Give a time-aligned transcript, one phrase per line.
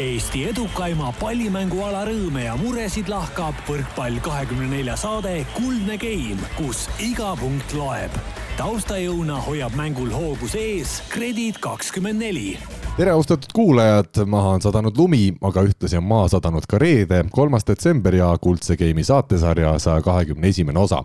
[0.00, 7.34] Eesti edukaima pallimänguala rõõme ja muresid lahkab võrkpall kahekümne nelja saade Kuldne Game, kus iga
[7.36, 8.14] punkt loeb.
[8.56, 12.56] taustajõuna hoiab mängul hoogus ees Kredit kakskümmend neli
[12.96, 17.68] tere, austatud kuulajad, maha on sadanud lumi, aga ühtlasi on maha sadanud ka reede, kolmas
[17.68, 21.04] detsember ja Kuldse Game'i saatesarja saja kahekümne esimene osa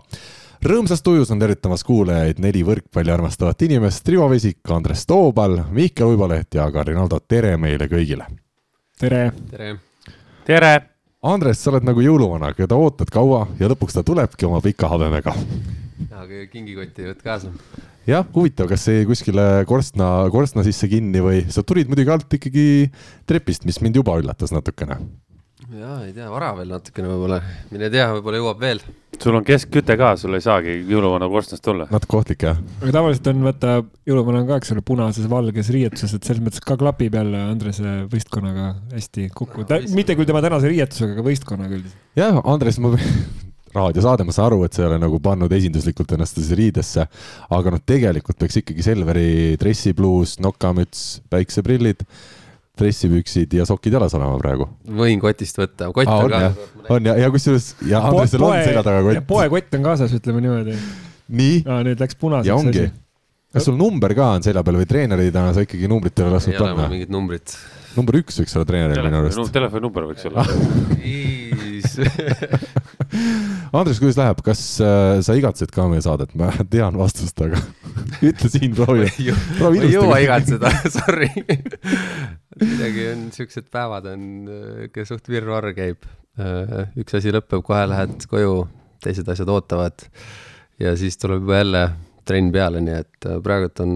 [0.64, 6.56] rõõmsas tujus on tervitamas kuulajaid neli võrkpalli armastavat inimest, Rivo Vesik, Andres Toobal, Mihkel Uiboleht
[6.56, 8.47] ja Karinaldo, tere meile kõigile!
[8.98, 9.32] Tere!
[9.50, 9.76] tere!
[10.46, 10.72] tere!
[11.28, 15.34] Andres, sa oled nagu jõuluvana, keda ootad kaua ja lõpuks ta tulebki oma pika habemega.
[16.18, 17.52] aga kingikotti ei võta kaasa.
[18.06, 22.66] jah, huvitav, kas see kuskile korstna, korstna sisse kinni või sa tulid muidugi alt ikkagi
[23.26, 24.98] trepist, mis mind juba üllatas natukene
[25.76, 27.38] ja ei tea, vara veel natukene võib-olla,
[27.72, 28.80] mine tea, võib-olla jõuab veel.
[29.20, 31.88] sul on keskküte ka, sul ei saagi jõuluvana korstnast tulla.
[31.92, 32.60] natuke ohtlik jah.
[32.80, 33.74] aga tavaliselt on vaata,
[34.08, 37.98] jõuluvana on ka, eks ole, punases valges riietuses, et selles mõttes ka klapib jälle Andrese
[38.12, 39.82] võistkonnaga hästi kokku no,.
[39.98, 42.08] mitte küll tema tänase riietusega, aga võistkonnaga üldiselt.
[42.16, 42.94] jah, Andres, ma
[43.76, 47.04] raadiosaade, ma saan aru, et sa ei ole nagu pannud esinduslikult ennast riidesse,
[47.52, 52.06] aga noh, tegelikult peaks ikkagi Selveri dressipluus, nokamüts, päikseprillid
[52.78, 54.68] dressipüksid ja sokid jalas olema praegu.
[55.00, 56.52] võin kotist võtta, kott on ka.
[56.94, 59.26] on ja, ja kusjuures ja Andresel on selja taga kott.
[59.28, 60.76] poekott on kaasas, ütleme niimoodi.
[61.28, 61.56] nii.
[61.88, 62.50] nüüd läks punaseks.
[62.50, 62.86] ja ongi.
[63.54, 66.58] kas sul number ka on selja peal või treeneridena sa ikkagi numbrit ei ole lasknud
[66.60, 66.74] panna?
[66.74, 67.56] ei ole mingit numbrit.
[67.98, 69.54] number üks võiks olla treeneril minu arust.
[69.58, 70.46] telefoninumber võiks olla
[73.68, 77.60] Andres, kuidas läheb, kas äh, sa igatsed ka meie saadet, ma tean vastust, aga
[78.28, 79.08] ütle siin, proovi.
[79.20, 79.82] ilusti.
[79.82, 81.28] ei jõua igatseda sorry
[82.58, 84.22] midagi on, siuksed päevad on,
[84.88, 86.08] ikka suht virvarr käib.
[86.40, 88.62] Äh, üks asi lõpeb, kohe lähed koju,
[89.04, 90.06] teised asjad ootavad.
[90.80, 91.82] ja siis tuleb juba jälle
[92.28, 93.92] trenn peale, nii et äh, praegult on,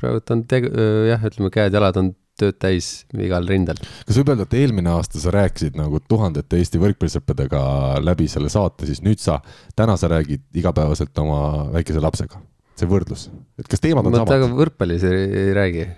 [0.00, 0.70] praegult on teg-,
[1.08, 3.78] jah, ütleme, käed-jalad on tööd täis igal rindel.
[4.06, 7.62] kas võib öelda, et eelmine aasta sa rääkisid nagu tuhandete Eesti võrkpallisõppedega
[8.04, 9.40] läbi selle saate, siis nüüd sa,
[9.78, 12.40] täna sa räägid igapäevaselt oma väikese lapsega,
[12.80, 13.28] see võrdlus,
[13.60, 14.56] et kas teemad on ma samad?
[14.58, 15.88] võrkpallis ei, ei räägi.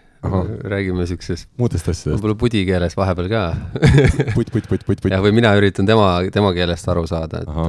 [0.71, 1.49] räägime siukses.
[1.59, 2.15] muudest asjadest.
[2.15, 3.41] võib-olla pudi keeles vahepeal ka
[4.37, 5.11] putt, putt, putt, putt, putt.
[5.15, 7.67] jah, või mina üritan tema, tema keelest aru saada, et Aha.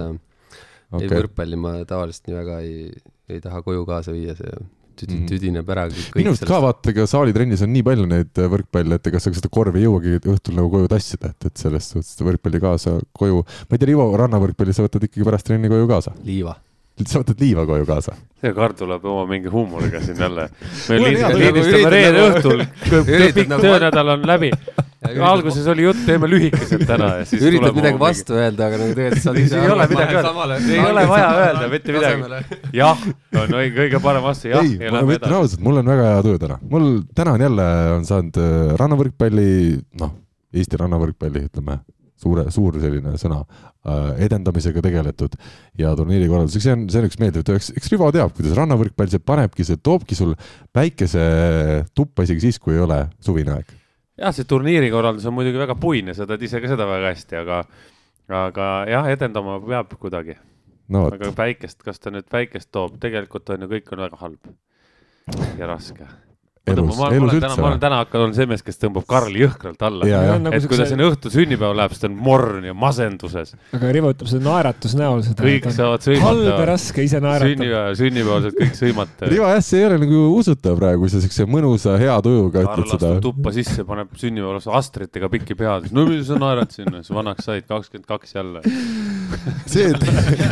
[0.91, 1.07] okay.
[1.07, 2.91] ei võrkpalli ma tavaliselt nii väga ei,
[3.33, 4.53] ei taha koju kaasa viia, see
[4.99, 5.29] tüdi, mm.
[5.29, 9.09] tüdineb ära minu arust ka vaata, ega saalitrennis on nii palju neid äh, võrkpalle, et
[9.11, 12.61] ega sa seda korvi ei jõuagi õhtul nagu koju tassida, et, et selles suhtes võrkpalli
[12.63, 13.41] kaasa koju.
[13.43, 16.15] ma ei tea, Rivo, rannavõrkpalli sa võtad ikkagi pärast trenni koju kaasa?
[16.27, 16.57] liiva
[17.01, 18.15] sa võtad liiva koju kaasa?
[18.43, 20.49] See Karl tuleb oma mingi huumoriga siin jälle.
[20.89, 22.65] me lindistame reede õhtul,
[23.37, 24.51] pikk nagu töönädal on läbi.
[25.31, 29.25] alguses oli jutt, teeme lühikeselt täna ja siis üritad midagi vastu öelda, aga nagu tegelikult
[29.25, 32.59] sa ise ei ole midagi öelda, ei ole vaja öelda mitte midagi.
[32.77, 33.07] jah,
[33.41, 34.63] on kõige parem vastu, jah.
[34.63, 36.59] ei, ma ütlen ausalt, mul on väga hea tuju täna.
[36.75, 37.67] mul täna on jälle,
[37.97, 39.49] on saanud äh, rannavõrkpalli,
[40.03, 40.15] noh,
[40.53, 41.81] Eesti rannavõrkpalli, ütleme
[42.23, 45.37] suure, suur selline sõna äh,, edendamisega tegeletud
[45.79, 48.55] ja turniiri korralduseks, see on, see on üks meeldiv töö, eks, eks Rivo teab, kuidas
[48.59, 50.33] rannavõrkpall, see panebki, see toobki sul
[50.75, 51.25] päikese
[51.95, 53.75] tuppa isegi siis, kui ei ole suvine aeg.
[54.21, 57.39] jah, see turniiri korraldus on muidugi väga puine, sa tead ise ka seda väga hästi,
[57.43, 57.61] aga,
[58.43, 60.37] aga jah, edendama peab kuidagi
[60.93, 61.07] no,.
[61.09, 64.53] aga päikest, kas ta nüüd päikest toob, tegelikult on ju, kõik on väga halb
[65.59, 66.07] ja raske
[66.71, 67.55] elus, elus üldse.
[67.59, 70.07] ma olen täna hakanud olema see mees, kes tõmbab Karli jõhkralt alla.
[70.07, 73.53] et nagu kui ta sinna õhtul sünnipäeval läheb, siis ta on morn ja masenduses.
[73.75, 75.43] aga Rivo ütleb seda naeratusnäol seda.
[75.43, 76.27] kõik saavad sõimata.
[76.29, 77.51] halb ja raske ise naeratada.
[77.51, 79.31] sünnipäeval, sünnipäeval saad kõik sõimata.
[79.33, 83.13] Rivo jah, see ei ole nagu usutav praegu, sa siukse mõnusa hea tujuga ütled seda.
[83.27, 87.67] tuppa sisse, paneb sünnipäeval astritega pikki pead, no mis sa naerad sinna, sa vanaks said,
[87.67, 88.63] kakskümmend kaks jälle
[89.73, 90.03] see, et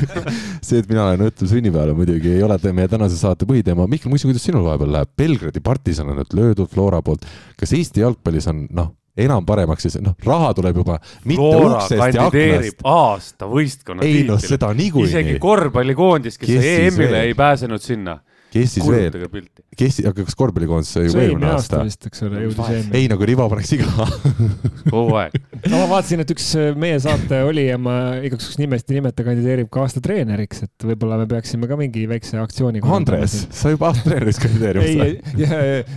[0.66, 3.88] see, et mina olen õhtul sünnipäeval muidugi ei ole meie tänase saate põhiteema.
[3.90, 5.12] Mihkel, ma küsin, kuidas sinul vahepeal läheb?
[5.20, 7.26] Belgradi partisan on nüüd löödud Flora poolt.
[7.60, 12.16] kas Eesti jalgpallis on noh, enam paremaks siis, noh, raha tuleb juba mitte Flora uksest
[12.16, 12.84] ja aknast.
[12.84, 15.10] aasta võistkonna ei no seda niikuinii.
[15.10, 18.20] isegi korvpallikoondis, kes EM-ile ei pääsenud sinna
[18.52, 19.14] kes siis veel,
[19.80, 21.80] kes, aga kas korvpallikoondis sai ju eelmine aasta?
[21.88, 22.98] vist, eks ole, jõudis EM-i.
[23.00, 24.08] ei, nagu Rivo paneks iga
[24.92, 25.38] kogu aeg.
[25.72, 29.00] no ma vaatasin, et üks äh, meie saate oli ja ma igaks juhuks nimest ei
[29.00, 32.84] nimeta, kandideerib ka aasta treeneriks, et võib-olla me peaksime ka mingi väikse aktsiooni.
[32.92, 34.92] Andres, sa juba aasta treeneriks kandideerimas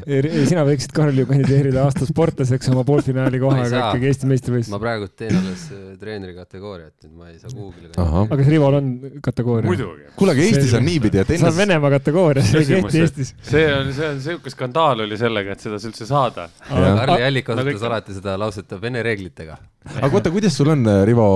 [0.06, 4.76] ei, sina võiksid, Karl, ju kandideerida aasta sportlaseks oma poolfinaali kohaga ikkagi Eesti meistrivõistlusel.
[4.76, 7.90] ma praegu teen alles äh, treeneri kategooriat, et ma ei saa kuhugile.
[7.98, 8.94] aga kas Rivol on
[9.24, 9.90] kategooria?
[10.14, 11.42] kuule, aga Eestis on niipidi, et enne.
[11.42, 13.20] see on Venemaa kategooria küsimus, et
[13.50, 16.48] see on, see on sihuke skandaal oli sellega, et seda üldse saada.
[16.68, 19.58] Karli Allik kasutas nagu alati seda lauset Vene reeglitega.
[20.00, 21.26] aga oota, kuidas sul on, Rivo,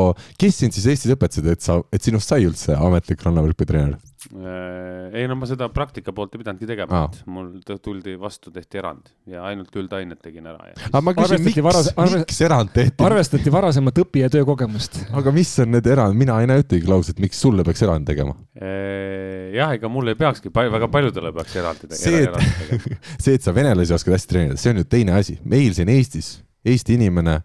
[0.41, 3.99] kes sind siis Eestis õpetasid, et sa, et sinust sai üldse ametlik rannavõrkpallitreener?
[4.35, 8.51] Äh, ei no ma seda praktika poolt ei pidanudki tegema ah., et mul tuldi vastu,
[8.51, 12.21] tehti erand ja ainult üldained tegin ära ja aga ma küsin, Arvestati miks varas-, arve-
[12.25, 13.05] miks erand tehti?
[13.07, 14.99] arvestati varasemat õpi- ja töökogemust.
[15.21, 18.35] aga mis on need erand, mina ei näe ühtegi klauset, miks sulle peaks erand tegema?
[18.59, 22.73] Äh, jah, ega mul ei peakski, väga paljudele peaks eraldi See, tegema et-.
[22.73, 22.99] tegema.
[23.23, 26.33] see, et sa venelasi oskad hästi treenida, see on ju teine asi, meil siin Eestis,
[26.67, 27.37] Eesti inimene,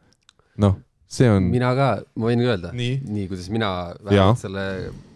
[0.66, 2.98] noh, see on, mina ka, ma võin öelda, Nii.
[3.06, 3.70] nii kuidas mina
[4.02, 4.66] vähemalt selle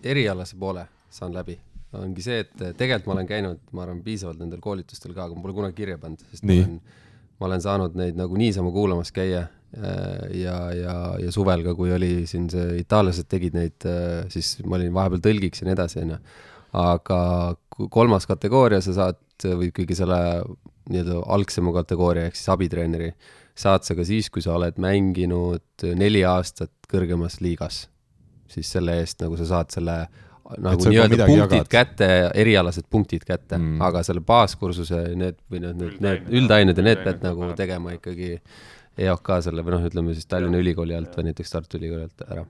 [0.06, 0.86] erialase poole
[1.18, 1.58] saan läbi,
[1.98, 5.46] ongi see, et tegelikult ma olen käinud, ma arvan, piisavalt nendel koolitustel ka, aga ma
[5.46, 6.64] pole kunagi kirja pannud, sest Nii.
[6.64, 7.06] ma olen,
[7.40, 11.94] ma olen saanud neid nagu niisama kuulamas käia äh, ja, ja, ja suvel ka, kui
[11.96, 13.90] oli siin see, itaallased tegid neid,
[14.34, 16.22] siis ma olin vahepeal tõlgiks ja nii edasi, onju.
[16.78, 17.20] aga
[17.94, 20.20] kolmas kategooria, sa saad või ikkagi selle
[20.92, 23.12] nii-öelda algsema kategooria ehk siis abitreeneri,
[23.58, 27.88] saad sa ka siis, kui sa oled mänginud neli aastat kõrgemas liigas.
[28.48, 29.96] siis selle eest nagu sa saad selle
[30.58, 31.70] nagu nii-öelda punktid jagad.
[31.72, 32.08] kätte,
[32.44, 33.82] erialased punktid kätte Mm.
[33.82, 36.30] aga selle baaskursuse need või noh, need, need Üldained.
[36.40, 38.38] üldained ja need pead nagu tegema ikkagi
[38.98, 42.46] EOK selle või noh, ütleme siis Tallinna Ülikooli alt või näiteks Tartu Ülikooli alt ära.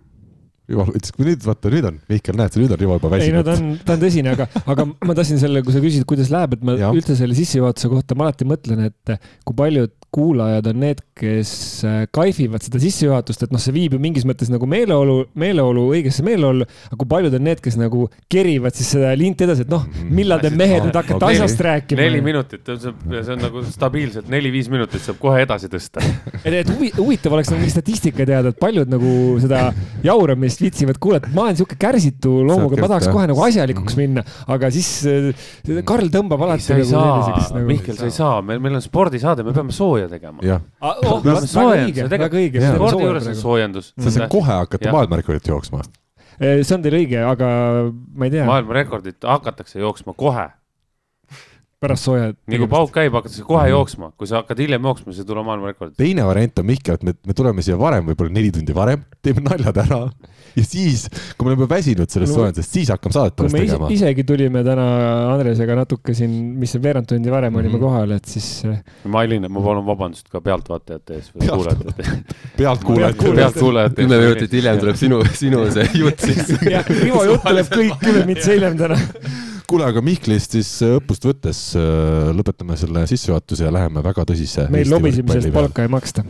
[0.67, 3.31] Rivo ütles, kui nüüd vaata, nüüd on, Mihkel, näed sa, nüüd on Rivo juba ei
[3.31, 3.77] no ta väsinud.
[3.77, 6.65] on, ta on tõsine, aga, aga ma tahtsin selle, kui sa küsid, kuidas läheb, et
[6.67, 6.95] ma Jah.
[6.95, 9.15] üldse selle sissejuhatuse kohta ma alati mõtlen, et
[9.47, 11.51] kui paljud kuulajad on need, kes
[11.85, 16.23] äh, kaifivad seda sissejuhatust, et noh, see viib ju mingis mõttes nagu meeleolu, meeleolu õigesse
[16.25, 19.83] meeleollu, aga kui paljud on need, kes nagu kerivad siis seda linti edasi, et noh,
[20.07, 21.37] millal te mehed nüüd hakkate okei.
[21.41, 22.01] asjast rääkima.
[22.05, 26.03] neli minutit, see on, see on nagu stabiilselt neli-viis minutit saab kohe edasi tõsta.
[26.45, 29.13] et, et huvi, huvitav oleks nagu mingi statistika teada, et paljud nagu
[29.43, 29.67] seda
[30.07, 34.24] jauramist viitsivad kuulata, ma olen sihuke kärsitu loomuga, ma tahaks kohe nagu asjalikuks minna,
[34.54, 35.48] aga siis äh,
[35.88, 37.69] Karl tõmbab alati sa ei nagu selliseks saa, nagu.
[37.71, 40.44] Mihkel, sa ei saa, meil, meil on spordisaade, me peame sooja tegema.
[40.45, 43.94] jah, oh, väga õige, spordi juures on soojendus.
[43.95, 45.83] sa saad kohe hakata maailmarekordit jooksma.
[46.38, 47.50] see on teil õige, aga
[47.92, 50.48] ma ei tea, maailmarekordit hakatakse jooksma kohe,
[51.83, 52.31] pärast sooja.
[52.50, 55.45] nii kui pauk käib, hakatakse kohe jooksma, kui sa hakkad hiljem jooksma, siis ei tule
[55.45, 55.98] maailmarekordit.
[56.00, 59.45] teine variant on Mihkel, et me, me tuleme siia varem, võib-olla neli tundi varem, teeme
[59.45, 60.01] naljad ära
[60.57, 61.06] ja siis,
[61.38, 63.89] kui me oleme väsinud sellest No, soojendusest, siis hakkame saadet ise, tegema.
[63.94, 64.86] isegi tulime täna
[65.33, 67.59] Andresega natuke siin, mis see veerand tundi varem mm -hmm.
[67.65, 67.83] olime Mhm.
[67.86, 71.94] kohal, et siis äh, ma hilinen, ma palun vabandust ka pealtvaatajate ees või Pealt- kuulajate
[71.98, 72.09] ees.
[72.57, 73.15] pealtkuulajad.
[73.36, 76.50] pealtkuulajate kümme minutit hiljem tuleb sinu, sinu see jutt siis.
[76.71, 78.98] jah, Rivo jutt tuleb kõik kümme mintsi hiljem täna.
[79.68, 84.69] kuule, aga Mihklist siis õppust võttes äh, lõpetame selle sissejuhatuse ja läheme väga tõsise.
[84.71, 85.54] meil lobisemisest.
[85.54, 86.24] palka ei maksta.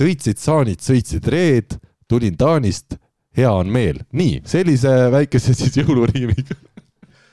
[0.00, 1.76] Sõitsid saanid, sõitsid reed,
[2.08, 2.96] tulin Taanist,
[3.36, 4.00] hea on meel.
[4.16, 6.56] nii, sellise väikese siis jõuluriimiga.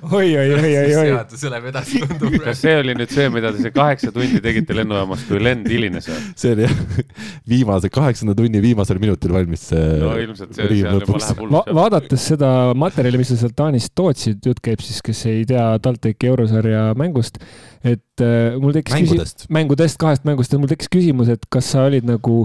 [0.01, 1.07] oi, oi, oi, oi, oi.
[1.09, 2.35] seadus läheb edasi, tundub.
[2.43, 6.09] kas see oli nüüd see, mida te see kaheksa tundi tegite lennujaamas, kui lend hilines
[6.11, 6.19] või?
[6.37, 6.83] see oli jah,
[7.53, 11.73] viimase, kaheksanda tunni viimasel minutil valmis see no ilmselt see, seal juba läheb Va hulluks.
[11.79, 16.29] vaadates seda materjali, mis sa sealt Taanist tootsid, jutt käib siis, kes ei tea TalTechi
[16.29, 17.41] eurosarja mängust,
[17.81, 19.47] et äh, mul tekkis küsimus, mängudest.
[19.59, 22.43] mängudest, kahest mängust, et mul tekkis küsimus, et kas sa olid nagu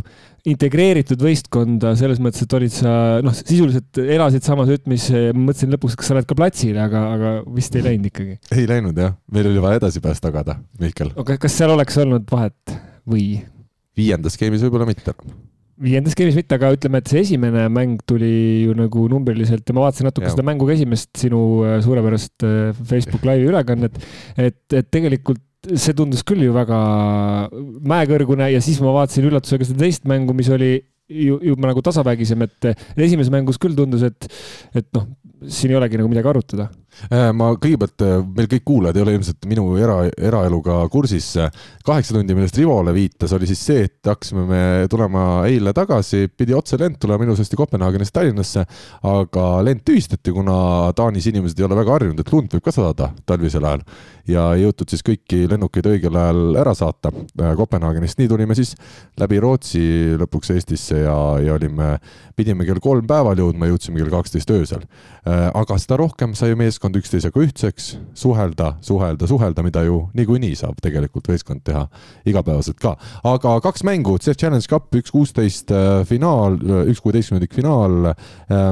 [0.49, 5.07] integreeritud võistkonda selles mõttes, et olid sa noh, sisuliselt elasid samas rütmis,
[5.37, 8.39] mõtlesin lõpuks, kas sa oled ka platsil, aga, aga vist ei läinud ikkagi.
[8.57, 11.15] ei läinud jah, meil oli vaja edasipääs tagada, Mihkel.
[11.23, 12.75] aga kas seal oleks olnud vahet
[13.07, 13.27] või?
[13.99, 15.15] viiendas skeemis võib-olla mitte.
[15.83, 18.33] viiendas skeemis mitte, aga ütleme, et see esimene mäng tuli
[18.67, 20.35] ju nagu numbriliselt ja ma vaatasin natuke Jah.
[20.35, 24.03] seda mängu ka esimest sinu äh, suurepärast äh, Facebook Live'i ülekannet,
[24.35, 26.79] et, et tegelikult see tundus küll ju väga
[27.87, 30.75] mäekõrgune ja siis ma vaatasin üllatusega seda teist mängu, mis oli
[31.13, 34.29] ju juba nagu tasavägisem, et esimeses mängus küll tundus, et,
[34.75, 35.07] et noh,
[35.47, 36.69] siin ei olegi nagu midagi arutada.
[37.09, 38.05] Äh, ma kõigepealt,
[38.37, 41.33] meil kõik kuulajad ei ole ilmselt minu era, eraeluga kursis.
[41.85, 46.55] kaheksa tundi, millest Rivole viitas, oli siis see, et hakkasime me tulema eile tagasi, pidi
[46.55, 48.65] otse lend tulema ilusasti Kopenhaagenist Tallinnasse,
[49.09, 53.11] aga lend tühistati, kuna Taanis inimesed ei ole väga harjunud, et lund võib ka sadada
[53.27, 53.87] talvisel ajal
[54.29, 58.75] ja ei jõutud siis kõiki lennukeid õigel ajal ära saata äh, Kopenhaagenist, nii tulime siis
[59.21, 59.83] läbi Rootsi
[60.21, 61.97] lõpuks Eestisse ja, ja olime,
[62.39, 64.85] pidime kell kolm päeval jõudma, jõudsime kell kaksteist öösel.
[65.25, 67.85] aga seda rohkem sai meeskond üksteisega ühtseks,
[68.19, 71.85] suhelda, suhelda, suhelda, mida ju niikuinii saab tegelikult võistkond teha
[72.27, 72.97] igapäevaselt ka.
[73.23, 76.59] aga kaks mängu, CEF Challenge Cup üks kuusteist äh, finaal,
[76.91, 78.13] üks kuueteistkümnendik finaal,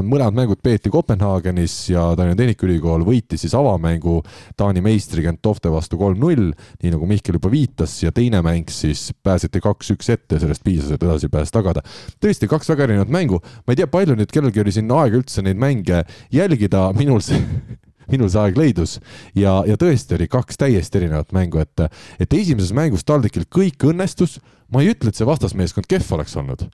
[0.02, 4.18] mõlemad mängud peeti Kopenhaagenis ja Tallinna Tehnikaülikool võitis siis avamängu
[4.58, 6.50] Taani meistri Gentofte vastu kolm-null,
[6.82, 11.06] nii nagu Mihkel juba viitas ja teine mäng siis pääseti kaks-üks ette sellest piisas, et
[11.06, 11.84] edasipääs tagada.
[12.18, 15.46] tõesti kaks väga erinevat mängu, ma ei tea, palju nüüd kellelgi oli siin aega üldse
[15.46, 16.02] neid mänge
[16.34, 17.38] jälgida, minul see
[18.12, 18.98] minul see aeg leidus.
[19.34, 21.86] Ja, ja tõesti oli kaks täiesti erinevat mängu, et,
[22.20, 24.38] et esimeses mängus TalTechil kõik õnnestus,
[24.70, 26.68] ma ei ütle, et see vastasmeeskond kehv oleks olnud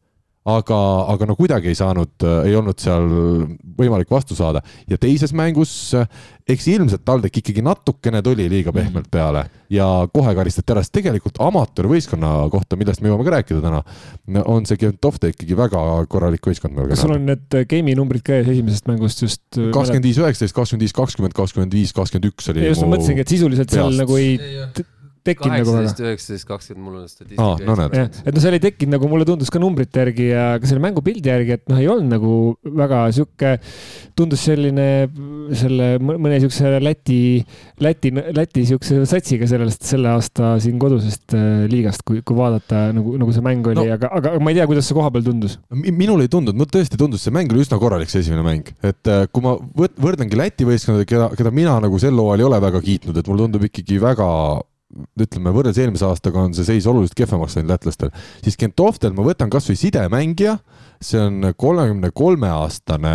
[0.46, 0.80] aga,
[1.12, 3.08] aga no kuidagi ei saanud, ei olnud seal
[3.76, 5.74] võimalik vastu saada ja teises mängus
[6.46, 8.78] eks ilmselt TalTech ikkagi natukene tuli liiga mhm.
[8.78, 13.62] pehmelt peale ja kohe karistati ära, sest tegelikult amatöörvõistkonna kohta, millest me jõuame ka rääkida
[13.64, 13.82] täna,
[14.46, 16.78] on see Gentovte ikkagi väga korralik võistkond.
[16.92, 19.42] kas sul on need game'i numbrid käes esimesest mängust just?
[19.58, 22.68] Äh, kakskümmend viis, üheksateist, kakskümmend viis, kakskümmend, kakskümmend viis, kakskümmend üks oli.
[22.68, 24.36] just, ma mõtlesingi, et sisuliselt seal nagu ei
[25.26, 25.82] tekkinud nagu väga.
[25.82, 28.20] kaheksateist, üheksateist, kakskümmend, mul on statistika ah, no, ees.
[28.22, 31.32] et noh, seal ei tekkinud nagu mulle tundus ka numbrite järgi ja ka selle mängupildi
[31.32, 32.32] järgi, et noh, ei olnud nagu
[32.82, 33.56] väga sihuke,
[34.18, 34.88] tundus selline
[35.56, 37.20] selle mõne siukse Läti,
[37.82, 43.16] Läti, Läti siukse satsiga sellest selle aasta siin kodusest äh, liigast, kui, kui vaadata nagu,
[43.20, 45.58] nagu see mäng oli no., aga, aga ma ei tea, kuidas see koha peal tundus.
[45.72, 49.12] minul ei tundunud, mul tõesti tundus, see mäng oli üsna korralik, see esimene mäng, et
[49.12, 52.82] äh, kui ma võrdlengi Läti võistkondadega, keda, keda mina nagu sel hooajal ei ole väga
[52.84, 54.30] kiitnud, et mulle tundub ikkagi väga
[55.20, 58.12] ütleme, võrreldes eelmise aastaga on see seis oluliselt kehvemaks läinud lätlastel,
[58.44, 60.58] siis Gentovtel ma võtan kasvõi sidemängija
[61.06, 63.14] see on kolmekümne kolme aastane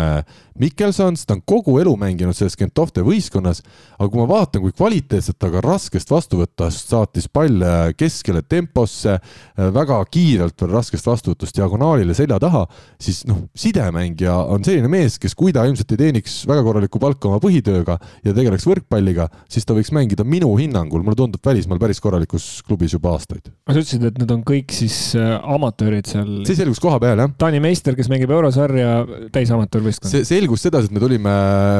[0.62, 3.62] Mikkelsons, ta on kogu elu mänginud selles Gentofte võistkonnas,
[3.96, 9.16] aga kui ma vaatan, kui kvaliteetselt ta ka raskest vastuvõtust saatis palle keskele temposse,
[9.56, 12.66] väga kiirelt veel raskest vastuvõtust diagonaalile selja taha,
[13.00, 17.30] siis noh, sidemängija on selline mees, kes kui ta ilmselt ei teeniks väga korralikku palka
[17.30, 22.02] oma põhitööga ja tegeleks võrkpalliga, siis ta võiks mängida minu hinnangul, mulle tundub, välismaal päris
[22.04, 23.48] korralikus klubis juba aastaid.
[23.48, 26.42] sa ütlesid, et need on kõik siis äh, amatöörid seal?
[26.44, 27.32] see selgus koha peal, jah.
[27.40, 29.02] Taani meister, kes mängib eurosarja,
[29.34, 30.12] täisamatuurvõistkond.
[30.12, 31.34] see selgus sedasi, et me tulime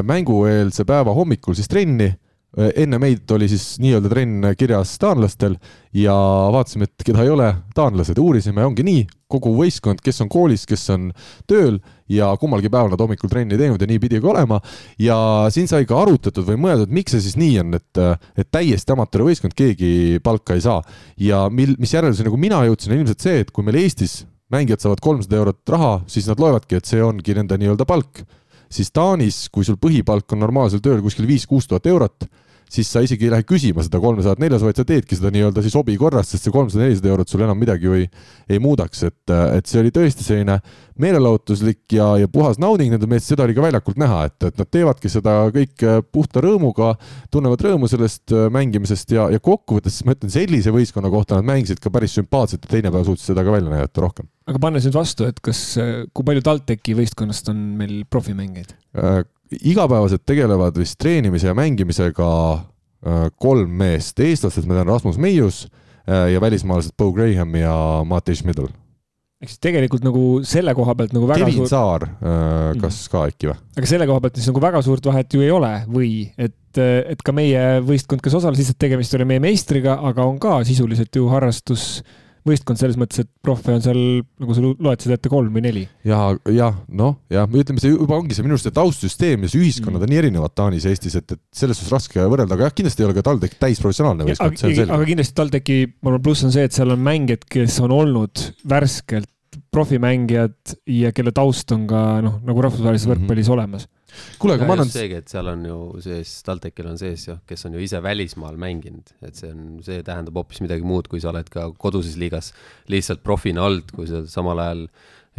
[0.08, 2.10] mängueelse päeva hommikul siis trenni
[2.52, 5.54] enne meid oli siis nii-öelda trenn kirjas taanlastel
[5.96, 6.12] ja
[6.52, 10.84] vaatasime, et keda ei ole, taanlased, uurisime, ongi nii, kogu võistkond, kes on koolis, kes
[10.92, 11.06] on
[11.48, 11.78] tööl
[12.12, 14.60] ja kummalgi päeval nad hommikul trenni teinud ja nii pidigi olema.
[15.00, 15.16] ja
[15.54, 18.02] siin sai ka arutatud või mõeldud, miks see siis nii on, et,
[18.36, 20.82] et täiesti amatöörvõistkond, keegi palka ei saa.
[21.16, 24.84] ja mil, mis järelduseni nagu mina jõudsin, on ilmselt see, et kui meil Eestis mängijad
[24.84, 28.22] saavad kolmsada eurot raha, siis nad loevadki, et see ongi nende nii-öelda palk.
[28.72, 32.24] siis Taanis, kui sul põhipalk on normaalsel tööl kuskil viis-kuus tuhat eurot,
[32.72, 35.76] siis sa isegi ei lähe küsima seda kolmesadat, neljasadat, vaid sa teedki seda nii-öelda siis
[35.76, 38.06] hobi korras, sest see kolmsada, nelisada eurot sul enam midagi ju ei,
[38.48, 40.58] ei muudaks, et, et see oli tõesti selline
[41.02, 44.70] meelelahutuslik ja, ja puhas nauding nende meest, seda oli ka väljakult näha, et, et nad
[44.72, 46.94] teevadki seda kõik puhta rõõmuga,
[47.32, 51.82] tunnevad rõõmu sellest äh, mängimisest ja, ja kokkuvõttes ma ütlen, sellise võistkonna kohta nad mängisid
[51.82, 54.28] ka päris sümpaatselt ja teine päev suutsid seda ka välja näidata rohkem.
[54.48, 55.62] aga pannes nüüd vastu, et kas,
[56.12, 59.22] kui palju TalTechi võistkonnast on meil profimängijaid äh,?
[59.60, 65.64] Igapäevaselt tegelevad vist treenimise ja mängimisega äh, kolm meest, eestlastest ma tean Rasmus Meius
[66.06, 67.74] äh, ja välismaalased Bo Graham ja
[68.08, 68.70] Matei Schmidl.
[69.42, 71.70] ehk siis tegelikult nagu selle koha pealt nagu väga Kevin suur...
[71.70, 73.12] Saar, äh, kas mm.
[73.12, 73.60] ka äkki või?
[73.76, 77.22] aga selle koha pealt siis nagu väga suurt vahet ju ei ole või et, et
[77.24, 81.26] ka meie võistkond, kes osales, lihtsalt tegemist oli meie meistriga, aga on ka sisuliselt ju
[81.32, 82.02] harrastus
[82.48, 84.00] võistkond selles mõttes, et profe on seal,
[84.42, 85.82] nagu sa loetasid ette, kolm või neli.
[86.06, 86.20] ja,
[86.50, 90.00] jah, noh, jah, ütleme, see juba ongi see minu arust see taustsüsteem ja see ühiskonnad
[90.00, 90.06] mm.
[90.06, 93.04] on nii erinevad Taanis ja Eestis, et, et selles suhtes raske võrrelda, aga jah, kindlasti
[93.04, 94.96] ei ole ka TalTech täisprofessionaalne võistkond, see on selge.
[94.98, 98.46] aga kindlasti TalTechi, ma arvan, pluss on see, et seal on mängijad, kes on olnud
[98.74, 99.30] värskelt
[99.72, 103.22] profimängijad ja kelle taust on ka noh, nagu rahvusvahelises mm -hmm.
[103.22, 103.88] võrkpallis olemas
[104.42, 104.90] kuule, aga ma annan.
[104.92, 108.58] seegi, et seal on ju sees, TalTechil on sees ju, kes on ju ise välismaal
[108.60, 112.52] mänginud, et see on, see tähendab hoopis midagi muud, kui sa oled ka koduses liigas
[112.92, 114.86] lihtsalt profina olnud, kui sa samal ajal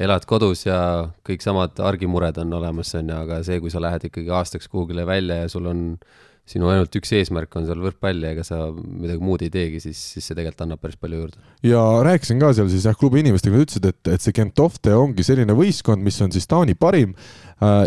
[0.04, 0.78] elad kodus ja
[1.26, 5.06] kõik samad argimured on olemas, on ju, aga see, kui sa lähed ikkagi aastaks kuhugile
[5.06, 5.84] välja ja sul on
[6.50, 10.00] sinu ainult üks eesmärk on seal võrkpall ja ega sa midagi muud ei teegi, siis,
[10.16, 11.40] siis see tegelikult annab päris palju juurde.
[11.64, 15.24] ja rääkisin ka seal siis jah, klubi inimestega, nad ütlesid, et, et see Gentofte ongi
[15.24, 17.16] selline võistkond, mis on siis Taani parim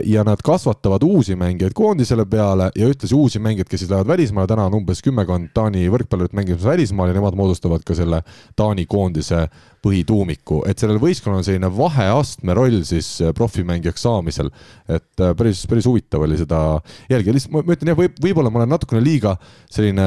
[0.05, 4.49] ja nad kasvatavad uusi mängijaid koondisele peale ja ühtlasi uusi mängijaid, kes siis lähevad välismaale,
[4.49, 8.23] täna on umbes kümmekond Taani võrkpallurit mängimas välismaal ja nemad moodustavad ka selle
[8.57, 9.47] Taani koondise
[9.87, 14.51] põhituumiku, et sellel võistkonnal on selline vaheastme roll siis äh, profimängijaks saamisel.
[14.89, 16.81] et äh, päris, päris huvitav oli seda
[17.11, 19.37] jälgida, lihtsalt ma ütlen jah, võib, võib-olla ma olen natukene liiga
[19.71, 20.07] selline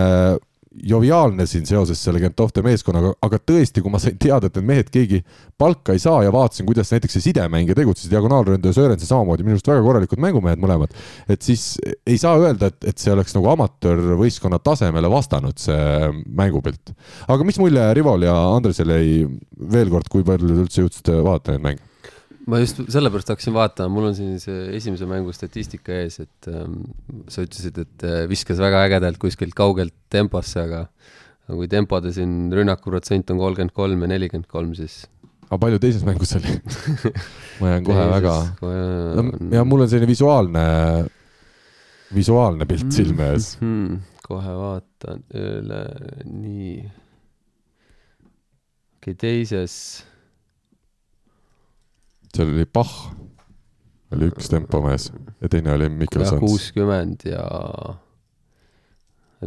[0.84, 4.92] joviaalne siin seoses selle Gentofte meeskonnaga, aga tõesti, kui ma sain teada, et need mehed
[4.94, 5.22] keegi
[5.60, 9.72] palka ei saa ja vaatasin, kuidas näiteks see sidemängija tegutses, diagonaalründaja Sörensen samamoodi, minu arust
[9.72, 10.96] väga korralikud mängumehed mõlemad,
[11.30, 11.74] et siis
[12.08, 16.96] ei saa öelda, et, et see oleks nagu amatöörvõistkonna tasemele vastanud, see mängupilt.
[17.28, 19.28] aga mis mulje Rivol ja Andresel jäi
[19.74, 21.89] veel kord, kui palju te üldse jõudsite vaadata neid mänge?
[22.48, 26.82] Ma just sellepärast hakkasin vaatama, mul on siin see esimese mängu statistika ees, et ähm,
[27.28, 30.86] sa ütlesid, et äh, viskas väga ägedalt kuskilt kaugelt temposse, aga
[31.50, 35.04] aga kui tempode siin rünnakuprotsent on kolmkümmend kolm ja nelikümmend kolm, siis
[35.50, 36.56] aga palju teises mängus oli
[37.60, 38.36] ma jään kohe väga,
[39.56, 40.66] ja mul on selline visuaalne
[42.14, 42.92] visuaalne pilt Mm.
[42.92, 43.58] silme ees.
[43.62, 44.00] hmm,.
[44.26, 45.82] kohe vaatan üle,
[46.26, 46.78] nii.
[49.00, 49.74] okei, teises,
[52.36, 52.96] seal oli Pahh,
[54.16, 55.10] oli üks tempomees
[55.42, 56.40] ja teine oli Mikkelsons.
[56.42, 57.44] kuuskümmend ja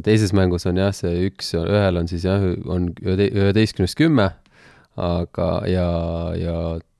[0.05, 4.31] teises mängus on jah, see üks, ühel on siis jah, on ühete- üheteistkümnest kümme,
[4.97, 5.89] aga ja,
[6.39, 6.57] ja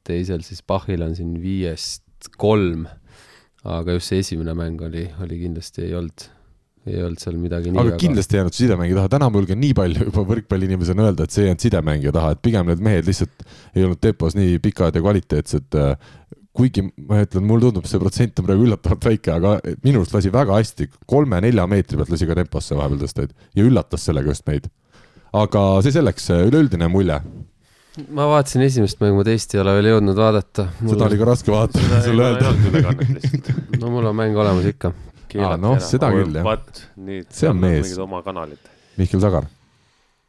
[0.07, 2.03] teisel siis Bachil on siin viiest
[2.39, 2.87] kolm.
[3.65, 6.25] aga just see esimene mäng oli, oli kindlasti ei olnud,
[6.87, 9.75] ei olnud seal midagi nii aga kindlasti ei jäänud sidemängi taha, täna ma julgen nii
[9.79, 13.47] palju juba võrkpalliinimesena öelda, et see ei jäänud sidemängija taha, et pigem need mehed lihtsalt
[13.77, 15.79] ei olnud tempos nii pikad ja kvaliteetsed.
[16.53, 19.55] kuigi ma ütlen, mulle tundub, see protsent on praegu üllatavalt väike, aga
[19.87, 24.05] minu arust lasi väga hästi, kolme-nelja meetri pealt lasi ka temposse vahepeal tõsteid ja üllatas
[24.05, 24.69] sellega just meid.
[25.33, 27.23] aga see selleks, üleüldine mulje,
[28.13, 30.67] ma vaatasin esimest mängu, ma teist ei ole veel jõudnud vaadata.
[30.83, 32.53] seda oli ka raske vaadata, sulle öelda.
[33.81, 34.93] no mul on mäng olemas ikka.
[35.41, 36.79] Aa, noh, seda küll, jah.
[37.01, 37.25] nii.
[37.33, 37.89] See on mees.
[37.89, 38.71] mingid oma kanalid.
[38.99, 39.47] Mihkel Sagar,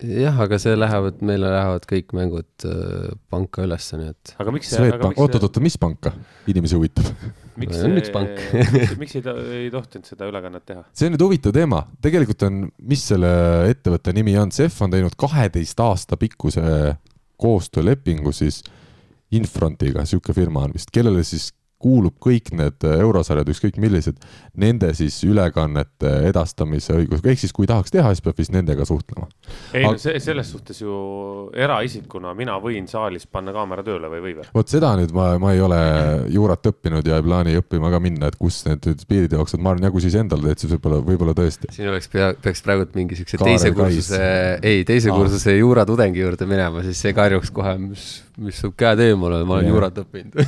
[0.04, 4.72] jah, aga see lähevad, meile lähevad kõik mängud äh, panka ülesse, nii et aga miks
[4.74, 6.14] see, aga miks see, oot-oot-oot, mis panka?
[6.52, 7.08] inimesi huvitab.
[7.62, 8.44] miks on üks pank.
[9.02, 9.26] miks, ei,
[9.60, 10.86] ei tohtinud seda ülekannet teha?
[10.92, 13.34] see on nüüd huvitav teema, tegelikult on, mis selle
[13.72, 16.64] ettevõtte nimi on, CEF on teinud kaheteist aasta pikkuse
[17.44, 18.64] koostöölepingu siis
[19.34, 21.48] Infrontiga, sihuke firma on vist, kellele siis
[21.84, 24.20] kuulub kõik need eurosarjad, ükskõik millised,
[24.60, 29.28] nende siis ülekannete edastamise õigus, ehk siis kui tahaks teha, siis peab vist nendega suhtlema.
[29.74, 30.94] ei no Aga- see, selles suhtes ju
[31.54, 34.48] eraisikuna mina võin saalis panna kaamera tööle või või või?
[34.56, 35.80] vot seda nüüd ma, ma ei ole
[36.34, 39.88] juurat õppinud ja ei plaani õppima ka minna, et kus need piirid jooksvad, ma arvan,
[39.90, 41.72] ja kui siis endal teed, siis võib-olla, võib-olla tõesti.
[41.76, 44.22] siin oleks pea, peaks praegult mingi siukse teise kursuse,
[44.62, 45.18] ei, teise Aa.
[45.18, 48.08] kursuse juuratudengi juurde minema, siis see karjuks kohe, mis,
[48.44, 49.76] mis su käed eemal on, ma olen Jah.
[49.76, 50.40] juurat õppinud.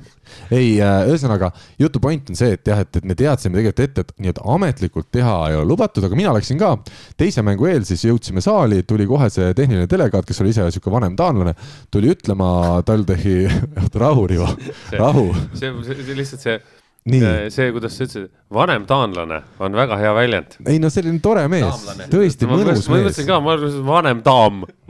[0.58, 0.79] ei,
[1.10, 4.46] ühesõnaga jutu point on see, et jah, et, et me teadsime tegelikult ette, et nii-öelda
[4.54, 6.74] ametlikult teha ei ole lubatud, aga mina läksin ka
[7.20, 10.92] teise mängu eel, siis jõudsime saali, tuli kohe see tehniline delegaat, kes oli ise sihuke
[10.92, 11.54] vanem taanlane,
[11.92, 12.50] tuli ütlema
[12.86, 13.38] TalTechi,
[13.84, 14.50] oota rahu, Rivo,
[14.98, 16.60] rahu, see, see, see lihtsalt see,
[17.08, 17.50] nii.
[17.52, 20.56] see, kuidas sa ütlesid, vanem taanlane on väga hea väljend.
[20.68, 23.28] ei no selline tore mees tõesti ma mõnus mõtlesin mees.
[23.30, 24.20] ka, ma arvasin, vanem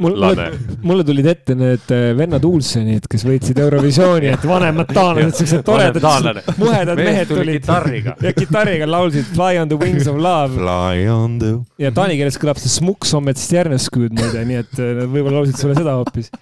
[0.01, 5.39] mulle taamlane., mulle tulid ette need äh, vennad Ulsenid, kes võitsid Eurovisiooni, et vanemad taanlased,
[5.41, 7.63] siuksed toredad muhedad mehed tuli tulid.
[7.63, 8.17] kitarriga.
[8.27, 11.57] ja kitarriga laulsid Fly on the wings of love Fly on the.
[11.79, 15.79] ja taani keeles kõlab see Smuk Sommet Stjerneskud muide, nii et äh, võib-olla laulsid sulle
[15.79, 16.33] seda hoopis.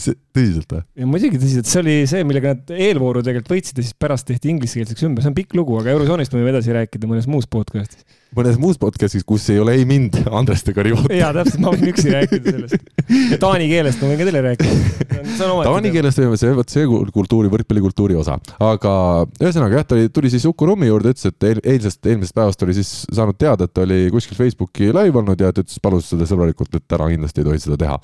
[0.00, 1.08] see, tõsiselt või?
[1.10, 5.06] muidugi tõsiselt, see oli see, millega nad eelvooru tegelikult võitsid ja siis pärast tehti ingliskeelseks
[5.08, 8.04] ümber, see on pikk lugu, aga Eurovisioonist me võime edasi rääkida mõnes muus podcast'is.
[8.36, 11.10] Mõnes muus podcast'is, kus ei ole ei mind, Andrest ega Rivot.
[11.14, 12.90] jaa, täpselt, ma võin üksi rääkida sellest.
[13.32, 15.18] ja taani keelest ma võin ka teile rääkida.
[15.40, 18.94] Taani keeles võime, see, vot see kultuuri, võrkpallikultuuri osa, aga
[19.40, 22.76] ühesõnaga jah, ta oli, tuli siis Uku Rummi juurde, ütles, et eilsest, eelmisest päevast oli
[22.78, 26.28] siis saanud teada, et ta oli kuskil Facebooki live olnud ja ta ütles, palus seda
[26.30, 27.98] sõbralikult, et täna kindlasti ei tohi seda teha.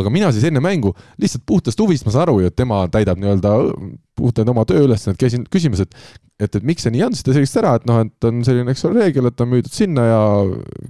[0.00, 3.20] aga mina siis enne mängu lihtsalt puhtast huvist, ma saan aru ju, et tema täidab
[3.20, 3.54] nii-öelda
[4.20, 5.96] puhtalt oma tööülesannet, käisin küsimas, et
[6.40, 8.72] et, et miks see nii on, siis ta selgitas ära, et noh, et on selline,
[8.72, 10.20] eks ole, reegel, et on müüdud sinna ja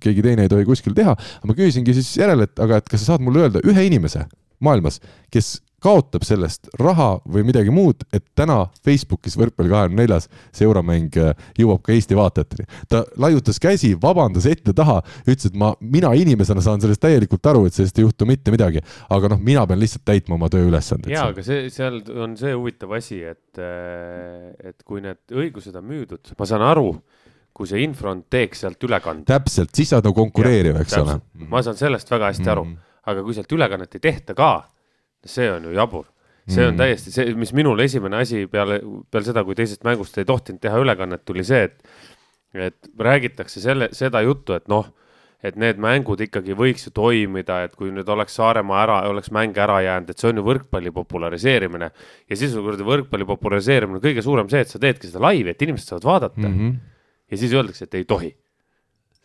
[0.05, 1.17] keegi teine ei tohi kuskil teha.
[1.47, 4.27] ma küsisingi siis järele, et aga, et kas sa saad mulle öelda ühe inimese
[4.63, 5.01] maailmas,
[5.35, 11.17] kes kaotab sellest raha või midagi muud, et täna Facebookis võrkpalli kahekümne neljas see euromäng
[11.21, 12.67] äh, jõuab ka Eesti vaatajateni.
[12.89, 17.77] ta laiutas käsi, vabandas ette-taha, ütles, et ma, mina inimesena saan sellest täielikult aru, et
[17.77, 21.13] sellest ei juhtu mitte midagi, aga noh, mina pean lihtsalt täitma oma tööülesandeid.
[21.15, 26.35] jaa, aga see, seal on see huvitav asi, et, et kui need õigused on müüdud,
[26.39, 26.91] ma saan aru,
[27.57, 29.27] kui see Infront teeks sealt ülekande.
[29.29, 31.19] täpselt, siis sa oled nagu konkureeriv, eks ole.
[31.51, 32.67] ma saan sellest väga hästi aru,
[33.11, 34.53] aga kui sealt ülekannet ei tehta ka,
[35.27, 36.07] see on ju jabur.
[36.49, 36.79] see on Mhm.
[36.81, 38.81] täiesti see, mis minul esimene asi peale,
[39.11, 41.85] peale seda, kui teisest mängust ei tohtinud teha ülekannet, tuli see, et,
[42.55, 44.89] et räägitakse selle, seda juttu, et noh,
[45.43, 49.57] et need mängud ikkagi võiks ju toimida, et kui nüüd oleks Saaremaa ära, oleks mäng
[49.57, 51.91] ära jäänud, et see on ju võrkpalli populariseerimine.
[52.29, 55.63] ja siis on kuradi võrkpalli populariseerimine kõige suurem see, et sa teedki seda laivi, et
[55.63, 56.59] inimesed saavad vaadata mm.
[56.59, 56.77] -hmm.
[57.31, 58.35] ja siis öeldakse, et ei tohi.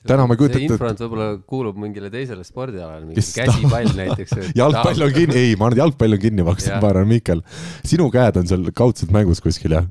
[0.05, 4.35] Täna ma ei kujuta see ette, infront võib-olla kuulub mingile teisele spordialale, mingi käsipall näiteks.
[4.61, 6.81] jalgpall on kinni, ei, ma arvan, et jalgpall on kinni makstud, Jah.
[6.83, 7.41] ma arvan, Miikel.
[7.87, 9.87] sinu käed on seal kaudselt mängus kuskil, jah?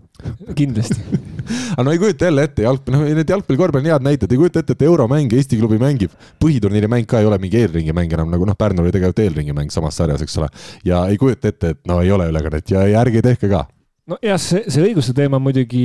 [0.56, 1.00] kindlasti.
[1.74, 4.40] aga no ei kujuta jälle ette, jalgpall, noh, need jalgpalli, korvpalli on head näited, ei
[4.40, 8.14] kujuta ette, et euromäng Eesti klubi mängib, põhiturniiri mäng ka ei ole mingi eelringi mäng
[8.14, 10.48] enam nagu noh, Pärnul oli tegelikult eelringi mäng samas sarjas, eks ole.
[10.86, 13.66] ja ei kujuta ette, et no ei ole ülekannet ja, ja ärge tehke ka.
[14.14, 15.84] nojah, see, see õiguste teema muidugi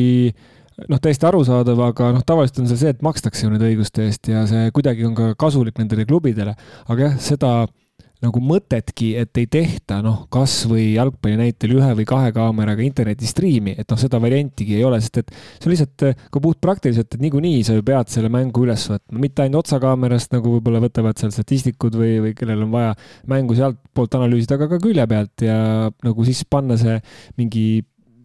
[0.87, 4.31] noh, täiesti arusaadav, aga noh, tavaliselt on seal see, et makstakse ju nende õiguste eest
[4.31, 6.55] ja see kuidagi on ka kasulik nendele klubidele.
[6.87, 7.53] aga jah, seda
[8.19, 13.87] nagu mõtetki, et ei tehta noh, kasvõi jalgpalli näitel ühe või kahe kaameraga internetistriimi, et
[13.87, 17.77] noh, seda variantigi ei ole, sest et see on lihtsalt ka puhtpraktiliselt, et niikuinii sa
[17.77, 22.17] ju pead selle mängu üles võtma, mitte ainult otsakaamerast, nagu võib-olla võtavad seal statistikud või,
[22.25, 22.91] või kellel on vaja
[23.31, 25.61] mängu sealtpoolt analüüsida, aga ka külje pealt ja
[26.03, 26.99] nagu siis panna see
[27.39, 27.69] mingi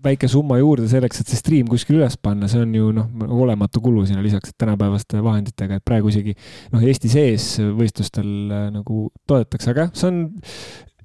[0.05, 3.11] väike summa juurde selleks, et see stream kuskil üles panna, see on ju noh,
[3.45, 6.35] olematu kulu sinna lisaks tänapäevaste vahenditega, et praegu isegi
[6.73, 10.21] noh, Eesti sees võistlustel äh, nagu toodetakse, aga jah, see on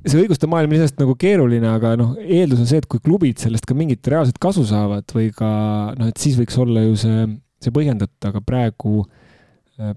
[0.05, 3.41] see õiguste maailm on iseenesest nagu keeruline, aga noh, eeldus on see, et kui klubid
[3.41, 5.49] sellest ka mingit reaalset kasu saavad või ka
[5.99, 7.25] noh, et siis võiks olla ju see,
[7.63, 9.18] see põhjendatud, aga praegu Äh,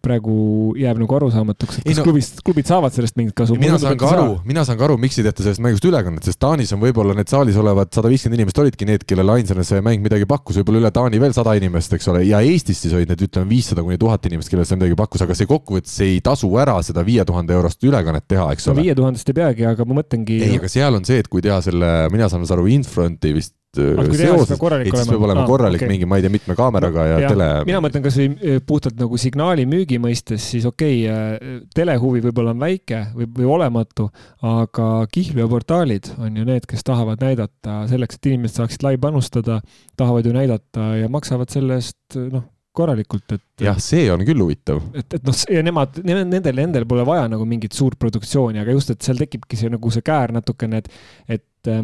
[0.03, 0.35] praegu
[0.79, 3.57] jääb nagu arusaamatuks, et kas no, klubid, klubid saavad sellest mingit kasu.
[3.59, 6.39] mina saan ka aru, mina saan ka aru, miks ei tehta sellest mängust ülekannet, sest
[6.43, 10.05] Taanis on võib-olla need saalis olevad sada viiskümmend inimest olidki need, kellele ainsana see mäng
[10.05, 13.25] midagi pakkus, võib-olla üle Taani veel sada inimest, eks ole, ja Eestis siis olid need,
[13.27, 16.77] ütleme, viissada kuni tuhat inimest, kellele see midagi pakkus, aga see kokkuvõttes ei tasu ära
[16.87, 18.87] seda viie tuhande eurost ülekannet teha, eks ole.
[18.87, 20.39] viie tuhandest ei peagi, aga ma mõtlengi.
[20.47, 24.53] ei, aga seal on see, et kui teha selle, mina saan aru, Infronti vist seoses,
[24.53, 25.91] et siis peab olema korralik okay.
[25.91, 27.49] mingi, ma ei tea, mitme kaameraga ja, ja tele.
[27.69, 33.03] mina mõtlen kasvõi puhtalt nagu signaali müügi mõistes, siis okei okay,, telehuvi võib-olla on väike
[33.17, 34.11] või, või olematu,
[34.45, 38.99] aga Kihlvi ja portaalid on ju need, kes tahavad näidata selleks, et inimesed saaksid lai
[39.01, 39.63] panustada,
[39.97, 42.45] tahavad ju näidata ja maksavad selle eest noh,
[42.77, 43.65] korralikult, et.
[43.65, 44.81] jah, see on küll huvitav.
[44.97, 48.93] et, et noh, ja nemad, nendel endal pole vaja nagu mingit suurt produktsiooni, aga just,
[48.93, 51.03] et seal tekibki see nagu see käär natukene, et,
[51.41, 51.75] et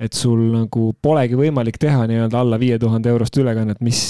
[0.00, 4.00] et sul nagu polegi võimalik teha nii-öelda alla viie tuhande eurost ülekannet, mis,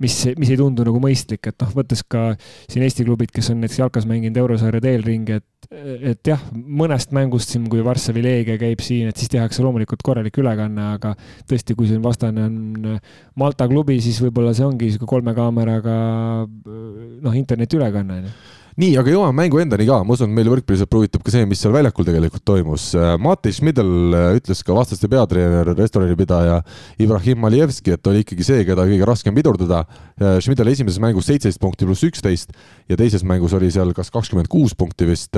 [0.00, 2.28] mis, mis ei tundu nagu mõistlik, et noh, võttes ka
[2.70, 5.68] siin Eesti klubid, kes on näiteks jalkas mänginud eurosarja eelringi, et,
[6.12, 10.38] et jah, mõnest mängust siin, kui Varssavi Leegia käib siin, et siis tehakse loomulikult korralik
[10.40, 11.16] ülekanne, aga
[11.50, 12.94] tõesti, kui siin vastane on
[13.40, 15.98] Malta klubi, siis võib-olla see ongi niisugune kolme kaameraga
[16.46, 21.02] noh, internetiülekanne, on ju nii, aga jõuame mängu endani ka, ma usun, et meile võrkpallisõpru
[21.02, 22.86] huvitab ka see, mis seal väljakul tegelikult toimus.
[22.96, 26.60] Äh, Mati Schmidl äh, ütles ka vastaste peatreener, restoranipidaja
[27.02, 29.82] Ibrahim Alijevski, et oli ikkagi see, keda kõige raskem pidurdada.
[30.16, 32.56] Äh, Schmidl esimeses mängus seitseteist punkti pluss üksteist
[32.88, 35.36] ja teises mängus oli seal kas kakskümmend kuus punkti vist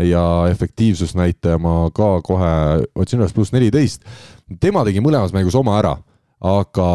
[0.00, 2.52] ja efektiivsusnäitaja ma ka kohe
[2.98, 4.02] otsin üles, pluss neliteist.
[4.60, 5.98] tema tegi mõlemas mängus oma ära
[6.40, 6.86] aga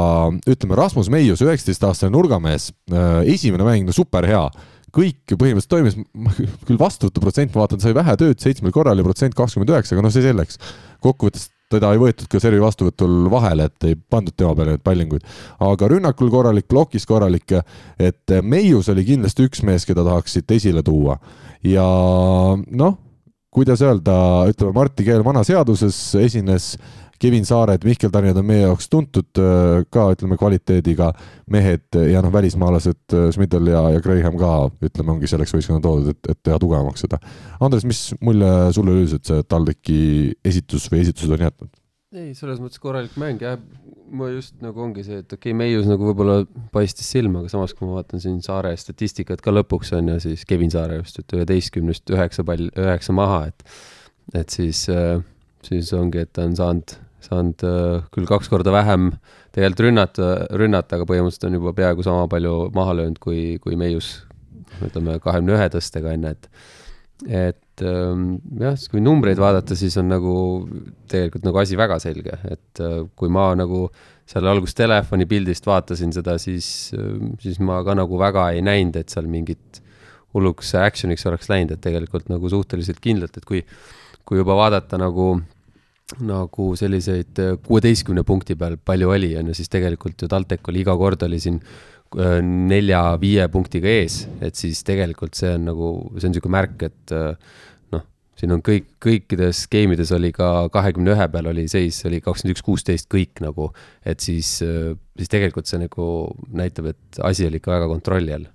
[0.49, 2.71] ütleme, Rasmus Meius, üheksateistaastane nurgamees,
[3.29, 4.25] esimene mäng, no super
[4.95, 5.97] kõik põhimõtteliselt toimis,
[6.67, 10.13] küll vastuvõtuprotsent, ma vaatan, sai vähe tööd seitsmel korral ja protsent kakskümmend üheksa, aga noh,
[10.13, 10.60] see selleks.
[11.03, 15.25] kokkuvõttes teda ei võetud ka servi vastuvõtul vahele, et ei pandud tema peale neid pallinguid.
[15.65, 17.58] aga rünnakul korralik, plokis korralik,
[17.99, 21.17] et Meius oli kindlasti üks mees, keda tahaks siit esile tuua.
[21.63, 21.86] ja
[22.55, 22.97] noh,
[23.55, 26.75] kuidas öelda, ütleme Martti Keel vana seaduses esines
[27.21, 31.12] Kevin Saared, Mihkel Tarnjad on meie jaoks tuntud äh, ka, ütleme, kvaliteediga
[31.51, 34.51] mehed ja noh, välismaalased äh, Schmidl ja, ja Graham ka,
[34.86, 37.21] ütleme, ongi selleks võistkonna toodud, et, et teha tugevamaks seda.
[37.63, 40.04] Andres, mis mulje sulle üldiselt see TalTechi
[40.45, 41.73] esitus või esitused on jätnud?
[42.15, 43.58] ei, selles mõttes korralik mäng jah,
[44.15, 47.73] ma just nagu ongi see, et okei okay,, Meius nagu võib-olla paistis silma, aga samas,
[47.75, 51.36] kui ma vaatan siin Saare statistikat ka lõpuks on ju, siis Kevin Saare just, et
[51.36, 53.65] üheteistkümnest üheksa pall, üheksa maha, et
[54.34, 55.19] et siis, äh,
[55.65, 56.95] siis ongi, et ta on saanud
[57.26, 59.12] saanud äh, küll kaks korda vähem
[59.56, 64.18] tegelikult rünnata, rünnata, aga põhimõtteliselt on juba peaaegu sama palju maha löönud kui, kui Meius,
[64.84, 66.50] ütleme kahekümne ühe tõstega enne, et
[67.26, 68.26] et ähm,
[68.60, 70.34] jah, kui numbreid vaadata, siis on nagu
[71.12, 73.86] tegelikult nagu asi väga selge, et äh, kui ma nagu
[74.28, 79.00] seal alguses telefoni pildist vaatasin seda, siis, äh, siis ma ka nagu väga ei näinud,
[79.00, 79.82] et seal mingit
[80.36, 83.64] hulluks action'iks oleks läinud, et tegelikult nagu suhteliselt kindlalt, et kui,
[84.28, 85.38] kui juba vaadata nagu
[86.26, 90.84] nagu selliseid äh, kuueteistkümne punkti peal palju oli, on ju, siis tegelikult ju TalTech oli
[90.84, 96.30] iga kord oli siin äh, nelja-viie punktiga ees, et siis tegelikult see on nagu, see
[96.30, 97.58] on niisugune märk, et äh,
[97.96, 98.06] noh,
[98.38, 102.54] siin on kõik, kõikides game ides oli ka kahekümne ühe peal oli seis, oli kakskümmend
[102.54, 103.72] üks, kuusteist kõik nagu,
[104.06, 106.08] et siis, siis tegelikult see nagu
[106.54, 108.50] näitab, et asi oli ikka väga kontrolli all.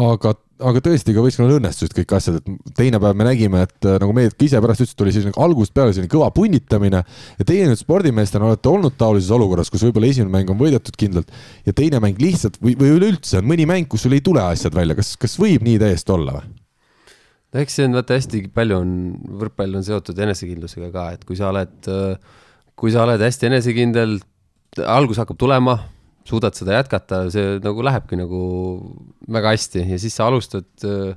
[0.00, 0.34] Aga,
[0.66, 4.14] aga tõesti ka võistkonnal õnnestusid kõik asjad, et teine päev me nägime, et äh, nagu
[4.16, 7.80] meie ka ise pärast ütlesite, oli selline algusest peale selline kõva punnitamine ja teie nüüd
[7.80, 11.30] spordimeestena olete olnud taolises olukorras, kus võib-olla esimene mäng on võidetud kindlalt
[11.66, 14.76] ja teine mäng lihtsalt või, või üleüldse on mõni mäng, kus sul ei tule asjad
[14.76, 16.50] välja, kas, kas võib nii täiesti olla või?
[17.50, 18.98] no eks see on vaata hästi palju on,
[19.40, 21.90] võrkpall on seotud enesekindlusega ka, et kui sa oled,
[22.78, 24.20] kui sa oled hästi enesekindel,
[24.86, 25.80] algus hakkab tulema
[26.28, 28.40] suudad seda jätkata, see nagu lähebki nagu
[29.30, 31.14] väga hästi ja siis sa alustad äh,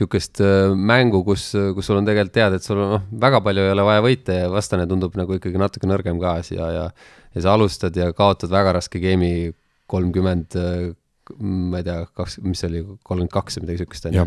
[0.00, 3.74] äh, mängu, kus, kus sul on tegelikult tead, et sul on noh, väga palju ei
[3.74, 6.88] ole vaja võita ja vastane tundub nagu ikkagi natuke nõrgem ka ja, ja
[7.34, 9.52] ja sa alustad ja kaotad väga raske game'i
[9.90, 10.56] kolmkümmend,
[11.38, 14.26] ma ei tea, kaks, mis see oli, kolmkümmend kaks või midagi niisugust, on ju.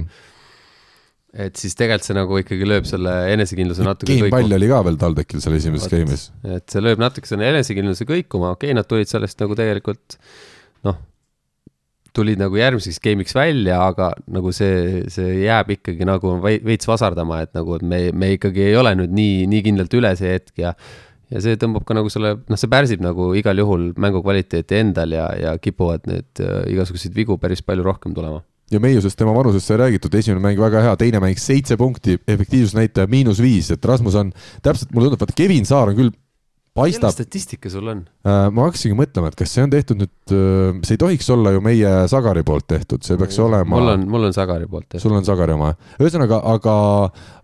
[1.37, 5.43] Et siis tegelikult see nagu ikkagi lööb selle enesekindluse natuke Gamepall oli ka veel TalTechil
[5.43, 6.29] seal esimeses game'is.
[6.57, 10.17] et see lööb natuke selle enesekindluse kõikuma, okei okay,, nad tulid sellest nagu tegelikult
[10.87, 10.97] noh,
[12.17, 17.43] tulid nagu järgmiseks game'iks välja, aga nagu see, see jääb ikkagi nagu vei- veits vasardama,
[17.45, 20.65] et nagu, et me, me ikkagi ei ole nüüd nii, nii kindlalt üle see hetk
[20.65, 20.73] ja
[21.27, 25.13] ja see tõmbab ka nagu selle, noh, see pärsib nagu igal juhul mängu kvaliteeti endal
[25.15, 28.41] ja, ja kipuvad need äh, igasuguseid vigu päris palju rohkem tulema.
[28.71, 33.07] Ja meiusest tema vanusest sai räägitud, esimene mäng väga hea, teine mäng seitse punkti, efektiivsusnäitaja
[33.11, 36.11] miinus viis, et Rasmus on täpselt, mulle tundub, vaata Kevin Saar on küll,
[36.77, 38.05] paistab, statistika sul on?
[38.27, 40.33] ma hakkasingi mõtlema, et kas see on tehtud nüüd,
[40.85, 44.27] see ei tohiks olla ju meie Sagari poolt tehtud, see peaks olema mul on, mul
[44.29, 45.03] on Sagari poolt jah.
[45.03, 46.75] sul on Sagari oma, ühesõnaga, aga,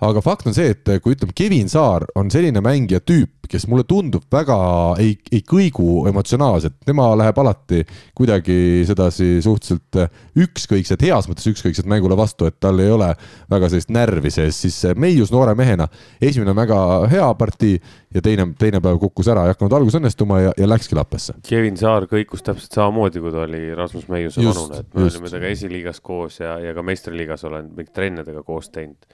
[0.09, 3.83] aga fakt on see, et kui ütleme, Kevin Saar on selline mängija tüüp, kes mulle
[3.87, 4.57] tundub väga
[5.03, 7.83] ei, ei kõigu emotsionaalselt, tema läheb alati
[8.15, 9.99] kuidagi sedasi suhteliselt
[10.45, 13.11] ükskõikselt, heas mõttes ükskõikselt mängule vastu, et tal ei ole
[13.51, 15.89] väga sellist närvi sees, siis Meius noore mehena,
[16.21, 16.79] esimene on väga
[17.11, 17.77] hea partii
[18.13, 21.35] ja teine, teine päev kukkus ära, ei hakanud algus õnnestuma ja, ja läkski lappesse.
[21.47, 25.17] Kevin Saar kõikus täpselt samamoodi, kui ta oli Rasmus Meiuse vanune, et me just.
[25.17, 29.07] olime temaga esiliigas koos ja, ja ka meistriliigas olen mingite trennidega koos teinud.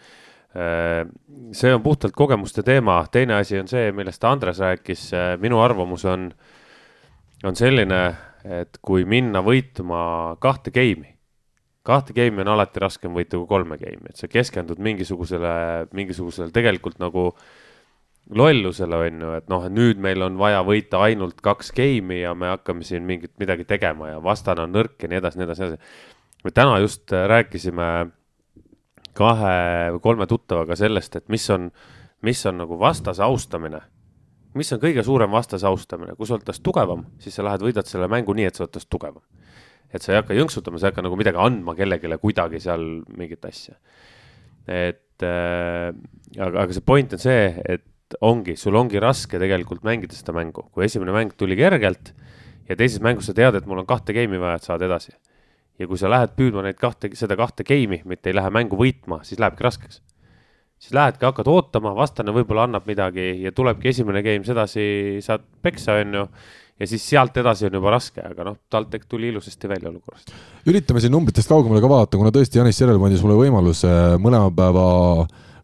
[1.54, 6.32] see on puhtalt kogemuste teema, teine asi on see, millest Andres rääkis, minu arvamus on,
[7.46, 8.02] on selline,
[8.44, 10.02] et kui minna võitma
[10.42, 11.14] kahte geimi,
[11.86, 15.54] kahte geimi on alati raskem võita kui kolme geimi, et sa keskendud mingisugusele,
[15.94, 17.30] mingisugusele tegelikult nagu
[18.30, 22.52] lollusele on ju, et noh, nüüd meil on vaja võita ainult kaks geimi ja me
[22.52, 25.72] hakkame siin mingit midagi tegema ja vastane on nõrk ja nii edasi, nii edasi, nii
[25.74, 26.44] edasi.
[26.46, 27.88] me täna just äh, rääkisime
[29.18, 29.56] kahe
[29.96, 31.72] või kolme tuttavaga sellest, et mis on,
[32.22, 33.82] mis on nagu vastase austamine.
[34.54, 37.90] mis on kõige suurem vastase austamine, kui sa oled tast tugevam, siis sa lähed võidad
[37.90, 39.24] selle mängu nii, et sa oled tast tugevam.
[39.94, 43.46] et sa ei hakka jõnksutama, sa ei hakka nagu midagi andma kellelegi kuidagi seal mingit
[43.46, 43.74] asja.
[44.68, 45.94] et äh,
[46.38, 47.84] aga, aga see point on see, et
[48.26, 52.14] ongi, sul ongi raske tegelikult mängida seda mängu, kui esimene mäng tuli kergelt
[52.70, 55.14] ja teises mängus sa tead, et mul on kahte game'i vaja, et saada edasi.
[55.80, 59.22] ja kui sa lähed püüdma neid kahte, seda kahte game'i, mitte ei lähe mängu võitma,
[59.24, 60.02] siis lähebki raskeks.
[60.80, 66.00] siis lähedki, hakkad ootama, vastane võib-olla annab midagi ja tulebki esimene game sedasi, saad peksa,
[66.04, 66.26] on ju.
[66.80, 70.34] ja siis sealt edasi on juba raske, aga noh, TalTech tuli ilusasti välja olukorrast.
[70.66, 74.88] üritame siin numbritest kaugemale ka vaadata, kuna tõesti Janis Järvel andis mulle võimaluse mõlema päeva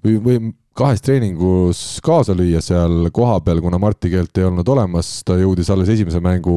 [0.03, 0.39] või, või
[0.75, 5.91] kahes treeningus kaasa lüüa seal kohapeal, kuna Marti Keelt ei olnud olemas, ta jõudis alles
[5.93, 6.55] esimese mängu,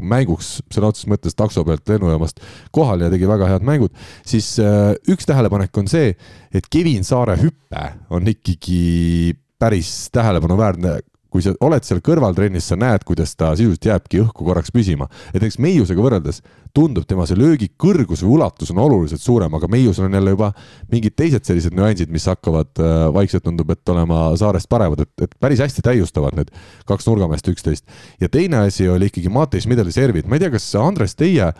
[0.00, 2.40] mänguks sõna otseses mõttes takso pealt lennujaamast
[2.72, 3.92] kohale ja tegi väga head mängud,
[4.26, 6.14] siis äh, üks tähelepanek on see,
[6.56, 10.96] et Kevin Saare hüpe on ikkagi päris tähelepanuväärne
[11.30, 15.06] kui sa oled seal kõrvaltrennis, sa näed, kuidas ta sisuliselt jääbki õhku korraks püsima.
[15.30, 16.42] et näiteks Meiusega võrreldes
[16.74, 20.50] tundub tema see löögi kõrgus või ulatus on oluliselt suurem, aga Meiusel on jälle juba
[20.92, 25.34] mingid teised sellised nüansid, mis hakkavad äh, vaikselt tundub, et olema Saarest paremad, et, et
[25.42, 26.52] päris hästi täiustavad need
[26.88, 27.86] kaks nurgameest üksteist.
[28.20, 31.50] ja teine asi oli ikkagi Matei Schmideli servid, ma ei tea, kas Andres, teie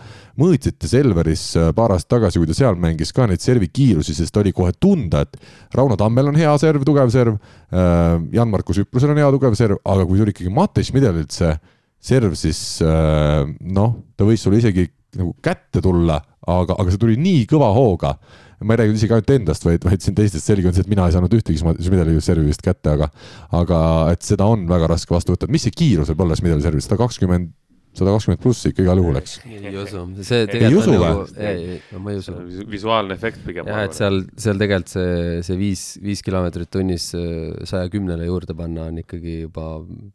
[0.41, 4.37] mõõtsite Selveris äh, paar aastat tagasi, kui ta seal mängis ka neid servi kiirusi, sest
[4.41, 5.37] oli kohe tunda, et
[5.75, 7.37] Rauno Tammel on hea serv, tugev serv,
[7.71, 11.53] Jan-Markus Üprusel on hea tugev serv, aga kui tuli ikkagi Matei Schmidelilt see
[12.01, 17.17] serv, siis äh, noh, ta võis sulle isegi nagu kätte tulla, aga, aga see tuli
[17.21, 18.15] nii kõva hooga.
[18.61, 21.07] ma ei räägi isegi ainult endast, vaid, vaid siin teistest selge on see, et mina
[21.09, 23.09] ei saanud ühtegi Schmideli servi vist kätte, aga
[23.57, 23.79] aga
[24.13, 27.01] et seda on väga raske vastu võtta, mis see kiirus võib olla Schmideli servis, sada
[27.01, 27.55] kakskümmend,
[27.97, 29.33] sada kakskümmend pluss ikka igal juhul, eks.
[29.51, 31.09] ei usu, see Ei tegelikult usu on või?
[31.11, 32.35] nagu, ei, ei, ma ei usu.
[32.71, 33.67] visuaalne efekt pigem.
[33.71, 35.15] jah, et seal, seal tegelikult see,
[35.47, 39.67] see viis, viis kilomeetrit tunnis saja kümnele juurde panna on ikkagi juba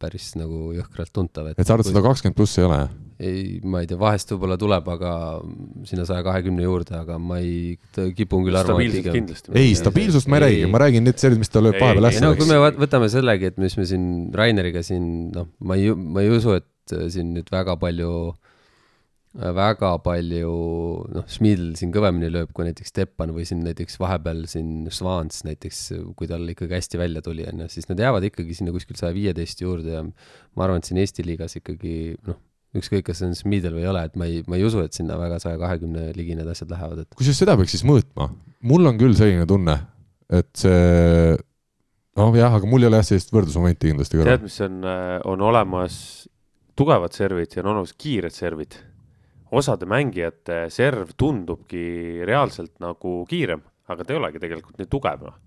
[0.01, 2.79] päris nagu jõhkralt tuntav, et et sa arvad, sada kakskümmend pluss ei ole,
[3.19, 5.11] ei, ma ei tea, vahest võib-olla tuleb, aga
[5.87, 7.75] sinna saja kahekümne juurde, aga ma ei,
[8.17, 9.51] kipun küll arvama, pigem kindlasti.
[9.55, 10.71] ei, stabiilsust ma ei Ei, räägi, ei.
[10.71, 12.59] ma räägin need servid, mis ta lööb Ei, vahepeal ei, ei hästi no kui me.
[12.87, 16.67] võtame sellegi, et mis me siin Raineriga siin noh, ma ei, ma ei usu, et
[16.91, 18.11] siin nüüd väga palju,
[19.35, 20.51] väga palju
[21.15, 25.81] noh, Schmidl siin kõvemini lööb kui näiteks Stepan või siin näiteks vahepeal siin Svans näiteks,
[26.15, 29.15] kui tal ikkagi hästi välja tuli, on ju, siis nad jäävad ikkagi sinna kuskil saja
[29.15, 31.95] viieteist juurde ja ma arvan, et siin Eesti liigas ikkagi
[32.29, 32.39] noh,
[32.79, 34.95] ükskõik, kas see on Schmidl või ei ole, et ma ei, ma ei usu, et
[34.95, 38.29] sinna väga saja kahekümne ligi need asjad lähevad, et kusjuures seda peaks siis mõõtma.
[38.67, 39.77] mul on küll selline tunne,
[40.33, 41.35] et see,
[42.19, 44.79] noh jah, aga mul ei ole jah sellist võrdlusmomenti kindlasti tead, mis on,
[45.31, 45.97] on olemas
[46.75, 48.75] tugevad servid ja on olemas kiired servid.
[49.55, 55.37] osade mängijate serv tundubki reaalselt nagu kiirem, aga ta ei olegi tegelikult nii tugev, noh.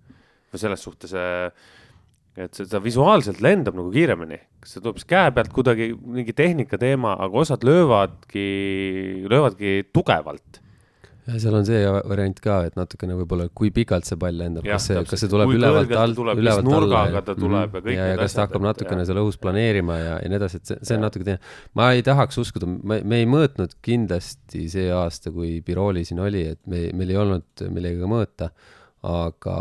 [0.48, 1.12] või selles suhtes,
[2.38, 6.32] et see- ta visuaalselt lendab nagu kiiremini, kas see tuleb siis käe pealt kuidagi mingi
[6.32, 8.46] tehnika teema, aga osad löövadki,
[9.28, 10.62] löövadki tugevalt.
[11.28, 14.86] Ja seal on see variant ka, et natukene võib-olla, kui pikalt see pall lendab, kas
[14.88, 17.22] see, kas see tuleb Kui ülevalt alt, ülevalt alla.
[17.24, 20.40] ta tuleb ja ja, ja kas ta hakkab natukene seal õhus planeerima ja, ja nii
[20.40, 21.42] edasi, et see, see on natuke teine.
[21.78, 26.46] ma ei tahaks uskuda, me, me ei mõõtnud kindlasti see aasta, kui Biroli siin oli,
[26.54, 28.50] et me, meil ei olnud millegagi mõõta,
[29.06, 29.58] aga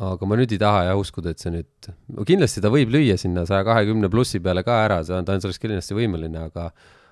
[0.00, 1.90] aga ma nüüd ei taha jah uskuda, et see nüüd,
[2.28, 5.44] kindlasti ta võib lüüa sinna saja kahekümne plussi peale ka ära, see on, ta on
[5.44, 6.70] selleks kindlasti võimeline, aga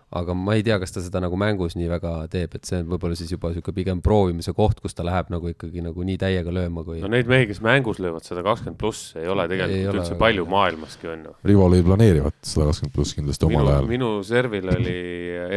[0.09, 2.89] aga ma ei tea, kas ta seda nagu mängus nii väga teeb, et see on
[2.89, 6.53] võib-olla siis juba niisugune pigem proovimise koht, kus ta läheb nagu ikkagi nagu nii täiega
[6.55, 9.89] lööma, kui no neid mehi, kes mängus löövad sada kakskümmend pluss, ei ole tegelikult Ei
[9.91, 11.35] ole üldse palju maailmaski on ju.
[11.51, 13.91] Rivo lõi planeerivat sada kakskümmend pluss kindlasti omal minu, ajal.
[13.91, 14.97] minu servil oli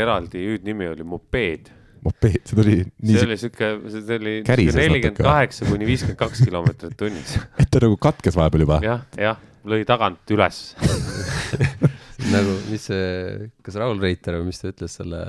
[0.03, 1.71] eraldi hüüdnimi oli mopeed.
[2.03, 6.99] mopeed, see tuli see nii, oli sihuke, see oli nelikümmend kaheksa kuni viiskümmend kaks kilomeetrit
[6.99, 7.37] tunnis.
[7.61, 8.83] et ta nagu katkes vahepeal juba.
[8.83, 10.63] jah, jah, lõi tagant üles.
[12.29, 15.23] nagu, mis see, kas Raul Reiter või mis ta ütles selle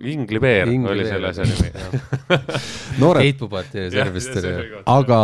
[0.00, 1.68] Inglibeer Ingli oli selle asja nimi.
[3.02, 4.52] noored, Keit Pupati servist oli.
[4.88, 5.18] aga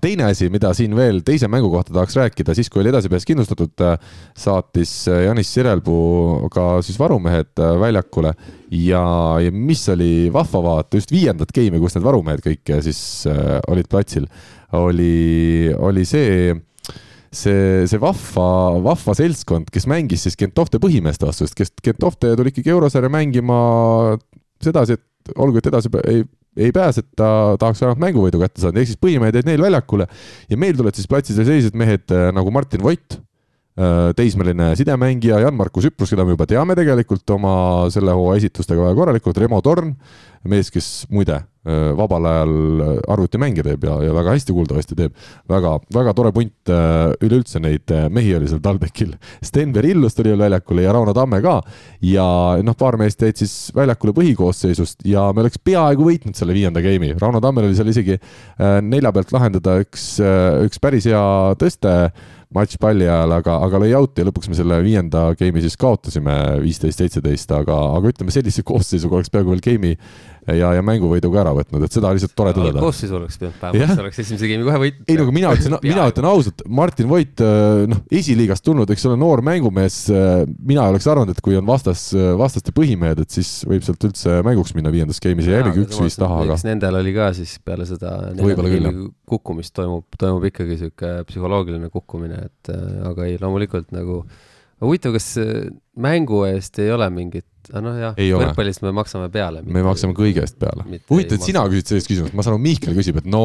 [0.00, 3.84] teine asi, mida siin veel teise mängu kohta tahaks rääkida, siis kui oli edasipääs kindlustatud,
[4.38, 8.32] saatis äh, Janis Sirelpuu ka siis varumehed äh, väljakule
[8.72, 9.02] ja,
[9.44, 13.58] ja mis oli vahva vaadata just viiendat game'i, kus need varumehed kõik äh, siis äh,
[13.68, 14.28] olid platsil,
[14.78, 16.56] oli, oli see
[17.34, 18.48] see, see vahva,
[18.84, 23.60] vahva seltskond, kes mängis siis Gentofte põhimeeste vastu, sest kes Gentofte tuli ikkagi eurosarja mängima
[24.64, 26.24] sedasi, et olgu, et edasi ei,
[26.58, 30.08] ei pääseta, tahaks vähemalt mänguvõidu kätte saada, ehk siis põhimehed jäid neil väljakule.
[30.50, 33.20] Ja meil tulid siis platsil sellised mehed äh, nagu Martin Voit,
[34.18, 37.52] teismeline sidemängija, Jan-Markus Üprus, keda me juba teame tegelikult oma
[37.94, 39.92] selle hooaja esitustega väga korralikult, Remo Torn,
[40.48, 42.52] mees, kes muide äh, vabal ajal
[43.10, 45.16] arvutimänge teeb ja, ja väga hästi kuuldavasti teeb,
[45.50, 49.14] väga, väga tore punt äh, üleüldse neid äh, mehi oli seal TalTechil.
[49.48, 51.58] Sten Verillus tuli veel väljakule ja Rauno Tamme ka
[52.04, 52.28] ja
[52.64, 57.14] noh, paar meest jäid siis väljakule põhikoosseisust ja me oleks peaaegu võitnud selle viienda game'i.
[57.18, 60.10] Rauno Tammel oli seal isegi äh, nelja pealt lahendada üks,
[60.68, 61.22] üks päris hea
[61.58, 61.94] tõste
[62.54, 66.34] matš palli ajal, aga, aga lõi out'i ja lõpuks me selle viienda game'i siis kaotasime
[66.62, 69.98] viisteist, seitseteist, aga, aga ütleme sellise koosseisuga oleks peaaegu veel game'i
[70.56, 72.82] ja, ja mänguvõidu ka ära võtnud, et seda lihtsalt tore tõdeda.
[72.82, 73.72] koosseisu oleks pidanud Jah.
[73.72, 75.04] päevaks, oleks esimese game'i kohe võitnud.
[75.08, 77.44] ei no aga mina ütlesin, mina ütlen ausalt, Martin Voit,
[77.92, 80.00] noh, esiliigast tulnud, eks ole, noor mängumees,
[80.58, 82.08] mina ei oleks arvanud, et kui on vastas,
[82.38, 86.42] vastaste põhimehed, et siis võib sealt üldse mänguks minna viiendas game'is ja jällegi üks-viis taha,
[86.46, 88.16] aga nendel oli ka siis peale seda
[89.28, 94.22] kukkumist toimub, toimub ikkagi sihuke psühholoogiline kukkumine, et äh, aga ei, loomulikult nagu
[94.84, 99.60] huvitav, kas äh, mängu eest ei ole mingit, noh jah, võrkpallist me maksame peale.
[99.66, 101.04] me maksame kõigest peale Mitte.
[101.10, 103.42] huvitav, et sina küsid sellist küsimust, ma saan aru, Mihkel küsib, et no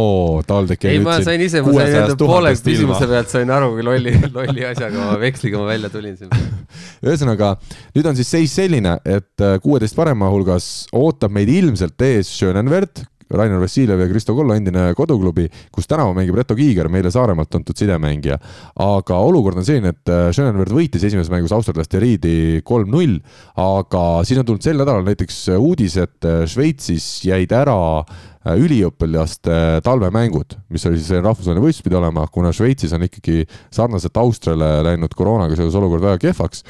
[0.48, 3.12] TalTech ei, ma sain ise, ma sain enda poole küsimuse peale.
[3.16, 6.32] pealt sain aru, kui lolli, lolli asjaga ma veksliga ma välja tulin siin.
[7.08, 7.56] ühesõnaga,
[7.98, 13.04] nüüd on siis seis selline, et äh, kuueteist parema hulgas ootab meid ilmselt ees Schönenwert,
[13.32, 17.78] Rainer Vassiljev ja Kristo Kollo endine koduklubi, kus tänavu mängib Reto Kiiger, meile Saaremaalt tuntud
[17.78, 18.38] sidemängija.
[18.84, 23.20] aga olukord on selline, et äh, Schönenwert võitis esimeses mängus austerlaste riidi kolm-null,
[23.60, 29.82] aga siin on tulnud sel nädalal näiteks uudis, et äh, Šveitsis jäid ära äh, üliõpilaste
[29.86, 35.16] talvemängud, mis oli siis rahvusvaheline võistlus pidi olema, kuna Šveitsis on ikkagi sarnaselt Austriale läinud
[35.18, 36.64] koroonaga seoses olukord väga kehvaks.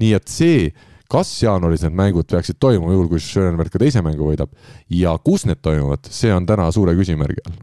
[0.00, 0.70] nii et see,
[1.10, 4.52] kas jaanuaris need mängud peaksid toimuma, juhul kui Schönenberg ka teise mängu võidab
[4.94, 7.60] ja kus need toimuvad, see on täna suure küsimärgi all.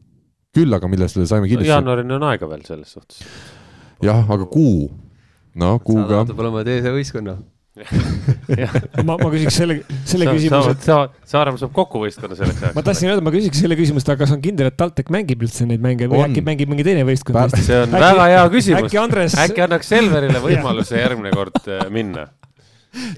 [0.58, 3.22] küll aga millele saime kindlasti, jaanuarini on aega veel selles suhtes.
[4.04, 4.90] jah, aga kuu,
[5.56, 7.38] no kuuga, saadab olema teise võistkonna.
[9.06, 9.76] ma, ma küsiks selle,
[10.10, 10.74] selle küsimuse,
[11.30, 12.74] Saaremaa saab kokku võistkonna selleks ajaks.
[12.74, 15.68] ma tahtsin öelda, ma küsiks selle küsimust, aga kas on kindel, et TalTech mängib üldse
[15.70, 16.32] neid mänge või On.
[16.32, 19.00] äkki mängib mingi teine võistkond see on Äkki- väga hea küsimus äkki.
[19.04, 22.26] Andres, äkki annaks Selverile võimaluse järgmine kord äh, minna.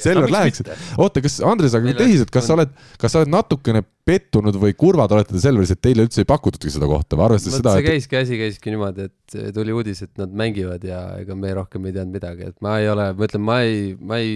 [0.01, 0.63] Selver läheks
[0.99, 5.11] oota, kas Andres, aga tehised, kas sa oled, kas sa oled natukene pettunud või kurvad
[5.15, 7.91] olete te Selveris, et teile üldse ei pakutudki seda kohta või arvestades seda, see et
[7.93, 11.95] käiski, asi käiski niimoodi, et tuli uudis, et nad mängivad ja ega me rohkem ei
[11.97, 14.33] teadnud midagi, et ma ei ole, ma ütlen, ma ei, ma ei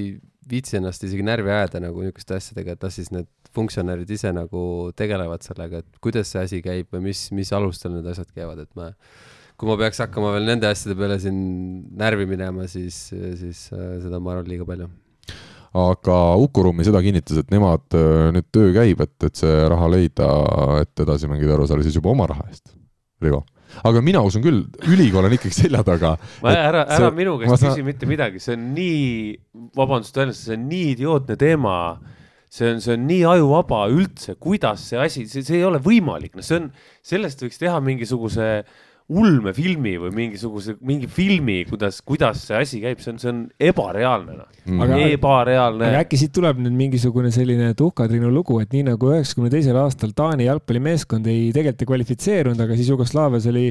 [0.50, 4.92] viitsi ennast isegi närvi ajada nagu niisuguste asjadega, et las siis need funktsionärid ise nagu
[4.98, 8.72] tegelevad sellega, et kuidas see asi käib või mis, mis alustel need asjad käivad, et
[8.80, 8.92] ma
[9.60, 11.38] kui ma peaks hakkama veel nende asjade peale siin
[12.00, 13.06] närvi minema, siis,
[13.40, 14.90] siis äh, seda ma arvan liiga palju.
[15.74, 19.88] Aga Uku Rummi seda kinnitas, et nemad äh, nüüd töö käib, et, et see raha
[19.90, 20.30] leida,
[20.84, 22.76] et edasi mängida eurosarja siis juba oma raha eest,
[23.24, 23.40] Rivo.
[23.90, 26.12] aga mina usun küll, ülikool on ikkagi selja taga.
[26.46, 29.38] ära, ära see- minu käest saan- küsi mitte midagi, see on nii,
[29.76, 31.78] vabandust öeldes, see on nii idiootne teema.
[32.54, 36.44] see on, see on nii ajuvaba üldse, kuidas see asi, see, ei ole võimalik, no
[36.46, 36.68] see on,
[37.02, 38.50] sellest võiks teha mingisuguse
[39.12, 44.38] ulmefilmi või mingisuguse, mingi filmi, kuidas, kuidas see asi käib, see on, see on ebareaalne
[44.40, 44.50] noh.
[44.64, 49.76] Aga- ebareaalne äkki siit tuleb nüüd mingisugune selline tuhkatriinu lugu, et nii nagu üheksakümne teisel
[49.82, 53.66] aastal Taani jalgpallimeeskond ei, tegelikult ei kvalifitseerunud, aga siis Jugoslaavias oli,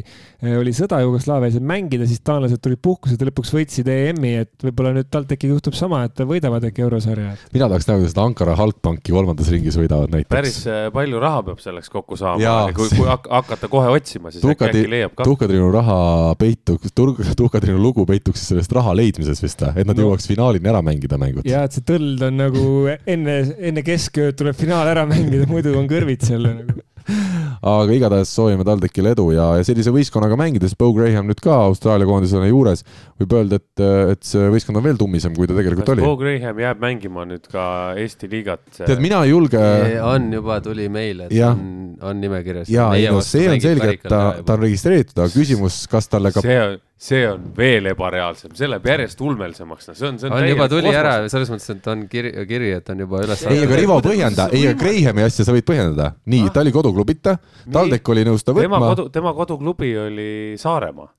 [0.60, 4.92] oli sõda Jugoslaavias, et mängida, siis taanlased tulid puhkuselt ja lõpuks võitsid EM-i, et võib-olla
[4.98, 7.32] nüüd TalTechiga juhtub sama, et võidavad äkki eurosarja.
[7.56, 10.60] mina tahaks näha, kuidas nad Ankara Halkbanki kolmandas ringis võidavad näiteks päris.
[10.68, 14.68] äh, palju raha peab selleks kokku saama kui, kui hak- hakata kohe otsima, siis äkki
[14.68, 15.21] äkki leiab, ka.
[15.24, 15.98] Tuhkatriinu raha
[16.38, 16.92] peituks,
[17.38, 20.06] tuhkatriinu lugu peituks siis sellest raha leidmises vist või, et nad No.
[20.08, 21.44] jõuaks finaalini ära mängida mängud.
[21.48, 22.64] ja et see tõld on nagu
[23.06, 26.80] enne, enne keskööd tuleb finaal ära mängida, muidu on kõrvits jälle nagu.
[27.06, 32.08] Aga igatahes soovime TalTechile edu ja, ja sellise võistkonnaga mängides, Bo Graham nüüd ka Austraalia
[32.08, 32.84] koondisele juures,
[33.20, 33.84] võib öelda, et,
[34.14, 36.14] et see võistkond on veel tummisem, kui ta tegelikult kas oli Bo.
[36.20, 37.66] Graham jääb mängima nüüd ka
[38.00, 38.64] Eesti liigat?
[38.80, 39.62] tead, mina ei julge
[40.06, 41.56] on juba, tuli meile, et Jah.
[41.56, 42.70] on, on nimekirjas.
[42.72, 46.34] ja ei no see on selge, et ta, ta on registreeritud, aga küsimus, kas talle
[46.34, 50.28] ka see on, see on veel ebareaalsem, see läheb järjest ulmelsemaks, no see on, see
[50.28, 50.36] on.
[50.38, 53.42] on juba tuli ära, selles mõttes, et on kiri, kiri, et on juba üles.
[53.50, 56.12] ei, aga Rivo põhjenda, ei, aga Grahami asja sa võid põhjendada.
[56.30, 57.36] nii, ta oli koduklubita,
[57.66, 58.92] TalTech oli nõus ta tema võtma.
[58.94, 60.28] kodu, tema koduklubi oli
[60.62, 61.10] Saaremaa,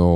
[0.00, 0.10] no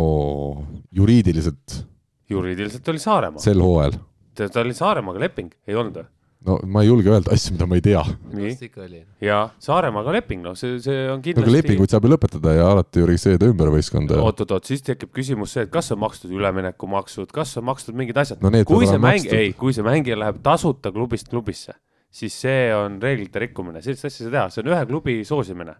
[0.96, 1.82] juriidiliselt
[2.30, 4.00] juriidiliselt oli Saaremaa, sel hooajal,
[4.40, 6.08] ta oli Saaremaaga leping, ei olnud või?
[6.46, 8.00] No ma ei julge öelda asju, mida ma ei tea.
[8.32, 11.54] nii, ja Saaremaaga leping, noh, see, see on no aga kindlasti.
[11.56, 14.20] lepinguid saab ju lõpetada ja alati ju registreerida ümber võistkonda.
[14.24, 18.40] oot-oot-oot, siis tekib küsimus see, et kas on makstud üleminekumaksud, kas on makstud mingid asjad
[18.40, 21.76] No kui see mäng, ei, kui see mängija läheb tasuta klubist klubisse,
[22.08, 25.76] siis see on reeglite rikkumine, sellist asja ei saa teha, see on ühe klubi soosimine.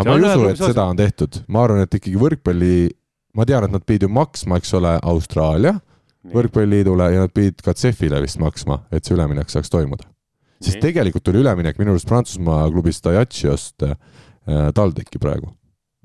[0.00, 2.76] aga ma ei usu, et seda on tehtud, ma arvan, et ikkagi võrkpalli,
[3.38, 5.78] ma tean, et nad pidid ju maksma, eks ole, Austraalia
[6.32, 10.08] võrkpalliliidule ja nad pidid ka CEF-ile vist maksma, et see üleminek saaks toimuda.
[10.64, 13.98] siis tegelikult tuli üleminek minu arust Prantsusmaa klubist Ajaciost äh,
[14.46, 15.52] TalTechi praegu.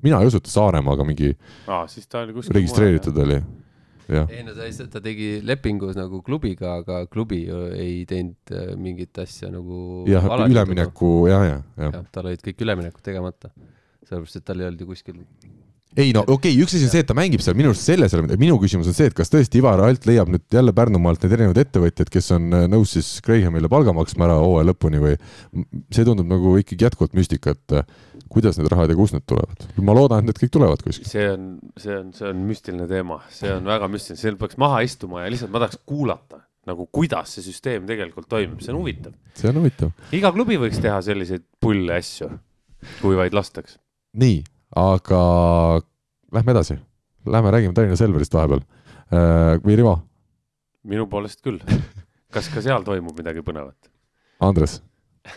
[0.02, 1.32] mina ei usu, et ta Saaremaaga mingi
[1.66, 3.40] aa, siis ta oli kuskil registreeritud oli.
[4.08, 7.46] jah, ei no ta ei, ta tegi lepingus nagu klubiga, aga klubi
[7.76, 10.04] ei teinud äh, mingit asja nagu.
[10.10, 11.92] jah, ülemineku ja, ja, ja.
[11.94, 13.54] jah, tal olid kõik üleminekud tegemata.
[14.04, 15.24] sellepärast, et tal ei olnud ju kuskil.
[15.98, 18.12] Ei no okei okay,, üks asi on see, et ta mängib seal, minu arust selles
[18.12, 20.74] ei ole midagi, minu küsimus on see, et kas tõesti Ivar Alt leiab nüüd jälle
[20.76, 25.00] Pärnumaalt need erinevad ettevõtjad, kes on äh, nõus siis Grahamile palga maksma ära hooaja lõpuni
[25.02, 25.16] või
[25.90, 27.96] see tundub nagu ikkagi jätkuvalt müstika, et äh,
[28.30, 29.66] kuidas need rahad ja kust need tulevad.
[29.82, 31.10] ma loodan, et need kõik tulevad kuskilt.
[31.10, 34.84] see on, see on, see on müstiline teema, see on väga müstiline, seal peaks maha
[34.86, 39.18] istuma ja lihtsalt ma tahaks kuulata nagu kuidas see süsteem tegelikult toimib, see on huvitav.
[39.34, 39.90] see on huvitav.
[40.14, 42.30] iga klubi võiks teha selliseid pulle asju,
[43.00, 43.80] kui vaid lastaks.
[44.20, 44.42] nii,
[44.76, 45.22] aga
[46.32, 46.78] lähme edasi.
[47.26, 48.62] Lähme räägime Tallinna Selverist vahepeal.
[49.64, 49.96] või Rivo,
[50.86, 51.60] minu poolest küll.
[52.34, 53.90] kas ka seal toimub midagi põnevat?
[54.44, 54.78] Andres,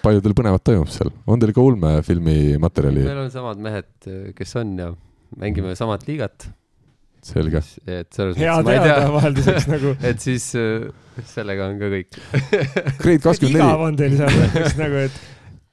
[0.03, 3.89] palju teil põnevat toimub seal, on teil ka ulmefilmi materjali, meil on samad mehed,
[4.37, 4.91] kes on ja
[5.39, 6.47] mängime samat liigat.
[7.23, 7.61] selge.
[7.87, 9.93] et selles mõttes ma ei tea, vahelduseks nagu.
[10.09, 10.89] et siis äh,
[11.29, 12.19] sellega on ka kõik.
[12.99, 15.21] Grade kakskümmend igav neli, on teil seal nagu, et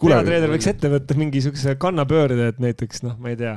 [0.03, 3.57] peatreener võiks ette võtta mingisuguse kannapöörde, et näiteks noh, ma ei tea,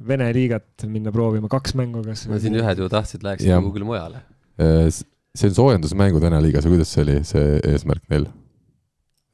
[0.00, 2.22] Vene liigat minna proovima, kaks mängu kas.
[2.30, 4.22] no siin ühed ju tahtsid, läheksid kuhugile mujale.
[4.56, 8.30] Äh, see on soojendusmängu Vene liigas või kuidas see oli, see eesmärk neil?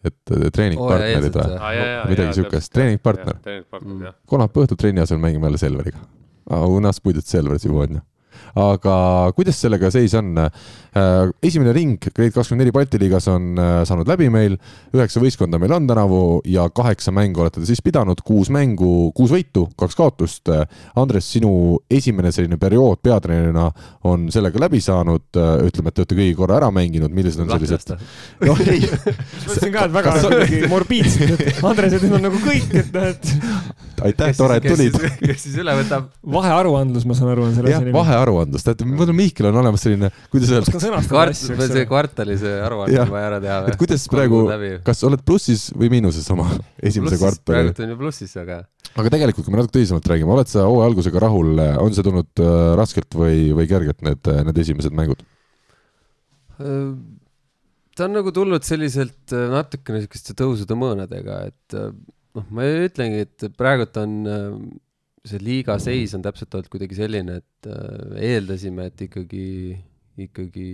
[0.07, 2.03] et äh, treeningpartnerid või ah,?
[2.11, 3.39] midagi siukest, treeningpartner.
[3.79, 4.19] Mm.
[4.27, 6.03] kolmapäeva õhtul trenni asemel mängime jälle Selveriga.
[6.67, 8.03] Unas puidut Selveris juba on ju
[8.57, 8.97] aga
[9.37, 10.35] kuidas sellega seis on?
[11.45, 14.55] esimene ring Grade kakskümmend neli Balti liigas on äh, saanud läbi meil,
[14.97, 19.35] üheksa võistkonda meil on tänavu ja kaheksa mängu olete te siis pidanud, kuus mängu, kuus
[19.35, 20.49] võitu, kaks kaotust.
[20.97, 21.51] Andres, sinu
[21.93, 23.67] esimene selline periood peatreenerina
[24.09, 25.27] on sellega läbi saanud,
[25.67, 27.93] ütleme, et te olete kõigi korra ära mänginud, millised on sellised?
[28.47, 32.73] noh, ei, mõtlesin ka, et väga kuidagi morbiidselt, et Andres, et nüüd on nagu kõik,
[32.81, 34.97] et noh, et aitäh, tore, et tulid.
[35.23, 36.11] kes siis üle võtab?
[36.37, 37.95] vahearuandlus, ma saan aru, on selle asja, nimi.
[38.27, 40.73] vahearuandlus, teate, mul on Mihkel on olemas selline, kuidas öelda,
[41.07, 41.85] kvart-, see eks ole.
[41.91, 44.43] kvartalise aruanne on vaja ära teha et kuidas praegu,
[44.87, 46.49] kas oled plussis või miinuses oma
[46.89, 47.71] esimese kvartali?
[47.71, 48.63] praegu on ju plussis, aga
[48.97, 51.53] aga tegelikult, kui me natuke tõsisemalt räägime, oled sa hooaja algusega rahul,
[51.83, 55.23] on see tulnud äh, raskelt või, või kergelt, need, need esimesed mängud?
[56.63, 56.91] äh,
[57.97, 61.93] ta on nagu tulnud selliselt äh, natukene siukeste tõusude mõõnadega, et äh,
[62.37, 64.51] noh, ma ütlengi, et praegult on äh,
[65.27, 69.45] see liiga seis on täpselt olnud kuidagi selline, et äh, eeldasime, et ikkagi,
[70.27, 70.67] ikkagi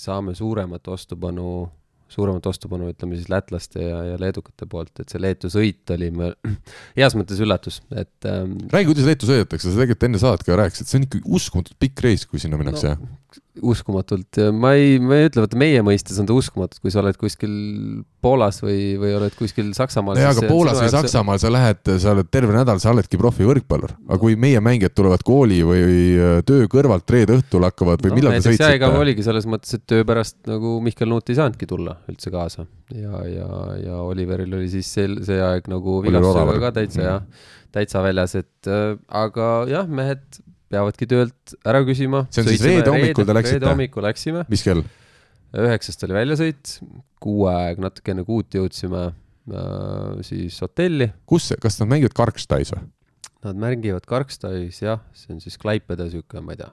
[0.00, 1.46] saame suuremat vastupanu,
[2.10, 6.34] suuremat vastupanu, ütleme siis lätlaste ja, ja leedukate poolt, et see Leetu sõit oli me-
[6.98, 10.90] heas mõttes üllatus, et ähm, räägi, kuidas Leetu sõidetakse, sa tegelikult enne saadet ka rääkisid,
[10.90, 13.10] see on ikka uskumatult pikk reis, kui sinna minnakse no..
[13.60, 17.18] Uskumatult, ma ei, ma ei ütle, vaata meie mõistes on ta uskumatult, kui sa oled
[17.20, 17.52] kuskil
[18.24, 20.18] Poolas või, või oled kuskil Saksamaal.
[20.20, 23.94] jaa, aga Poolas või Saksamaal sa lähed, sa oled terve nädal, sa oledki profivõrkpallur.
[24.08, 25.84] aga kui meie mängijad tulevad kooli või
[26.48, 28.74] töö kõrvalt reede õhtul hakkavad või no, millal te sõitsite?
[28.78, 32.66] ega oligi selles mõttes, et töö pärast nagu Mihkel Nuut ei saanudki tulla üldse kaasa
[32.94, 33.48] ja, ja,
[33.84, 37.08] ja Oliveril oli siis see, see aeg nagu vigastusega ka täitsa mm.
[37.08, 40.40] jah, täitsa väljas, et äh, aga jah, mehed
[40.70, 42.24] peavadki töölt ära küsima.
[42.30, 43.58] see on siis reede hommikul te läksite?
[43.58, 44.44] reede hommikul läksime.
[44.50, 44.84] mis kell?
[45.50, 46.76] üheksast oli väljasõit,
[47.22, 51.10] kuu aeg, natuke enne kuut jõudsime äh, siis hotelli.
[51.30, 52.86] kus, kas nad mängivad Karkstais või?
[53.46, 56.70] Nad mängivad Karkstais jah, see on siis Klaipeda sihuke, ma ei tea.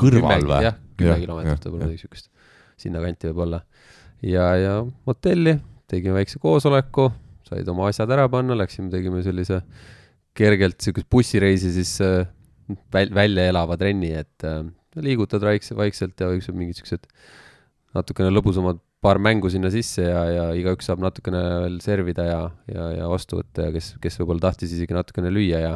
[0.00, 0.62] kõrval või?
[0.66, 2.30] jah, kümme kilomeetrit võib-olla midagi siukest,
[2.82, 3.62] sinnakanti võib-olla.
[4.26, 5.58] ja, ja hotelli,
[5.90, 7.12] tegime väikse koosoleku,
[7.46, 9.62] said oma asjad ära panna, läksime, tegime sellise
[10.34, 12.24] kergelt siukest bussireisi siis äh,
[12.94, 14.62] väl-, välja elava trenni, et äh,
[15.00, 17.08] liigutad vaikse, vaikselt ja võiks mingid siuksed
[17.94, 22.40] natukene lõbusamad paar mängu sinna sisse ja, ja igaüks saab natukene veel servida ja,
[22.70, 25.74] ja, ja vastu võtta ja kes, kes võib-olla tahtis isegi natukene lüüa ja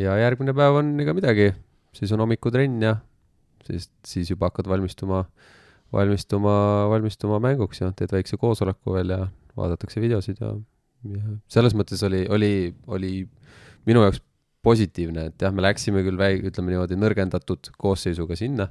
[0.00, 1.52] ja järgmine päev on ega midagi,
[1.94, 2.96] siis on hommikutrenn ja
[3.66, 5.22] siis, siis juba hakkad valmistuma,
[5.94, 6.56] valmistuma,
[6.90, 9.20] valmistuma mänguks ja teed väikse koosoleku veel ja
[9.58, 10.54] vaadatakse videosid ja,
[11.12, 12.52] ja selles mõttes oli, oli,
[12.88, 13.14] oli
[13.86, 14.22] minu jaoks
[14.62, 18.68] positiivne, et jah, me läksime küll väi-, ütleme niimoodi nõrgendatud koosseisuga sinna,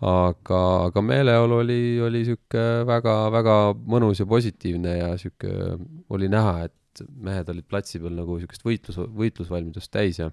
[0.00, 5.76] aga, aga meeleolu oli, oli sihuke väga-väga mõnus ja positiivne ja sihuke
[6.10, 10.30] oli näha, et mehed olid platsi peal nagu sihukest võitlus, võitlusvalmidust täis ja,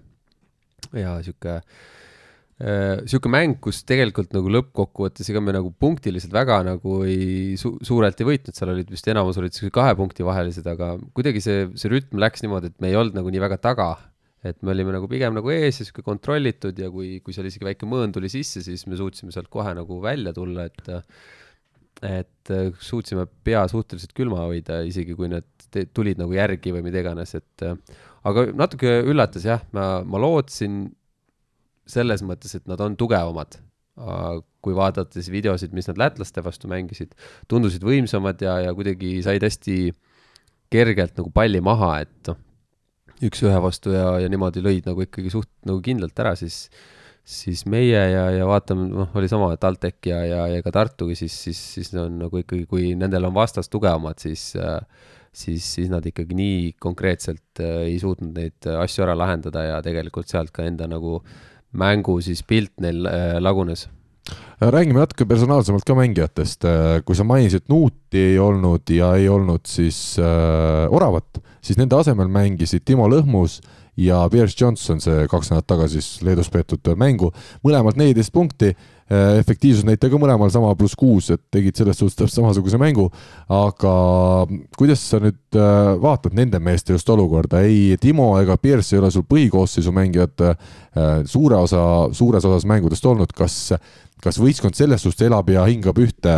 [0.96, 7.02] ja sihuke äh, sihuke mäng, kus tegelikult nagu lõppkokkuvõttes ega me nagu punktiliselt väga nagu
[7.06, 10.96] ei su suurelt ei võitnud, seal olid vist enamus olid siuksed kahe punkti vahelised, aga
[11.14, 13.92] kuidagi see, see rütm läks niimoodi, et me ei olnud nagu nii väga taga
[14.46, 17.66] et me olime nagu pigem nagu ees ja sihuke kontrollitud ja kui, kui seal isegi
[17.66, 20.92] väike mõõn tuli sisse, siis me suutsime sealt kohe nagu välja tulla, et
[22.06, 27.34] et suutsime pea suhteliselt külma hoida, isegi kui need tulid nagu järgi või mida iganes,
[27.34, 27.64] et
[28.28, 30.84] aga natuke üllatas jah, ma, ma lootsin
[31.88, 33.58] selles mõttes, et nad on tugevamad.
[34.62, 37.16] kui vaadata siis videosid, mis nad lätlaste vastu mängisid,
[37.50, 39.90] tundusid võimsamad ja, ja kuidagi said hästi
[40.70, 42.38] kergelt nagu palli maha, et noh,
[43.24, 46.66] üks-ühe vastu ja, ja niimoodi lõid nagu ikkagi suht nagu kindlalt ära, siis
[47.28, 51.34] siis meie ja, ja vaatame, noh, oli sama TalTech ja, ja, ja ka Tartugi, siis,
[51.44, 54.54] siis, siis on nagu ikkagi, kui nendel on vastas tugevamad, siis
[55.38, 60.30] siis, siis nad ikkagi nii konkreetselt äh, ei suutnud neid asju ära lahendada ja tegelikult
[60.30, 61.18] sealt ka enda nagu
[61.78, 63.86] mängu siis pilt neil äh, lagunes
[64.60, 66.66] räägime natuke personaalsemalt ka mängijatest,
[67.06, 72.30] kui sa mainisid, Nuuti ei olnud ja ei olnud siis äh, Oravat, siis nende asemel
[72.32, 73.60] mängisid Timo Lõhmus
[73.98, 77.32] ja Pierce Johnson, see kaks nädalat tagasi siis Leedus peetud mängu,
[77.66, 78.74] mõlemalt neliteist punkti.
[78.74, 83.08] äh, efektiivsusnäitaja ka mõlemal sama pluss kuus, et tegid selles suhtes täpselt samasuguse mängu.
[83.48, 83.92] aga
[84.76, 89.10] kuidas sa nüüd äh, vaatad nende meeste just olukorda, ei Timo ega Pierce ei ole
[89.10, 90.58] sul põhikoosseisu mängijad äh,
[91.24, 91.80] suure osa,
[92.12, 93.70] suures osas mängudest olnud, kas
[94.22, 96.34] kas võistkond selles suhtes elab ja hingab ühte,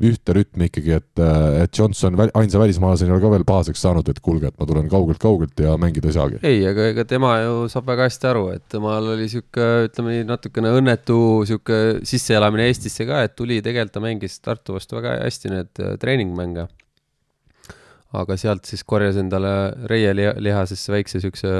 [0.00, 1.22] ühte rütmi ikkagi, et,
[1.62, 4.88] et Johnson ainsa välismaalasena ei ole ka veel pahaseks saanud, et kuulge, et ma tulen
[4.90, 6.40] kaugelt-kaugelt ja mängida ei saagi?
[6.48, 10.28] ei, aga ega tema ju saab väga hästi aru, et temal oli sihuke, ütleme nii,
[10.28, 15.54] natukene õnnetu sihuke sisseelamine Eestisse ka, et tuli, tegelikult ta mängis Tartu vastu väga hästi
[15.54, 16.68] need äh, treeningmänge.
[18.18, 19.50] aga sealt siis korjas endale
[19.90, 21.50] reie lihasesse väikse siukse,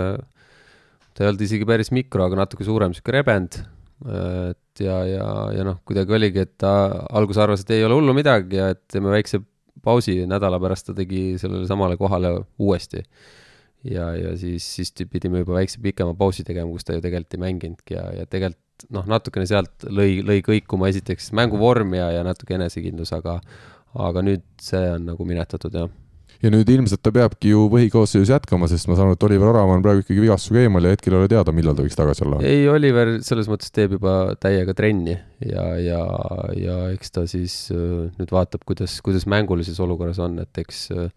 [1.13, 3.59] ta ei olnud isegi päris mikro, aga natuke suurem sihuke rebend
[4.07, 5.27] et ja, ja,
[5.57, 6.73] ja noh, kuidagi oligi, et ta
[7.19, 9.41] alguses arvas, et ei ole hullu midagi ja et teeme väikse
[9.83, 13.03] pausi, nädala pärast ta tegi sellele samale kohale uuesti.
[13.85, 17.43] ja, ja siis, siis pidime juba väikse pikema pausi tegema, kus ta ju tegelikult ei
[17.43, 18.63] mänginudki ja, ja tegelikult
[18.95, 23.39] noh, natukene sealt lõi, lõi kõikuma esiteks mänguvorm ja, ja natuke enesekindlus, aga
[23.99, 25.89] aga nüüd see on nagu minetatud, jah
[26.43, 29.73] ja nüüd ilmselt ta peabki ju põhikoosseisus jätkama, sest ma saan aru, et Oliver Orav
[29.75, 32.39] on praegu ikkagi vigastusega eemal ja hetkel ei ole teada, millal ta võiks tagasi olla.
[32.47, 36.05] ei, Oliver selles mõttes teeb juba täiega trenni ja, ja,
[36.55, 41.11] ja eks ta siis äh, nüüd vaatab, kuidas, kuidas mängulises olukorras on, et eks äh,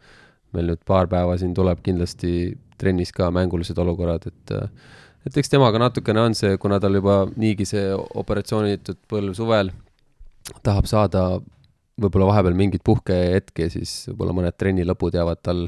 [0.58, 4.98] meil nüüd paar päeva siin tuleb kindlasti trennis ka mängulised olukorrad, et äh,
[5.28, 9.74] et eks temaga natukene on see, kuna tal juba niigi see operatsioonitud põlv suvel
[10.66, 11.26] tahab saada
[12.02, 15.66] võib-olla vahepeal mingeid puhkehetki, siis võib-olla mõned trenni lõpud jäävad tal,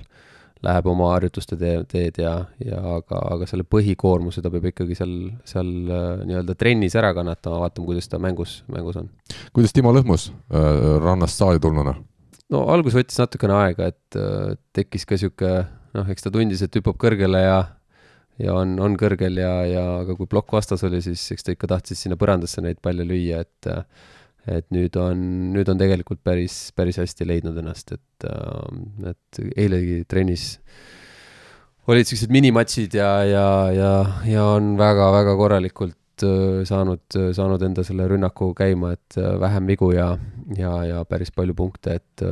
[0.63, 5.13] läheb oma harjutuste tee, teed ja, ja aga, aga selle põhikoormuse ta peab ikkagi seal,
[5.47, 9.11] seal äh, nii-öelda trennis ära kannatama, vaatama, kuidas ta mängus, mängus on.
[9.55, 11.97] kuidas Timo Lõhmus äh, rannast saali tulnuna?
[12.53, 15.53] no algus võttis natukene aega, et äh, tekkis ka sihuke,
[15.97, 17.59] noh, eks ta tundis, et hüppab kõrgele ja
[18.41, 21.69] ja on, on kõrgel ja, ja aga kui plokk vastas oli, siis eks ta ikka
[21.75, 23.71] tahtis sinna põrandasse neid palle lüüa, et
[24.43, 25.19] et nüüd on,
[25.53, 28.25] nüüd on tegelikult päris, päris hästi leidnud ennast, et,
[29.07, 30.57] et eilegi trennis
[31.87, 33.93] olid siuksed minimatšid ja, ja, ja,
[34.27, 36.25] ja on väga-väga korralikult
[36.67, 40.13] saanud, saanud enda selle rünnaku käima, et vähem vigu ja,
[40.57, 42.25] ja, ja päris palju punkte, et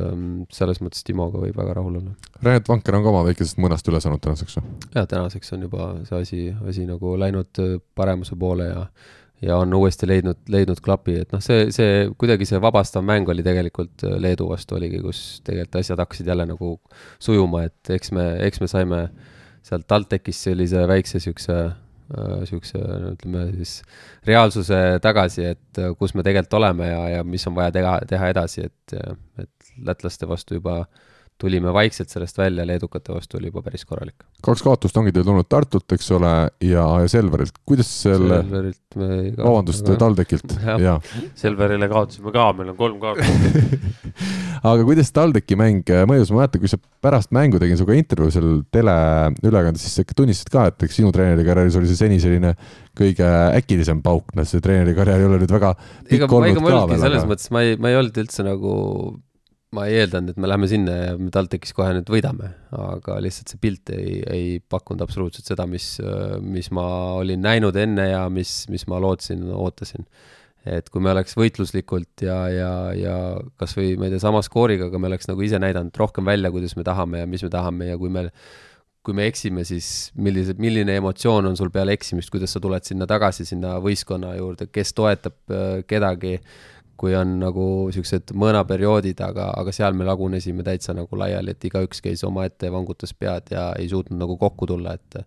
[0.54, 2.14] selles mõttes Timoga võib väga rahul olla.
[2.42, 4.76] Renat Vanker on ka oma väikesest mõnast üle saanud tänaseks või?
[4.94, 7.62] jaa, tänaseks on juba see asi, asi nagu läinud
[7.98, 8.86] paremuse poole ja
[9.42, 13.44] ja on uuesti leidnud, leidnud klapi, et noh, see, see kuidagi see vabastav mäng oli
[13.44, 16.76] tegelikult äh, Leedu vastu oligi, kus tegelikult asjad hakkasid jälle nagu
[17.22, 19.00] sujuma, et eks me, eks me saime
[19.66, 21.72] sealt TalTechist sellise väikse siukse äh,,
[22.48, 22.80] siukse
[23.12, 23.78] ütleme siis
[24.28, 28.32] reaalsuse tagasi, et äh, kus me tegelikult oleme ja, ja mis on vaja teha, teha
[28.34, 28.96] edasi, et,
[29.42, 31.11] et lätlaste vastu juba äh,
[31.42, 34.22] tulime vaikselt sellest välja, leedukate vastu oli juba päris korralik.
[34.42, 36.32] kaks kaotust ongi teil tulnud Tartult, eks ole,
[36.62, 38.42] ja, ja Selverilt, kuidas selle,
[38.94, 40.98] vabandust, TalTechilt, jaa.
[41.38, 44.12] Selverile kaotasime ka, meil on kolm kaotust
[44.70, 48.52] aga kuidas TalTechi mäng mõjus, ma mäletan, kui sa pärast mängu tegin sinuga intervjuu seal
[48.74, 52.54] teleülekandes, siis sa ikka tunnistasid ka, et eks sinu treenerikarjääris oli see seni selline
[52.98, 53.26] kõige
[53.58, 55.74] äkilisem pauk, noh, see treenerikarjäär ei ole nüüd väga
[56.06, 57.02] pikk olnud ka veel.
[57.02, 57.32] selles aga...
[57.34, 58.72] mõttes ma ei, ma ei olnud üldse nagu
[59.72, 63.52] ma ei eeldanud, et me läheme sinna ja me TalTechis kohe nüüd võidame, aga lihtsalt
[63.52, 65.94] see pilt ei, ei pakkunud absoluutselt seda, mis,
[66.44, 70.04] mis ma olin näinud enne ja mis, mis ma lootsin, ootasin.
[70.68, 73.14] et kui me oleks võitluslikult ja, ja, ja
[73.58, 76.76] kasvõi ma ei tea, sama skooriga, aga me oleks nagu ise näidanud rohkem välja, kuidas
[76.76, 78.28] me tahame ja mis me tahame ja kui me
[79.02, 83.08] kui me eksime, siis millise, milline emotsioon on sul peale eksimist, kuidas sa tuled sinna
[83.10, 86.36] tagasi, sinna võistkonna juurde, kes toetab äh, kedagi
[87.02, 91.98] kui on nagu siuksed mõõnaperioodid, aga, aga seal me lagunesime täitsa nagu laiali, et igaüks
[92.04, 95.24] käis omaette ja vangutas pead ja ei suutnud nagu kokku tulla, et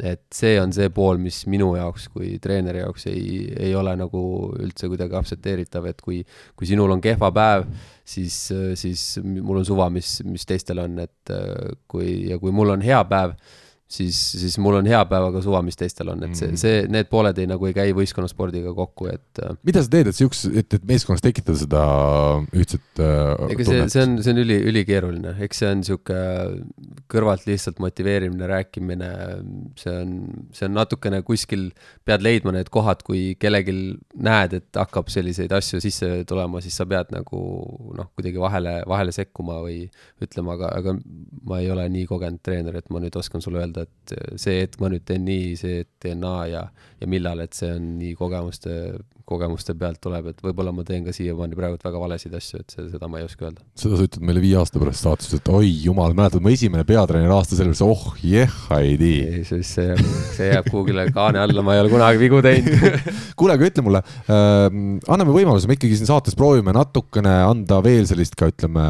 [0.00, 4.22] et see on see pool, mis minu jaoks kui treeneri jaoks ei, ei ole nagu
[4.56, 6.22] üldse kuidagi aktsepteeritav, et kui,
[6.56, 7.66] kui sinul on kehva päev,
[8.08, 8.38] siis,
[8.80, 11.34] siis mul on suva, mis, mis teistel on, et
[11.92, 13.36] kui, ja kui mul on hea päev,
[13.92, 16.60] siis, siis mul on hea päev, aga suva, mis teistel on, et see, mm.
[16.60, 19.42] see, need pooled ei nagu ei käi võistkonnaspordiga kokku, et.
[19.42, 21.82] Äh, mida sa teed, et siukse, et, et meeskonnas tekitada seda
[22.56, 26.18] ühtset äh, ega see, see on, see on üli, ülikeeruline, eks see on sihuke
[27.12, 29.10] kõrvalt lihtsalt motiveerimine, rääkimine,
[29.80, 30.16] see on,
[30.56, 31.68] see on natukene kuskil,
[32.08, 33.76] pead leidma need kohad, kui kellelgi
[34.24, 37.42] näed, et hakkab selliseid asju sisse tulema, siis sa pead nagu
[37.98, 39.84] noh, kuidagi vahele, vahele sekkuma või
[40.24, 40.96] ütlema, aga, aga
[41.48, 44.60] ma ei ole nii kogenud treener, et ma nüüd oskan sulle öelda, öelda, et see
[44.62, 46.62] hetk ma nüüd teen nii, see teen naa ja,
[47.00, 48.76] ja millal, et see on nii kogemuste,
[49.32, 52.86] kogemuste pealt tuleb, et võib-olla ma teen ka siiamaani praegu väga valesid asju, et see,
[52.92, 53.64] seda ma ei oska öelda.
[53.78, 57.34] seda sa ütled meile viie aasta pärast saates, et oi jumal, mäletad, mu esimene peatreeneri
[57.34, 59.42] aasta selles, oh jeh, ei tii.
[59.48, 59.96] siis see,
[60.36, 62.86] see jääb kuhugile kaane alla, ma ei ole kunagi vigu teinud
[63.38, 64.68] kuule, aga ütle mulle äh,,
[65.12, 68.86] anname võimaluse, me ikkagi siin saates proovime natukene anda veel sellist ka ütleme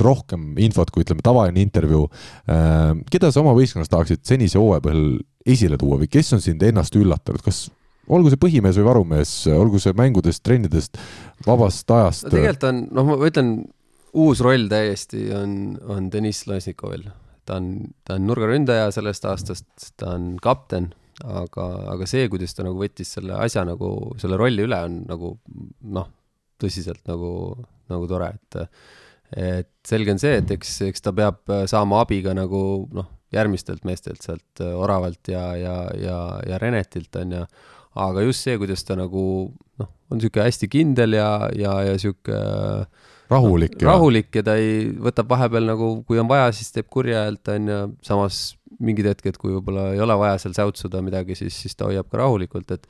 [0.00, 2.92] rohkem infot kui ütleme tavaline intervjuu äh,.
[3.10, 5.06] keda sa oma võistkonnas tahaksid senise hooaja põhjal
[5.44, 7.66] esile tuua või kes on sind ennast üllatanud, kas
[8.12, 10.98] olgu see põhimees või varumees, olgu see mängudest, trennidest,
[11.46, 12.26] vabast ajast.
[12.26, 13.52] no tegelikult on, noh, ma ütlen,
[14.24, 17.06] uus roll täiesti on, on Deniss Lasnikovil.
[17.44, 17.70] ta on,
[18.04, 19.68] ta on nurgaründaja sellest aastast,
[20.00, 20.92] ta on kapten,
[21.22, 23.90] aga, aga see, kuidas ta nagu võttis selle asja nagu,
[24.20, 25.34] selle rolli üle, on nagu
[25.94, 26.10] noh,
[26.60, 27.32] tõsiselt nagu,
[27.92, 28.62] nagu tore, et
[29.34, 32.60] et selge on see, et eks, eks ta peab saama abi ka nagu
[32.94, 37.40] noh, järgmistelt meestelt sealt Oravalt ja, ja, ja, ja Renetilt on ju
[37.94, 39.24] aga just see, kuidas ta nagu
[39.80, 42.86] noh, on niisugune hästi kindel ja, ja, ja niisugune
[43.30, 43.88] rahulik no,.
[43.88, 47.72] rahulik ja ta ei, võtab vahepeal nagu, kui on vaja, siis teeb kurja häält, on
[47.72, 48.44] ju, samas
[48.84, 52.20] mingid hetked, kui võib-olla ei ole vaja seal säutsuda midagi, siis, siis ta hoiab ka
[52.20, 52.88] rahulikult, et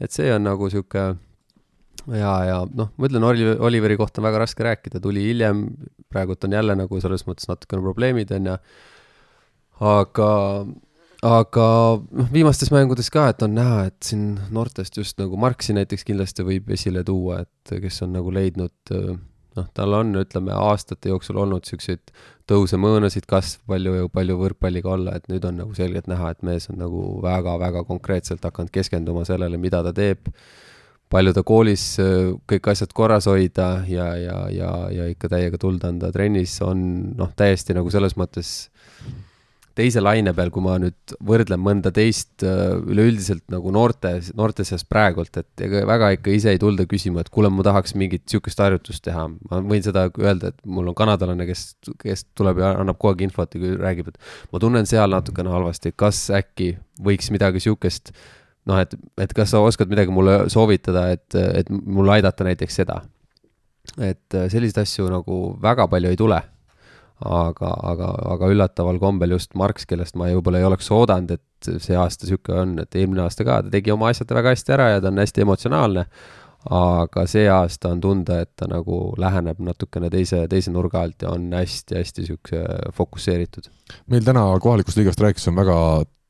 [0.00, 1.18] et see on nagu niisugune
[2.16, 5.66] ja, ja noh, ma ütlen, Oli-, Oliveri kohta on väga raske rääkida, tuli hiljem,
[6.10, 8.56] praegult on jälle nagu selles mõttes natukene probleemid, on ju,
[9.90, 10.30] aga
[11.26, 11.64] aga
[12.00, 16.46] noh, viimastes mängudes ka, et on näha, et siin noortest just nagu Marksi näiteks kindlasti
[16.46, 18.94] võib esile tuua, et kes on nagu leidnud
[19.56, 22.12] noh, tal on, ütleme, aastate jooksul olnud siukseid
[22.50, 26.80] tõuse-mõõnasid, kasv palju, palju võrkpalliga olla, et nüüd on nagu selgelt näha, et mees on
[26.80, 30.32] nagu väga-väga konkreetselt hakanud keskenduma sellele, mida ta teeb.
[31.10, 31.84] palju ta koolis
[32.46, 37.32] kõik asjad korras hoida ja, ja, ja, ja ikka täiega tuld anda trennis on noh,
[37.36, 38.70] täiesti nagu selles mõttes
[39.78, 44.84] teise laine peal, kui ma nüüd võrdlen mõnda teist äh, üleüldiselt nagu noorte, noorte seas
[44.88, 48.60] praegult, et ega väga ikka ise ei tulda küsima, et kuule, ma tahaks mingit sihukest
[48.62, 49.28] harjutust teha.
[49.50, 51.64] ma võin seda öelda, et mul on kanadalane, kes,
[52.02, 54.20] kes tuleb ja annab kogu aeg infot ja räägib, et
[54.52, 58.14] ma tunnen seal natukene halvasti, kas äkki võiks midagi sihukest
[58.68, 63.00] noh, et, et kas sa oskad midagi mulle soovitada, et, et mulle aidata näiteks seda.
[63.98, 66.40] et äh, selliseid asju nagu väga palju ei tule.
[67.20, 71.96] Aga, aga, aga üllataval kombel just Marx, kellest ma võib-olla ei oleks oodanud, et see
[71.98, 75.02] aasta sihuke on, et eelmine aasta ka, ta tegi oma asjad väga hästi ära ja
[75.02, 76.06] ta on hästi emotsionaalne
[76.68, 81.32] aga see aasta on tunda, et ta nagu läheneb natukene teise, teise nurga alt ja
[81.32, 82.64] on hästi-hästi siukse
[82.96, 83.70] fokusseeritud.
[84.12, 85.78] meil täna kohalikust liigast rääkides on väga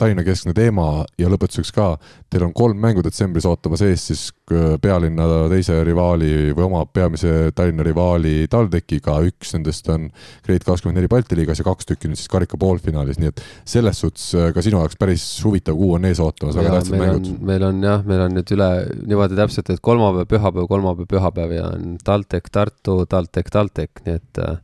[0.00, 1.90] Tallinna-keskne teema ja lõpetuseks ka,
[2.32, 4.22] teil on kolm mängu detsembris ootamas ees siis
[4.52, 10.08] äh, pealinna teise rivaali või oma peamise Tallinna rivaali TalTechiga, üks nendest on
[10.46, 14.00] Grade kakskümmend neli Balti liigas ja kaks tükki nüüd siis karika poolfinaalis, nii et selles
[14.02, 17.32] suhtes äh, ka sinu jaoks päris huvitav kuu on ees ootamas, väga tähtsad mängud.
[17.52, 18.70] meil on jah, meil on nüüd üle
[19.04, 24.42] niimoodi täpselt, et kolmapäev, pühapäev, kolmapäev, pühapäev ja on TalTech Tartu, TalTech, TalTech, nii et
[24.44, 24.56] äh,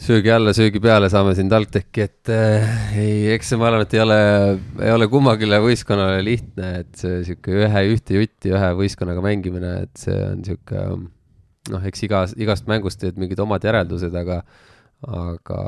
[0.00, 4.02] söögi alla, söögi peale saame siin TalTechi, et äh, ei, eks ma arvan, et ei
[4.02, 4.18] ole,
[4.80, 10.00] ei ole kummagile võistkonnale lihtne, et see sihuke ühe, ühte jutti ühe võistkonnaga mängimine, et
[10.00, 10.84] see on sihuke
[11.70, 14.40] noh, eks igas, igast mängust teed mingid omad järeldused, aga
[15.00, 15.60] aga,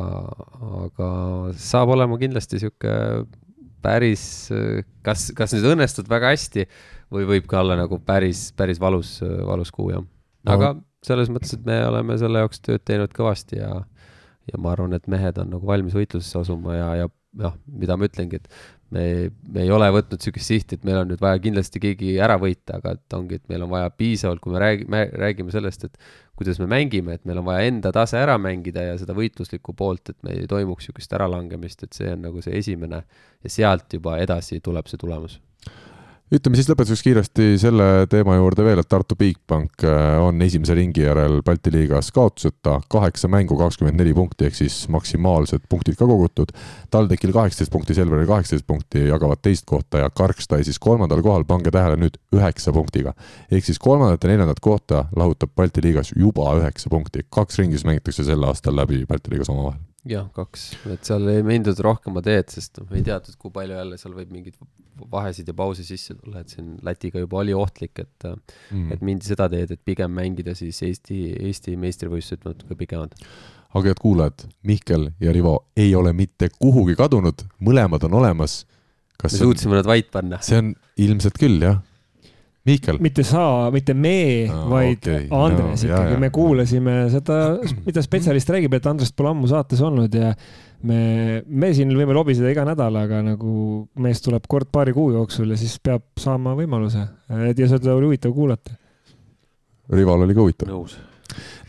[0.84, 1.08] aga
[1.60, 2.96] saab olema kindlasti sihuke
[3.82, 4.24] päris,
[5.02, 6.66] kas, kas nüüd õnnestub väga hästi
[7.12, 10.04] või võib ka olla nagu päris, päris valus, valus kuu, jah.
[10.48, 10.84] aga no.
[11.04, 13.72] selles mõttes, et me oleme selle jaoks tööd teinud kõvasti ja
[14.50, 18.08] ja ma arvan, et mehed on nagu valmis võitlusesse asuma ja, ja noh, mida ma
[18.08, 18.48] ütlengi, et
[18.92, 19.04] me,
[19.54, 22.80] me ei ole võtnud niisugust sihti, et meil on nüüd vaja kindlasti keegi ära võita,
[22.80, 26.60] aga et ongi, et meil on vaja piisavalt, kui me räägime, räägime sellest, et kuidas
[26.62, 30.18] me mängime, et meil on vaja enda tase ära mängida ja seda võitluslikku poolt, et
[30.26, 34.60] meil ei toimuks niisugust äralangemist, et see on nagu see esimene ja sealt juba edasi
[34.64, 35.40] tuleb see tulemus
[36.32, 41.04] ütleme siis lõpetuseks kiiresti selle teema juurde veel, et Tartu Bigbank äh, on esimese ringi
[41.04, 46.54] järel Balti liigas kaotuseta, kaheksa mängu, kakskümmend neli punkti ehk siis maksimaalsed punktid ka kogutud.
[46.92, 51.74] TalTechil kaheksateist punkti, Selveril kaheksateist punkti jagavad teist kohta ja Karkstai siis kolmandal kohal, pange
[51.74, 53.12] tähele nüüd üheksa punktiga.
[53.50, 58.24] ehk siis kolmandat ja neljandat kohta lahutab Balti liigas juba üheksa punkti, kaks ringis mängitakse
[58.24, 62.80] sel aastal läbi Balti liigas omavahel jah, kaks, et seal ei mindud rohkema teed, sest
[62.80, 64.56] noh, ei teatud, kui palju jälle seal võib mingeid
[65.12, 69.28] vahesid ja pause sisse tulla, et siin Lätiga juba oli ohtlik, et mm., et mindi
[69.30, 73.14] seda teed, et pigem mängida siis Eesti, Eesti meistrivõistlused natuke pikemad.
[73.72, 78.64] aga head kuulajad, Mihkel ja Rivo ei ole mitte kuhugi kadunud, mõlemad on olemas.
[79.22, 80.42] me suutsime nad vait panna.
[80.42, 81.80] see on ilmselt küll, jah
[82.62, 82.98] Mihkel.
[83.02, 85.24] mitte sa, mitte me no,, vaid okay.
[85.34, 87.38] Andres no, ikkagi, me kuulasime seda,
[87.82, 90.30] mida spetsialist räägib, et Andrest pole ammu saates olnud ja
[90.86, 91.00] me,
[91.42, 93.54] me siin võime lobiseda iga nädal, aga nagu
[94.06, 98.34] mees tuleb kord paari kuu jooksul ja siis peab saama võimaluse ja seda oli huvitav
[98.36, 98.78] kuulata.
[99.90, 100.70] Rival oli ka huvitav.
[100.70, 100.94] nõus.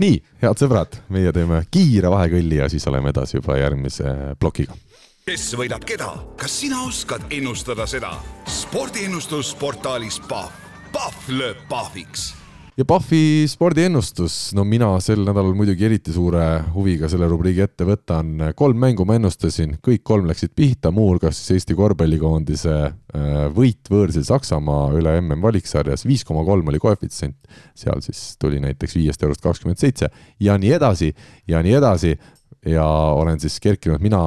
[0.04, 4.78] nii, head sõbrad, meie teeme kiire vahekõlli ja siis oleme edasi juba järgmise plokiga
[5.24, 8.12] kes võidab keda, kas sina oskad ennustada seda?
[8.46, 10.63] spordiennustus portaalis Pahv
[10.94, 12.32] Pahv lööb pahviks.
[12.78, 16.42] Ja Pahvi spordiennustus, no mina sel nädalal muidugi eriti suure
[16.74, 18.32] huviga selle rubriigi ette võtan.
[18.58, 24.26] kolm mängu ma ennustasin, kõik kolm läksid pihta, muuhulgas siis Eesti korvpallikoondise äh, võit võõrsil
[24.26, 27.38] Saksamaa üle mm valiksarjas, viis koma kolm oli koefitsient.
[27.76, 30.10] seal siis tuli näiteks viiest eurost kakskümmend seitse.
[30.40, 31.14] Ja nii edasi
[31.48, 32.18] ja nii edasi
[32.66, 34.22] ja olen siis kerkinud mina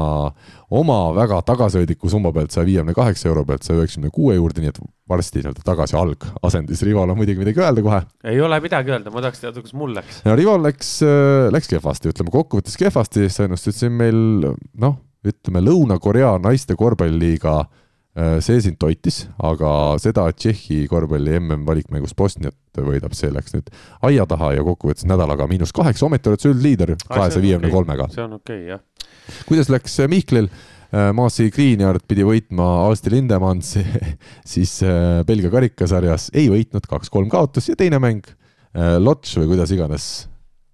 [0.71, 4.73] oma väga tagasihoidliku summa pealt saja viiekümne kaheksa euro pealt saja üheksakümne kuue juurde, nii
[4.75, 6.83] et varsti nii-öelda tagasi algasendis.
[6.87, 8.03] Rival on muidugi midagi öelda kohe.
[8.25, 10.21] ei ole midagi öelda, ma tahaks teada, kuidas mul läks.
[10.27, 15.63] no Rival läks, äh, läks kehvasti, ütleme kokkuvõttes kehvasti, sa ennustasid siin meil noh, ütleme
[15.65, 17.63] Lõuna-Korea naiste korvpalliliiga
[18.41, 22.55] see sind toitis, aga seda Tšehhi korvpalli MM-valikmängus Bosniat
[22.85, 23.69] võidab, see läks nüüd
[24.09, 28.09] aia taha ja kokkuvõttes nädalaga miinus kaheksa, ometi oled sa üldliider kahesaja viiekümne kolmega.
[28.13, 29.45] see on okei okay,, jah.
[29.49, 30.49] kuidas läks äh, Mihklil?
[30.87, 33.75] Äh, Maasi Greenyard pidi võitma Aalsti Lindemans,
[34.53, 34.79] siis
[35.29, 38.25] Belgia karikasarjas ei võitnud, kaks-kolm kaotus ja teine mäng,
[38.77, 40.27] Lodž või kuidas iganes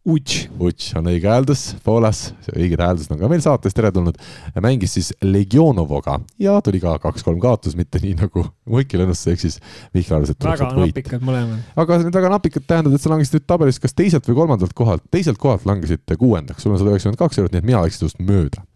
[0.02, 0.48] Uč.
[0.58, 4.16] Uč on õige hääldus Poolas, õiged hääldused on ka meil saates teretulnud.
[4.58, 9.60] mängis siis Legionovoga ja tuli ka kaks-kolm kaotus, mitte nii nagu Muikil õnnestus, ehk siis
[9.94, 11.62] Mihkel arvas, et väga napikad mõlemad.
[11.78, 15.06] aga need väga napikad tähendavad, et sa langesid nüüd tabelis kas teiselt või kolmandalt kohalt,
[15.14, 18.22] teiselt kohalt langesid kuuendaks, sul on sada üheksakümmend kaks eurot, nii et mina läksin sinust
[18.26, 18.66] mööda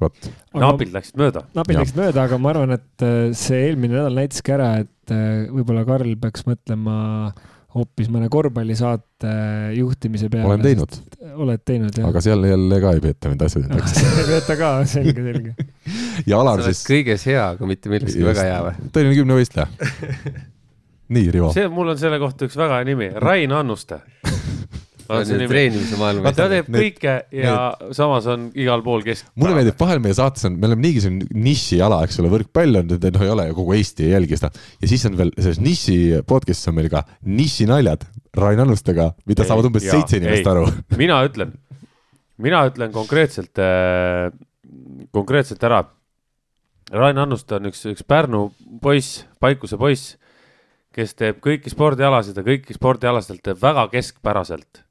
[0.00, 0.30] vot.
[0.56, 1.44] napilt läksid mööda.
[1.54, 5.44] napilt läksid mööda, aga ma arvan, et äh, see eelmine nädal näitaski ära, et äh,
[5.52, 6.96] võib-olla Karl peaks mõtlema
[7.28, 9.34] äh, hoopis mõne korvpallisaate
[9.74, 10.46] juhtimise peale.
[10.46, 10.98] olen teinud.
[11.34, 12.08] oled teinud, jah?
[12.10, 15.54] aga seal jälle ka ei peeta mind asjadeks ei peeta ka, selge, selge.
[16.30, 16.84] ja Alar siis.
[16.86, 18.90] kõiges hea, aga mitte milleski väga hea või?
[18.94, 19.68] Tallinna kümnevõistleja
[21.14, 21.50] nii, Rivo.
[21.56, 24.00] see, mul on selle kohta üks väga hea nimi, Rain Annuste.
[25.08, 27.56] Treenimise maailma ta teeb need- kõike ja
[27.96, 29.28] samas on igal pool kesk.
[29.36, 32.92] mulle meeldib, vahel meie saates on, me oleme niigi siin nišiala, eks ole, võrkpall on,
[32.94, 34.52] noh, ei ole ju kogu Eesti ei jälgi seda.
[34.80, 35.98] ja siis on veel selles niši
[36.28, 40.50] podcast'is on meil ka nišinaljad Rain Annustega, mida Ei, saavad umbes jaa, seitse inimest ei.
[40.50, 40.66] aru.
[41.02, 41.54] mina ütlen,
[42.42, 44.32] mina ütlen konkreetselt äh,,
[45.14, 45.84] konkreetselt ära.
[46.92, 48.48] Rain Annuste on üks, üks Pärnu
[48.82, 50.16] poiss, Paikuse poiss,
[50.94, 54.83] kes teeb kõiki spordialasid ja kõiki spordialasid teeb väga keskpäraselt,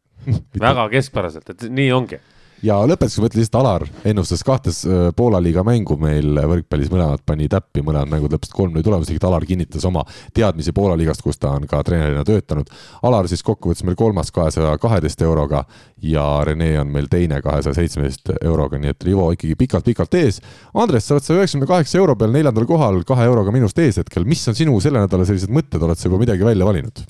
[0.59, 2.19] väga keskpäraselt, et nii ongi.
[2.63, 4.78] ja lõpetuseks ma ütlen lihtsalt, Alar ennustas kahtes
[5.17, 9.84] Poola liiga mängu meil võrkpallis, mõlemad pani täppi, mõlemad mängud lõppesid kolm-null tulemusega, Alar kinnitas
[9.89, 12.71] oma teadmisi Poola liigast, kus ta on ka treenerina töötanud.
[13.03, 15.65] Alar siis kokkuvõttes meil kolmas kahesaja kaheteist euroga
[16.03, 20.39] ja Rene on meil teine kahesaja seitsmeteist euroga, nii et Rivo ikkagi pikalt-pikalt ees.
[20.74, 24.24] Andres, sa oled saja üheksakümne kaheksa euro peal neljandal kohal, kahe euroga minust ees hetkel,
[24.24, 27.03] mis on sinu selle nädala sellised mõtted, oled sa juba midagi välja valinud?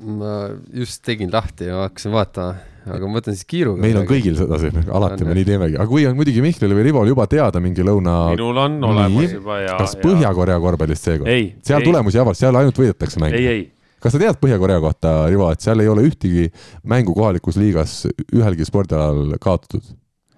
[0.00, 0.34] Ma
[0.74, 2.54] just tegin lahti ja hakkasin vaatama,
[2.88, 3.80] aga ma võtan siis kiiruga.
[3.82, 6.86] meil on kõigil sedasi, alati On, me nii teemegi, aga kui on muidugi Mihklil või
[6.88, 9.76] Rivol juba teada mingi lõuna minul on olemas juba ja.
[9.80, 11.32] kas Põhja-Korea korvpallist seekord?
[11.32, 13.42] ei, seal ei, tulemusi ei avalda, seal ainult võidetakse ei, mänge.
[13.52, 13.66] ei,
[14.00, 16.48] kas sa tead Põhja-Korea kohta, Rivo, et seal ei ole ühtegi
[16.88, 18.00] mängu kohalikus liigas
[18.32, 19.84] ühelgi spordialal kaotatud?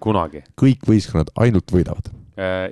[0.03, 0.43] kunagi.
[0.59, 2.11] kõik võistkonnad ainult võidavad.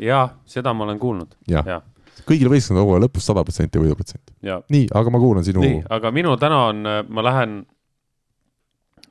[0.03, 1.79] ja seda ma olen kuulnud jah, ja,
[2.27, 4.33] kõigil võistkondadel hooaja lõpus sada protsenti võiduprotsent.
[4.41, 7.61] nii, aga ma kuulan sinu nii, aga minu täna on, ma lähen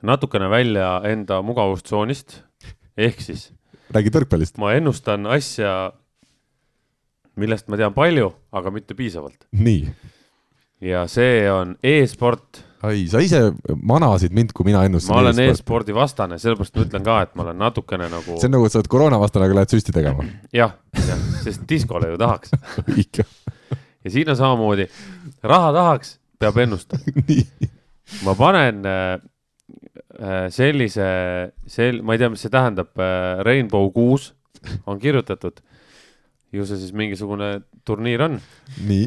[0.01, 2.41] natukene välja enda mugavustsoonist.
[2.97, 3.51] ehk siis
[3.91, 4.57] räägid võrkpallist?
[4.61, 5.91] ma ennustan asja,
[7.39, 9.47] millest ma tean palju, aga mitte piisavalt.
[9.51, 9.87] nii,
[10.81, 12.65] ja see on e-sport.
[12.87, 13.41] ai, sa ise
[13.85, 15.13] manasid mind, kui mina ennustasin.
[15.13, 18.55] ma olen e-spordi vastane, sellepärast ma ütlen ka, et ma olen natukene nagu see on
[18.57, 20.25] nagu, et sa oled koroonavastane, aga lähed süsti tegema.
[20.61, 22.55] jah, jah, sest diskole ju tahaks
[23.03, 23.27] ikka,
[24.05, 24.87] ja siin on samamoodi,
[25.45, 27.17] raha tahaks, peab ennustama.
[28.25, 29.15] ma panen äh,
[30.19, 31.09] äh, sellise,
[31.69, 34.31] sel-, ma ei tea, mis see tähendab äh,, Rainbow kuus
[34.85, 35.61] on kirjutatud.
[36.51, 38.33] ju see siis mingisugune turniir on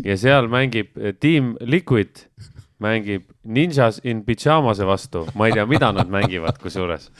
[0.05, 2.25] ja seal mängib äh, Team Liquid,
[2.85, 7.11] mängib Ninjas in Pyjamase vastu, ma ei tea, mida nad mängivad, kusjuures.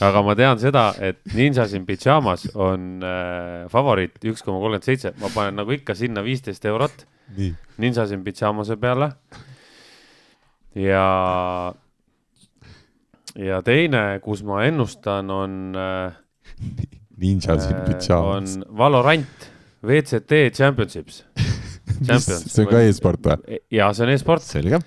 [0.00, 5.14] aga ma tean seda, et Ninjas in Pyjamas on äh, favoriit üks koma kolmkümmend seitse,
[5.22, 7.54] ma panen nagu ikka sinna viisteist eurot nii.
[7.78, 9.12] Ninjas in Pyjamase peale.
[10.74, 11.06] ja,
[13.36, 16.18] ja teine, kus ma ennustan, on äh,,
[17.20, 18.58] Ninjas in on pyjamas.
[18.78, 19.50] Valorant,
[19.86, 21.24] VCT Championships.
[22.04, 23.60] See on ka e-sport või?
[23.74, 24.80] ja see on e-sport, selge.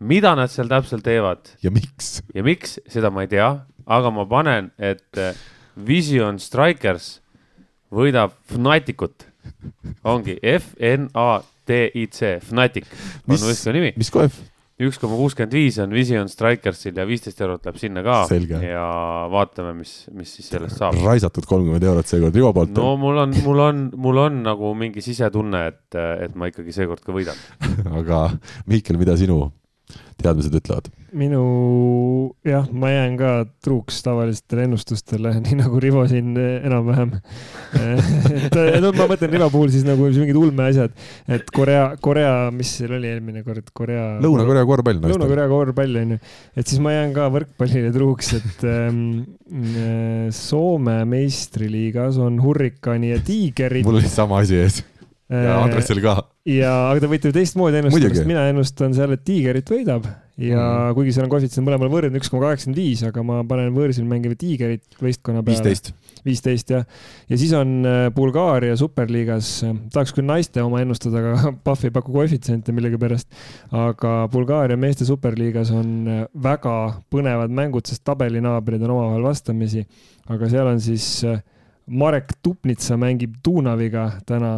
[0.00, 2.20] mida nad seal täpselt teevad ja miks?
[2.34, 3.50] ja miks, seda ma ei tea,
[3.86, 5.34] aga ma panen, et äh,
[5.86, 7.18] Vision Strikers
[7.90, 9.26] võidab Fnaticut.
[10.04, 12.86] ongi F N A T I C, Fnatic
[13.26, 13.92] on võistkonna nimi.
[13.96, 14.36] mis kohv?
[14.80, 18.22] Üks koma kuuskümmend viis on Vision Strikersil ja viisteist eurot läheb sinna ka.
[18.64, 18.86] Ja
[19.32, 20.98] vaatame, mis, mis siis sellest saab.
[21.04, 25.04] raisatud kolmkümmend eurot seekord Rivo poolt no mul on, mul on, mul on nagu mingi
[25.04, 27.38] sisetunne, et, et ma ikkagi seekord ka võidan.
[28.00, 28.26] aga
[28.70, 29.42] Mihkel, mida sinu
[30.24, 30.90] teadmised ütlevad?
[31.16, 31.42] minu
[32.46, 33.30] jah, ma jään ka
[33.64, 37.16] truuks tavalistele ennustustele, nii nagu Rivo siin eh, enam-vähem.
[38.46, 40.94] et eh, no ma mõtlen Rivo puhul siis nagu mingid ulmeasjad,
[41.30, 44.06] et Korea, Korea, mis seal oli eelmine kord, Korea.
[44.22, 45.16] Lõuna-Korea korvpall naistel.
[45.16, 46.20] Lõuna-Korea korvpall on ju,
[46.54, 49.02] et siis ma jään ka võrkpallile truuks, et ähm,
[49.50, 53.86] äh, Soome meistriliigas on Hurrikaani ja Tiigerid.
[53.88, 54.82] mul oli sama asi ees
[55.30, 56.16] ja Andresel ka.
[56.48, 60.08] ja, aga te võite ju teistmoodi ennustada, sest mina ennustan seal, et Tiigerit võidab
[60.40, 60.94] ja mm.
[60.96, 64.36] Kuigi seal on koefitsient mõlemal võrdne üks koma kaheksakümmend viis, aga ma panen võõrsil mängiva
[64.40, 65.74] Tiigerit võistkonna peale.
[66.24, 66.72] viisteist.
[66.72, 66.86] jah.
[67.28, 69.52] ja siis on äh, Bulgaaria superliigas,
[69.92, 73.28] tahaks küll naiste oma ennustada, aga Pahv ei paku koefitsiente millegipärast.
[73.76, 76.76] aga Bulgaaria meeste superliigas on äh, väga
[77.12, 79.84] põnevad mängud, sest tabelinaabrid on omavahel vastamisi.
[80.28, 81.42] aga seal on siis äh,
[81.90, 84.56] Marek Tupnitsa mängib Dunaviga täna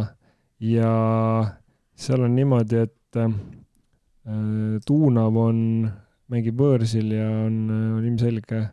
[0.59, 0.93] ja
[1.95, 3.33] seal on niimoodi, et äh,
[4.87, 5.59] Dunav on,
[6.31, 7.59] mängib võõrsil ja on,
[7.99, 8.63] on ilmselge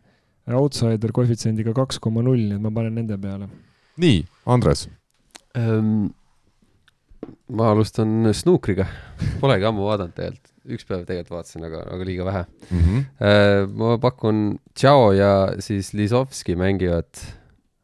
[0.51, 3.49] outsider koefitsiendiga kaks koma null, nii et ma panen nende peale.
[4.01, 4.87] nii, Andres,
[5.57, 6.09] ähm,.
[7.53, 8.87] ma alustan snuukriga,
[9.43, 12.81] polegi ammu vaadanud tegelikult, üks päev tegelikult vaatasin, aga, aga liiga vähe mm.
[12.81, 13.05] -hmm.
[13.27, 13.67] äh,.
[13.67, 17.11] ma pakun Tšao ja siis Lisovski mängivad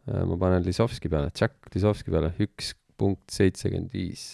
[0.07, 0.25] äh,.
[0.25, 4.27] ma panen Lisovski peale, Jack Lisovski peale, üks punkt seitsekümmend viis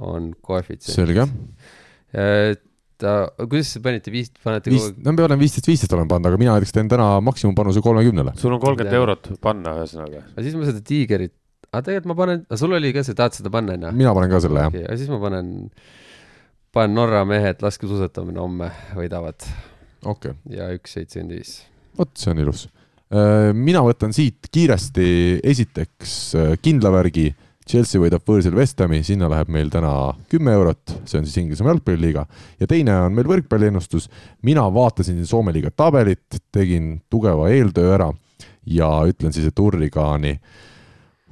[0.00, 0.94] on koefitsient.
[0.94, 1.26] selge.
[3.02, 6.10] ta, kuidas te panite viis, panete viis, kogu aeg, no me oleme viisteist, viisteist olen
[6.10, 8.36] pannud, aga mina näiteks teen täna maksimumpanuse kolmekümnele.
[8.40, 10.22] sul on kolmkümmend eurot panna, ühesõnaga.
[10.32, 11.34] aga siis ma seda Tiigerit,
[11.70, 13.92] aga tegelikult ma panen, sul oli ka see, tahad seda panna onju?
[13.98, 14.72] mina panen ka selle jah.
[14.72, 15.50] okei, aga siis ma panen,
[16.76, 19.48] panen Norra mehed laskesuusatamine homme võidavad.
[20.04, 21.58] okei okay., ja üks seitsekümmend viis.
[21.98, 22.68] vot see on ilus.
[23.52, 26.12] Mina võtan siit kiiresti esiteks
[26.64, 27.26] kindla värgi
[27.68, 29.92] Chelsea võidab võõrsil West Hami, sinna läheb meil täna
[30.32, 32.24] kümme eurot, see on siis Inglismaa jalgpalliliiga.
[32.60, 34.08] ja teine on meil võrkpalliennustus.
[34.42, 38.10] mina vaatasin Soome liiga tabelit, tegin tugeva eeltöö ära
[38.66, 40.71] ja ütlen siis, et Hurrikaani äh,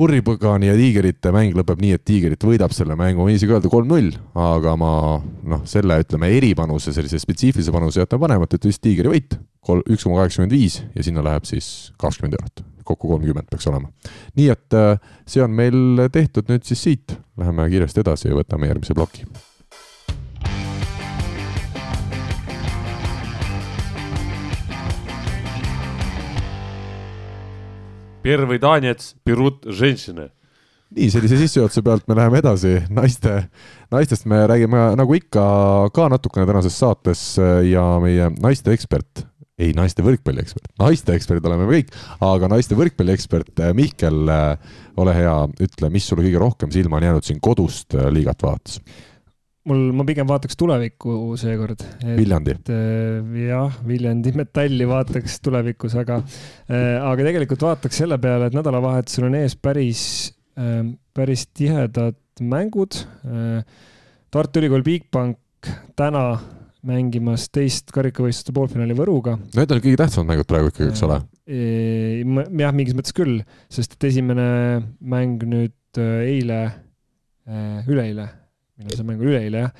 [0.00, 4.14] Hurripõgani ja Tiigerite mäng lõpeb nii, et Tiigerit võidab selle mängu, võin isegi öelda kolm-null,
[4.32, 9.36] aga ma noh, selle ütleme eripanuse, sellise spetsiifilise panuse jätan panemata, et vist Tiigeri võit,
[9.60, 13.92] kol-, üks koma kaheksakümmend viis ja sinna läheb siis kakskümmend eurot, kokku kolmkümmend peaks olema.
[14.40, 14.96] nii et äh,
[15.28, 19.28] see on meil tehtud nüüd siis siit, läheme kiiresti edasi ja võtame järgmise ploki
[28.23, 30.31] Первый танец берут женщины.
[30.95, 33.31] nii, sellise sissejuhatuse pealt me läheme edasi, naiste,
[33.91, 35.45] naistest me räägime nagu ikka
[35.93, 37.23] ka natukene tänases saates
[37.67, 39.25] ja meie naiste ekspert,
[39.59, 41.91] ei naiste võrkpalliekspert, naiste eksperdid oleme me kõik,
[42.23, 44.31] aga naiste võrkpalliekspert Mihkel,
[45.01, 45.35] ole hea,
[45.67, 48.79] ütle, mis sulle kõige rohkem silma on jäänud siin kodust liigat vaadates?
[49.68, 51.82] Mul, ma pigem vaataks tulevikku seekord.
[52.16, 52.56] Viljandi.
[52.72, 56.20] Äh, jah, Viljandi metalli vaataks tulevikus, aga,
[56.70, 60.04] äh, aga tegelikult vaataks selle peale, et nädalavahetusel on ees päris,
[60.56, 60.82] äh,
[61.16, 62.96] päris tihedad mängud.
[64.32, 66.24] Tartu Ülikool Bigbank täna
[66.88, 69.34] mängimas teist karikavõistluste poolfinaali Võruga.
[69.52, 71.20] Need on kõige tähtsamad mängud praegu ikkagi, eks ole?
[71.50, 74.46] jah, mingis mõttes küll, sest et esimene
[75.02, 76.60] mäng nüüd eile,
[77.90, 78.28] üleeile
[78.80, 79.72] millal see mäng oli, üleeile jah,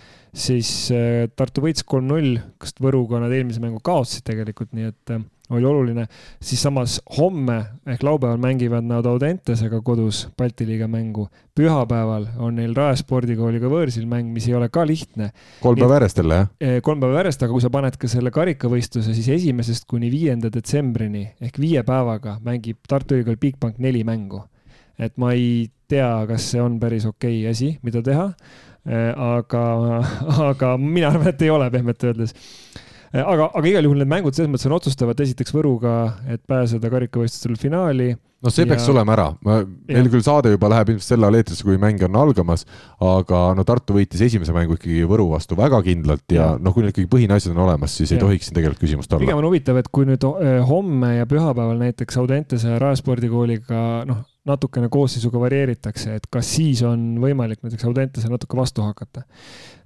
[0.47, 5.25] siis äh, Tartu võitis kolm-null, kas Võruga nad eelmise mängu kaotasid tegelikult, nii et äh,
[5.51, 6.07] oli oluline.
[6.43, 11.29] siis samas homme ehk laupäeval mängivad nad Audentesega kodus Balti liiga mängu.
[11.55, 15.31] pühapäeval on neil Rae spordikooliga võõrsil mäng, mis ei ole ka lihtne.
[15.61, 16.49] kolm päeva järjest jälle, jah?
[16.63, 20.53] Äh, kolm päeva järjest, aga kui sa paned ka selle karikavõistluse, siis esimesest kuni viienda
[20.53, 24.45] detsembrini ehk viie päevaga mängib Tartu Ülikool Bigbank neli mängu.
[24.99, 28.35] et ma ei tea, kas see on päris okei okay asi, mida teha
[28.87, 29.65] aga,
[30.51, 34.37] aga mina arvan, et ei ole pehmelt öeldes äh, aga, aga igal juhul need mängud
[34.37, 35.95] selles mõttes on otsustavad, esiteks Võruga,
[36.31, 38.13] et pääseda karikavõistlustel finaali.
[38.15, 38.71] no see ja...
[38.71, 42.19] peaks olema ära, meil küll saade juba läheb ilmselt sel ajal eetrisse, kui mäng on
[42.23, 42.65] algamas,
[43.03, 46.61] aga no Tartu võitis esimese mängu ikkagi Võru vastu väga kindlalt ja, ja.
[46.63, 48.19] noh, kui need ikkagi põhine asjad on olemas, siis ja.
[48.19, 49.27] ei tohiks siin tegelikult küsimust olla.
[49.27, 54.91] pigem on huvitav, et kui nüüd äh, homme ja pühapäeval näiteks Audentese rajaspordikooliga noh, natukene
[54.93, 59.25] koosseisuga varieeritakse, et kas siis on võimalik näiteks Audentese natuke vastu hakata.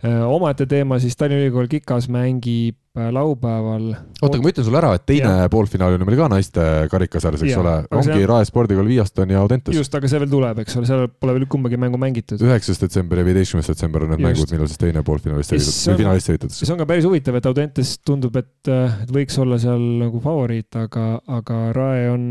[0.04, 3.86] omaette teema siis Tallinna Ülikool Kikas mängib äh, laupäeval.
[4.20, 5.48] oota, aga ma ütlen sulle ära, et teine ja.
[5.52, 8.26] poolfinaal on meil ka naiste karikasarjas, eks ja, ole, ongi on...
[8.28, 9.76] Rae spordikool Viaston ja Audentes.
[9.76, 12.44] just, aga see veel tuleb, eks ole, seal pole veel kumbagi mängu mängitud.
[12.44, 14.28] üheksas detsember ja viieteistkümnes detsember on need just.
[14.28, 16.68] mängud, millal siis teine poolfinalist esitatakse või finalist esitatakse.
[16.68, 20.68] see on ka päris huvitav, et Audentes tundub, et, et võiks olla seal nagu favoriit,
[20.84, 21.08] aga,
[21.40, 22.28] aga Rae on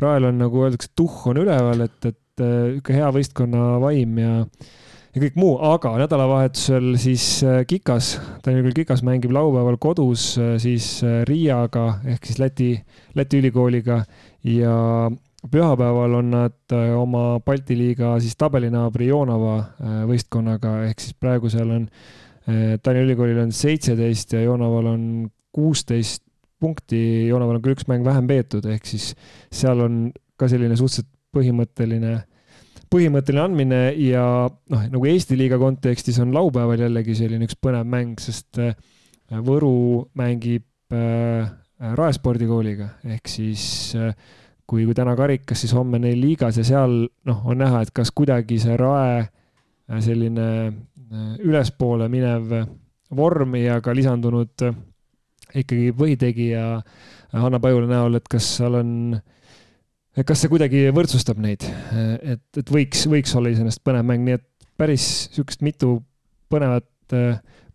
[0.00, 4.34] Rael on nagu öeldakse, tuhh on üleval, et, et niisugune hea võistkonna vaim ja,
[5.14, 10.54] ja kõik muu, aga nädalavahetusel siis äh, Kikas, Tallinna Ülikool Kikas mängib laupäeval kodus äh,
[10.62, 12.70] siis äh, Riiaga ehk siis Läti,
[13.18, 14.02] Läti ülikooliga
[14.46, 15.10] ja
[15.50, 19.54] pühapäeval on nad oma Balti liiga siis tabelinaabri Joonava
[20.08, 21.86] võistkonnaga, ehk siis praegu seal on
[22.44, 25.06] Tallinna Ülikoolil on seitseteist ja Joonaval on
[25.56, 26.26] kuusteist
[26.60, 29.12] punkti Joonaval on küll üks mäng vähem peetud, ehk siis
[29.52, 30.02] seal on
[30.40, 32.14] ka selline suhteliselt põhimõtteline,
[32.90, 38.18] põhimõtteline andmine ja noh, nagu Eesti liiga kontekstis on laupäeval jällegi selline üks põnev mäng,
[38.22, 38.74] sest äh,
[39.30, 41.46] Võru mängib äh,
[41.94, 44.10] Rae spordikooliga ehk siis äh,
[44.70, 48.12] kui, kui täna karikas, siis homme neil liigas ja seal noh, on näha, et kas
[48.14, 52.52] kuidagi see Rae äh, selline äh, ülespoole minev
[53.16, 54.66] vorm ja ka lisandunud
[55.56, 56.64] ikkagi põhitegija
[57.34, 58.92] Hanna Pajula näol, et kas seal on,
[60.26, 61.66] kas see kuidagi võrdsustab neid,
[62.20, 64.46] et, et võiks, võiks olla iseenesest põnev mäng, nii et
[64.80, 65.98] päris niisugust mitu
[66.50, 66.88] põnevat,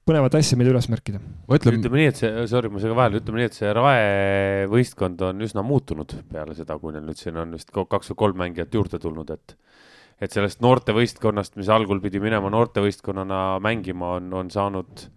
[0.05, 1.21] põnevat asja, mida üles märkida.
[1.47, 1.80] Ütlen...
[1.80, 5.45] ütleme nii, et see, sorry, ma segan vahele, ütleme nii, et see Rae võistkond on
[5.45, 9.01] üsna muutunud peale seda, kui neil nüüd siin on vist kaks või kolm mängijat juurde
[9.01, 9.57] tulnud, et
[10.23, 15.09] et sellest noortevõistkonnast, mis algul pidi minema noortevõistkonnana mängima, on, on saanud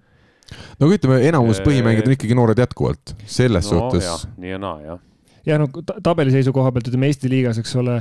[0.79, 4.27] no aga ütleme, enamus põhimängijad on ikkagi noored jätkuvalt, selles no, suhtes.
[4.41, 5.05] nii ja naa, jah.
[5.47, 5.69] ja no
[6.05, 7.99] tabeliseisu koha pealt ütleme Eesti liigas, eks ole,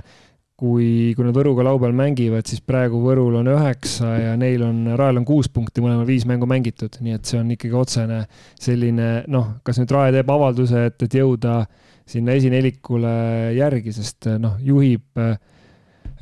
[0.58, 5.22] kui, kui nad Võruga laupäeval mängivad, siis praegu Võrul on üheksa ja neil on, Rael
[5.22, 8.24] on kuus punkti, mõlemal viis mängu mängitud, nii et see on ikkagi otsene
[8.56, 11.60] selline noh, kas nüüd Rae teeb avalduse, et, et jõuda
[12.08, 13.14] sinna esinelikule
[13.58, 15.06] järgi, sest noh, juhib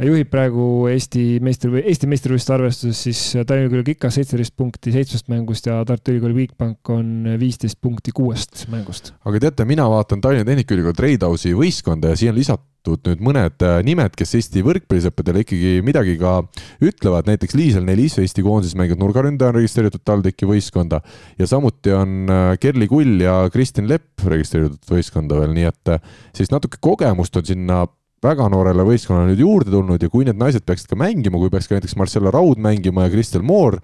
[0.04, 5.70] juhib praegu Eesti meistri, Eesti meistrivõistluste arvestuses siis Tallinna Ülikooli Kikas seitseteist punkti seitsmest mängust
[5.70, 9.14] ja Tartu Ülikooli Bigbank on viisteist punkti kuuest mängust.
[9.24, 12.66] aga teate, mina vaatan Tallinna Tehnikaülikooli Treidausi võistkonda ja siia on lisatud
[13.08, 16.38] nüüd mõned äh, nimed, kes Eesti võrkpallisõppedele ikkagi midagi ka
[16.86, 21.00] ütlevad, näiteks Liisel Nelis, Eesti koondises mänginud nurgaründaja on registreeritud TalTechi võistkonda.
[21.40, 26.12] Ja samuti on äh, Kerli Kull ja Kristjan Lepp registreeritud võistkonda veel, nii et äh,
[26.36, 27.86] sellist natuke kogemust on sinna
[28.26, 31.70] väga noorele võistkonnale nüüd juurde tulnud ja kui need naised peaksid ka mängima, kui peaks
[31.70, 33.80] ka näiteks Marcella Raud mängima ja Kristel Moor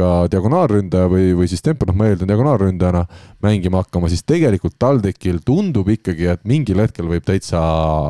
[0.00, 3.04] ka diagonaalründaja või, või siis tempo, noh, ma eeldan diagonaalründajana
[3.44, 7.60] mängima hakkama, siis tegelikult TalTechil tundub ikkagi, et mingil hetkel võib täitsa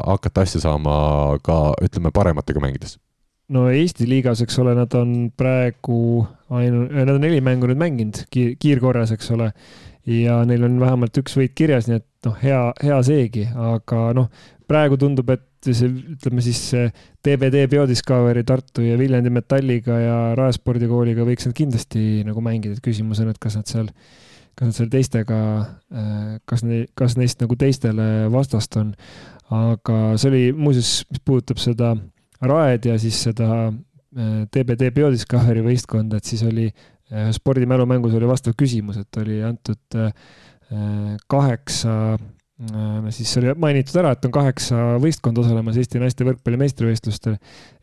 [0.06, 2.98] hakata asja saama ka ütleme parematega mängides
[3.50, 6.24] no Eesti liigas, eks ole, nad on praegu
[6.54, 9.50] ainu-, nad on neli mängu nüüd mänginud kiir, kiirkorras, eks ole.
[10.06, 14.30] ja neil on vähemalt üks võit kirjas, nii et noh, hea, hea seegi, aga noh,
[14.70, 16.60] praegu tundub, et ütleme siis
[17.22, 22.84] TBD Biodiscovery Tartu ja Viljandi Metalliga ja Raespordi kooliga võiks nad kindlasti nagu mängida, et
[22.84, 23.90] küsimus on, et kas nad seal,
[24.56, 25.40] kas nad seal teistega,
[26.48, 28.94] kas ne-, kas neist nagu teistele vastast on.
[29.50, 31.94] aga see oli muuseas, mis puudutab seda
[32.40, 33.68] Raed ja siis seda
[34.50, 36.70] TBD Biodiscovery võistkonda, et siis oli
[37.34, 39.98] spordimälumängus oli vastav küsimus, et oli antud
[41.28, 42.39] kaheksa no
[43.14, 47.38] siis oli mainitud ära, et on kaheksa võistkonda osalemas Eesti naiste võrkpalli meistrivõistlustel,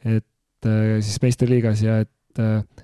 [0.05, 0.69] et
[1.05, 2.11] siis meistriliigas ja et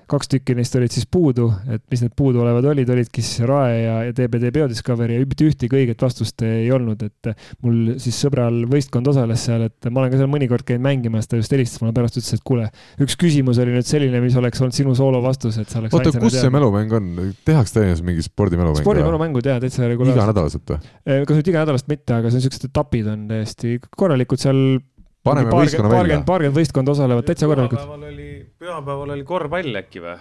[0.10, 3.96] kaks tükki neist olid siis puudu, et mis need puuduolevad olid, olidki siis Rae ja,
[4.08, 7.32] ja DBD Biodiscovery ja mitte ühtegi õiget vastust ei olnud, et
[7.66, 11.40] mul siis sõbral võistkond osales seal, et ma olen ka seal mõnikord käinud mängimas, ta
[11.40, 12.70] just helistas mulle pärast, ütles, et kuule,
[13.04, 16.40] üks küsimus oli nüüd selline, mis oleks olnud sinu soolovastus, et sa oleks oota, kus
[16.40, 17.12] see mälumäng on,
[17.48, 18.86] tehakse Tallinnas mingi spordimälumängu?
[18.86, 20.22] spordimälumängud jaa, täitsa regulaarselt.
[20.22, 21.22] iganädalaselt või?
[21.30, 24.60] kas nüüd iganädalast mitte, aga see on siuksed etapid on täiesti korralikud seal
[25.24, 26.20] paneme võistkonna välja.
[26.28, 27.80] paarkümmend võistkonda osalevad täitsa korralikult.
[27.80, 28.30] pühapäeval oli,
[28.64, 30.14] pühapäeval oli korvpall äkki või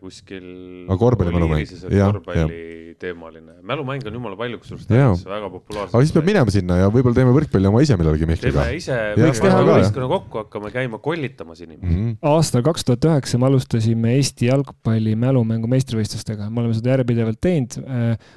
[0.00, 0.46] kuskil.
[0.88, 1.62] aga korvpallimälumäng,
[1.94, 5.94] jah, korvpalliteemaline, mälumäng on jumala palju, kusjuures Tallinnas väga populaarsed.
[5.94, 8.64] aga siis peab minema sinna ja võib-olla teeme võrkpalli oma ise millalgi Mihkliga.
[8.64, 8.98] teeme ise,
[9.42, 12.00] peame võistkonna kokku hakkama käima kollitamas inimesi mm.
[12.00, 12.16] -hmm.
[12.34, 17.78] aastal kaks tuhat üheksa me alustasime Eesti jalgpalli mälumängu meistrivõistlustega, me oleme seda järjepidevalt teinud.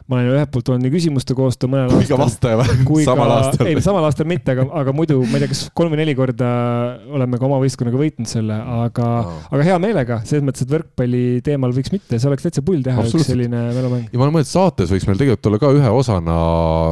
[0.07, 2.05] ma olen ühelt poolt olnud nii küsimuste koostöö mõnel aastal.
[2.05, 3.07] kui ka vastaja või?
[3.09, 3.71] samal aastal?
[3.71, 6.47] ei, samal aastal mitte, aga, aga muidu ma ei tea, kas kolm või neli korda
[7.09, 11.23] oleme ka oma võistkonnaga võitnud selle, aga oh., aga hea meelega, selles mõttes, et võrkpalli
[11.45, 14.11] teemal võiks mitte, see oleks täitsa pull teha üks selline mälumäng.
[14.11, 16.37] ja ma olen mõelnud, saates võiks meil tegelikult olla ka ühe osana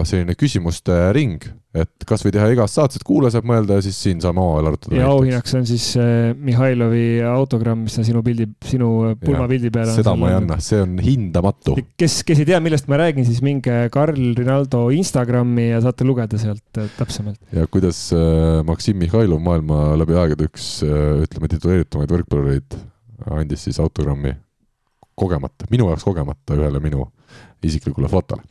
[0.08, 1.44] selline küsimuste ring
[1.76, 4.96] et kasvõi teha igast saates, et kuulaja saab mõelda ja siis siin saame omavahel arutada.
[4.98, 9.92] ja auhinnaks on siis äh, Mihhailovi autogramm, mis on sinu pildi, sinu pulmapildi peal.
[9.98, 11.76] seda ma ei anna, see on hindamatu.
[12.00, 16.40] kes, kes ei tea, millest ma räägin, siis minge Karl Rinaldo Instagrami ja saate lugeda
[16.42, 17.42] sealt äh, täpsemalt.
[17.56, 22.80] ja kuidas äh, Maksim Mihhailov, maailma läbi aegade üks äh, ütleme, tituleeritumaid võrkpallureid,
[23.36, 24.36] andis siis autogrammi
[25.16, 27.10] kogemata, minu jaoks kogemata ühele minu
[27.66, 28.44] isiklikule fotole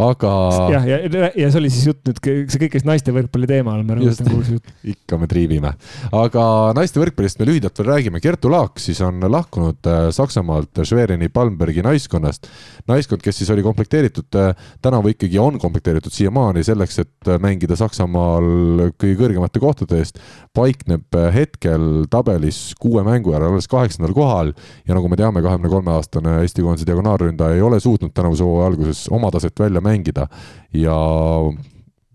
[0.00, 0.32] aga.
[0.72, 3.82] jah, ja, ja, ja see oli siis jutt nüüd, see kõik käis naiste võrkpalli teemal,
[3.86, 4.72] ma rõhutan, kuhu see jutt.
[4.94, 5.74] ikka me triivime,
[6.16, 6.44] aga
[6.76, 8.22] naiste võrkpallist me lühidalt veel räägime.
[8.24, 12.48] Kertu Laak siis on lahkunud äh, Saksamaalt Schwerini Palmbergi naiskonnast.
[12.88, 17.76] naiskond, kes siis oli komplekteeritud, äh, tänavu ikkagi on komplekteeritud siiamaani selleks, et äh, mängida
[17.78, 20.20] Saksamaal kõige kõrgemate kohtade eest,
[20.56, 24.52] paikneb hetkel tabelis kuue mängu järel alles kaheksandal kohal
[24.88, 28.70] ja nagu me teame, kahekümne kolme aastane Eesti koondise diagonaalründaja ei ole suutnud tänavuse hooaja
[28.70, 30.28] alguses oma taset välja mängida
[30.76, 30.96] ja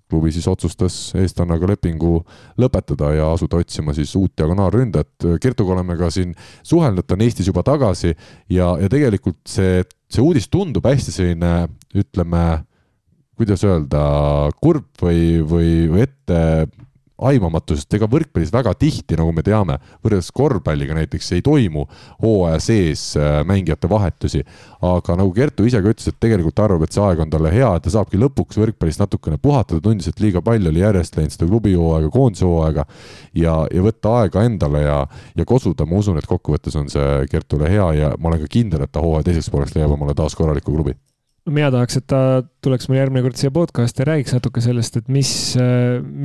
[0.08, 2.22] klubi siis otsustas eestlannaga lepingu
[2.62, 5.28] lõpetada ja asuda otsima siis uut diagonaalründajat.
[5.44, 10.24] Kertuga oleme ka siin suhelnud, ta on Eestis juba tagasi ja, ja tegelikult see, see
[10.24, 11.54] uudis tundub hästi selline,
[11.98, 12.46] ütleme,
[13.38, 14.04] kuidas öelda,
[14.64, 16.42] kurb või, või, või ette
[17.18, 21.88] aimamatusest, ega võrkpallis väga tihti, nagu me teame, võrreldes korvpalliga näiteks ei toimu
[22.22, 24.44] hooaja sees äh, mängijate vahetusi.
[24.82, 27.72] aga nagu Kertu ise ka ütles, et tegelikult arvab, et see aeg on talle hea,
[27.76, 31.50] et ta saabki lõpuks võrkpallist natukene puhatada, tundis, et liiga palju oli järjest läinud seda
[31.50, 32.86] klubihooaega, koondise hooaega
[33.34, 35.02] ja, ja võtta aega endale ja,
[35.36, 38.86] ja kosuda, ma usun, et kokkuvõttes on see Kertule hea ja ma olen ka kindel,
[38.86, 40.94] et ta hooaja teiseks pooleks leiab omale taas korraliku klubi
[41.54, 42.22] mina tahaks, et ta
[42.64, 45.30] tuleks meil järgmine kord siia podcast'i ja räägiks natuke sellest, et mis,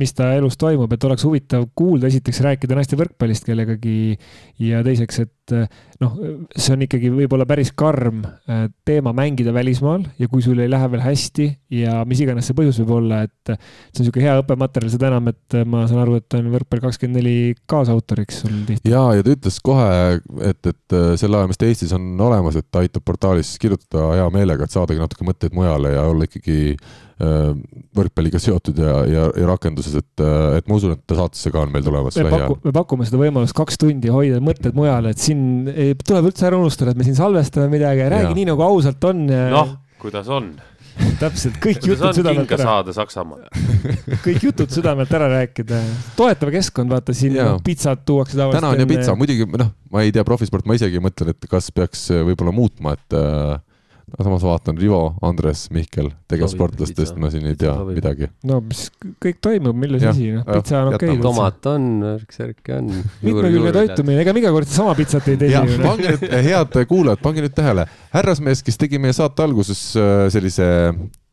[0.03, 4.17] mis ta elus toimub, et oleks huvitav kuulda, esiteks rääkida naiste võrkpallist kellegagi
[4.63, 6.15] ja teiseks, et et noh,
[6.55, 10.87] see on ikkagi võib-olla päris karm äh, teema mängida välismaal ja kui sul ei lähe
[10.93, 11.47] veel hästi
[11.79, 15.29] ja mis iganes see põhjus võib olla, et see on niisugune hea õppematerjal, seda enam,
[15.33, 17.35] et ma saan aru, et on Võrkpall kakskümmend neli
[17.69, 18.91] kaasautoriks sul tihti.
[18.91, 22.69] ja, ja ta ütles kohe, et, et selle aja, mis ta Eestis on olemas, et
[22.71, 26.77] ta aitab portaalis kirjutada hea meelega, et saadagi natuke mõtteid mujale ja olla ikkagi
[27.19, 30.23] võrkpalliga seotud ja, ja, ja rakenduses, et,
[30.57, 32.57] et ma usun, et ta saatesse ka on meil tulemas lähiajal.
[32.65, 36.59] me pakume seda võimalust kaks tundi hoida mõtted mujal, et siin ei, tuleb üldse ära
[36.59, 38.37] unustada, et me siin salvestame midagi, räägi ja.
[38.41, 40.55] nii nagu ausalt on noh, kuidas on
[41.19, 42.65] täpselt, kõik jutud südamelt ära.
[42.67, 43.45] saada Saksamaal
[44.25, 45.79] kõik jutud südamelt ära rääkida.
[46.17, 47.53] toetav keskkond, vaata siin ja.
[47.65, 48.61] pitsat tuuakse tavaliselt.
[48.61, 51.71] täna on ju pitsa, muidugi noh, ma ei tea, profisport, ma isegi mõtlen, et kas
[51.75, 53.57] peaks võib-olla muutma, et äh,
[54.19, 57.97] samas vaatan Rivo, Andres, Mihkel, tegevsportlastest ma siin ei tea sobib.
[57.99, 58.29] midagi.
[58.49, 58.85] no mis
[59.23, 61.21] kõik toimub, milles asi, noh, pitsa on okei okay,.
[61.23, 62.93] tomat on, värk-särk on.
[63.23, 65.79] mitmekülgne toitumine, ega me iga kord sama pitsat ei tee ju.
[65.83, 70.67] pange nüüd, head kuulajad, pange nüüd tähele, härrasmees, kes tegi meie saate alguses äh, sellise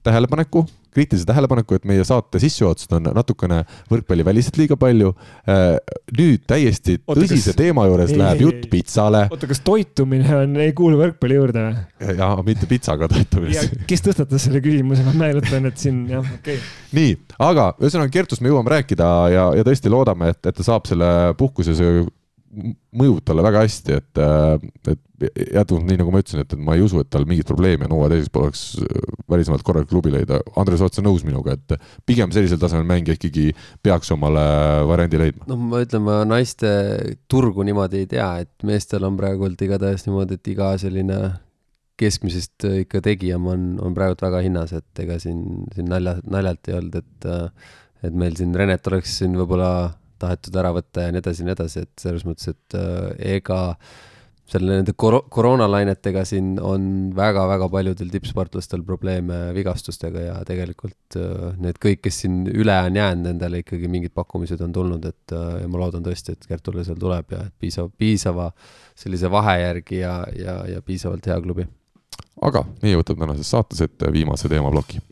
[0.07, 0.65] tähelepaneku
[0.95, 5.13] kriitilise tähelepaneku, et meie saate sissejuhatused on natukene võrkpalliväliselt liiga palju.
[5.51, 5.79] Äh,
[6.17, 7.59] nüüd täiesti oota, tõsise kas...
[7.61, 9.25] teema juures ei, läheb jutt pitsale.
[9.31, 12.15] oota, kas toitumine on, ei kuulu võrkpalli juurde või?
[12.21, 13.67] ja mitte pitsaga toitumine.
[13.91, 16.71] kes tõstatas selle küsimuse, ma meenutan, et siin jah, okei okay..
[16.97, 17.17] nii,
[17.51, 21.11] aga ühesõnaga Kertust me jõuame rääkida ja, ja tõesti loodame, et, et ta saab selle
[21.39, 21.77] puhkuse
[22.51, 26.75] mõjub talle väga hästi, et, äh, et jätkuvalt nii nagu ma ütlesin, et, et ma
[26.75, 30.41] ei usu, et tal mingit probleemi on hooaja teises pooleks äh, välismaalt korralik klubi leida.
[30.59, 31.77] Andres, oled sa nõus minuga, et
[32.09, 33.51] pigem sellisel tasemel mängija ikkagi
[33.85, 34.43] peaks omale
[34.91, 35.47] variandi leidma?
[35.51, 36.73] no ma ütlen, ma naiste
[37.31, 41.21] turgu niimoodi ei tea, et meestel on praegult igatahes niimoodi, et iga selline
[42.01, 46.81] keskmisest ikka tegijam on, on praegult väga hinnas, et ega siin, siin nalja, naljalt ei
[46.81, 47.31] olnud, et
[48.01, 49.71] et meil siin Renet oleks siin võib-olla
[50.21, 53.61] tahetud ära võtta ja nii edasi ja nii edasi, et selles mõttes, et äh, ega
[54.51, 56.85] selle nende kor-, koroonalainetega siin on
[57.17, 63.29] väga-väga paljudel tippsportlastel probleeme vigastustega ja tegelikult äh, need kõik, kes siin üle on jäänud,
[63.29, 66.99] nendele ikkagi mingid pakkumised on tulnud, et äh, ja ma loodan tõesti, et Kertule seal
[67.01, 68.51] tuleb ja piisav, piisava
[68.99, 71.69] sellise vahe järgi ja, ja, ja piisavalt hea klubi.
[72.43, 75.03] aga meie võtame tänases saates ette viimase teemaploki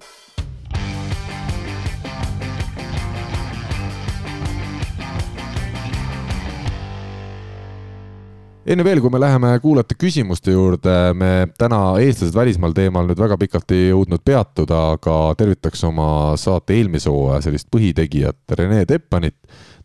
[8.68, 13.38] enne veel, kui me läheme kuulajate küsimuste juurde, me täna eestlased välismaal teemal nüüd väga
[13.40, 19.38] pikalt ei jõudnud peatuda, aga tervitaks oma saate eelmise hooaja sellist põhitegijat Rene Teppanit.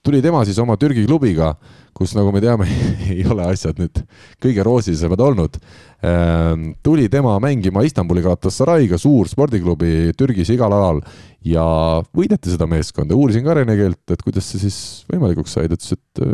[0.03, 1.53] tuli tema siis oma Türgi klubiga,
[1.95, 2.67] kus, nagu me teame
[3.13, 4.01] ei ole asjad nüüd
[4.43, 5.55] kõige roosilisemad olnud.
[6.03, 10.99] Ehm, tuli tema mängima Istanbuli Galatasaray'ga, suur spordiklubi Türgis igal alal
[11.47, 11.63] ja
[12.11, 13.15] võideti seda meeskonda.
[13.15, 14.77] uurisin ka Rene keelt, et kuidas see siis
[15.07, 16.25] võimalikuks sai, ta ütles, et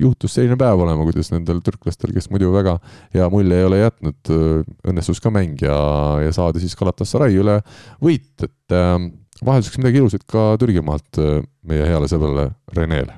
[0.00, 2.78] juhtus selline päev olema, kuidas nendel türklastel, kes muidu väga
[3.14, 4.32] hea mulje ei ole jätnud,
[4.90, 5.76] õnnestus ka mäng ja,
[6.24, 7.60] ja saadi siis Galatasaray üle
[8.02, 8.96] võit, et äh,
[9.44, 13.16] vahelduseks midagi ilusat ka Türgimaalt äh, meie heale sõbrale Renele.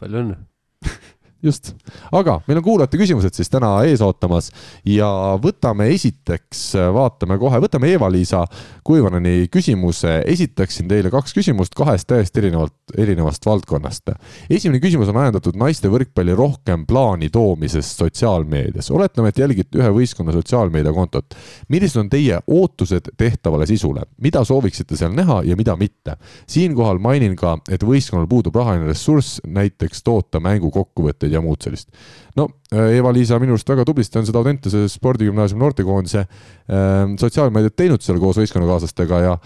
[0.00, 0.38] palju õnne
[1.44, 1.74] just,
[2.12, 4.50] aga meil on kuulajate küsimused siis täna ees ootamas
[4.88, 5.08] ja
[5.42, 6.62] võtame esiteks,
[6.94, 8.44] vaatame kohe, võtame Eva-Liisa
[8.84, 10.22] Kuivaneni küsimuse.
[10.26, 14.14] esitaksin teile kaks küsimust kahest täiesti erinevalt, erinevast valdkonnast.
[14.50, 18.90] esimene küsimus on ajendatud naiste võrkpalli rohkem plaani toomisest sotsiaalmeedias.
[18.90, 21.34] oletame, et jälgite ühe võistkonna sotsiaalmeediakontot.
[21.68, 26.16] millised on teie ootused tehtavale sisule, mida sooviksite seal näha ja mida mitte?
[26.46, 31.90] siinkohal mainin ka, et võistkonnal puudub rahaline ressurss näiteks toota mängukokkuvõtteid ja muud sellist.
[32.38, 38.04] no äh, Eva-Liisa minu arust väga tublisti on seda Audentese spordigümnaasiumi noortekoondise äh, sotsiaalmeediat teinud
[38.04, 39.38] seal koos võistkonnakaaslastega ja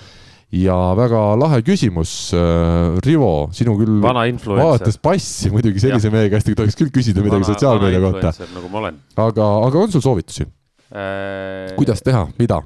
[0.55, 6.57] ja väga lahe küsimus, äh, Rivo, sinu küll vaadates passi muidugi sellise mehe käest ei
[6.57, 8.33] tohiks küll küsida midagi sotsiaalmeedia kohta.
[8.55, 8.81] nagu
[9.29, 11.77] aga, aga on sul soovitusi äh,?
[11.77, 12.63] kuidas teha, mida?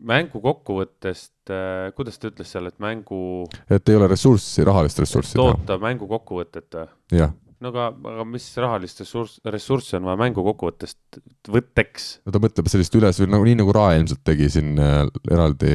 [0.00, 3.44] mängu kokkuvõttest äh,, kuidas ta ütles seal, et mängu.
[3.68, 5.36] et ei ole ressurssi, rahalist ressurssi.
[5.36, 6.88] toota mängu kokkuvõtet või?
[7.20, 11.20] jah no aga, aga mis rahalist ressurss, ressurssi on vaja mängu kokkuvõttest,
[11.52, 12.10] võtteks?
[12.26, 15.72] no ta mõtleb sellist üles, nagu nii nagu Rae ilmselt tegi siin äh, eraldi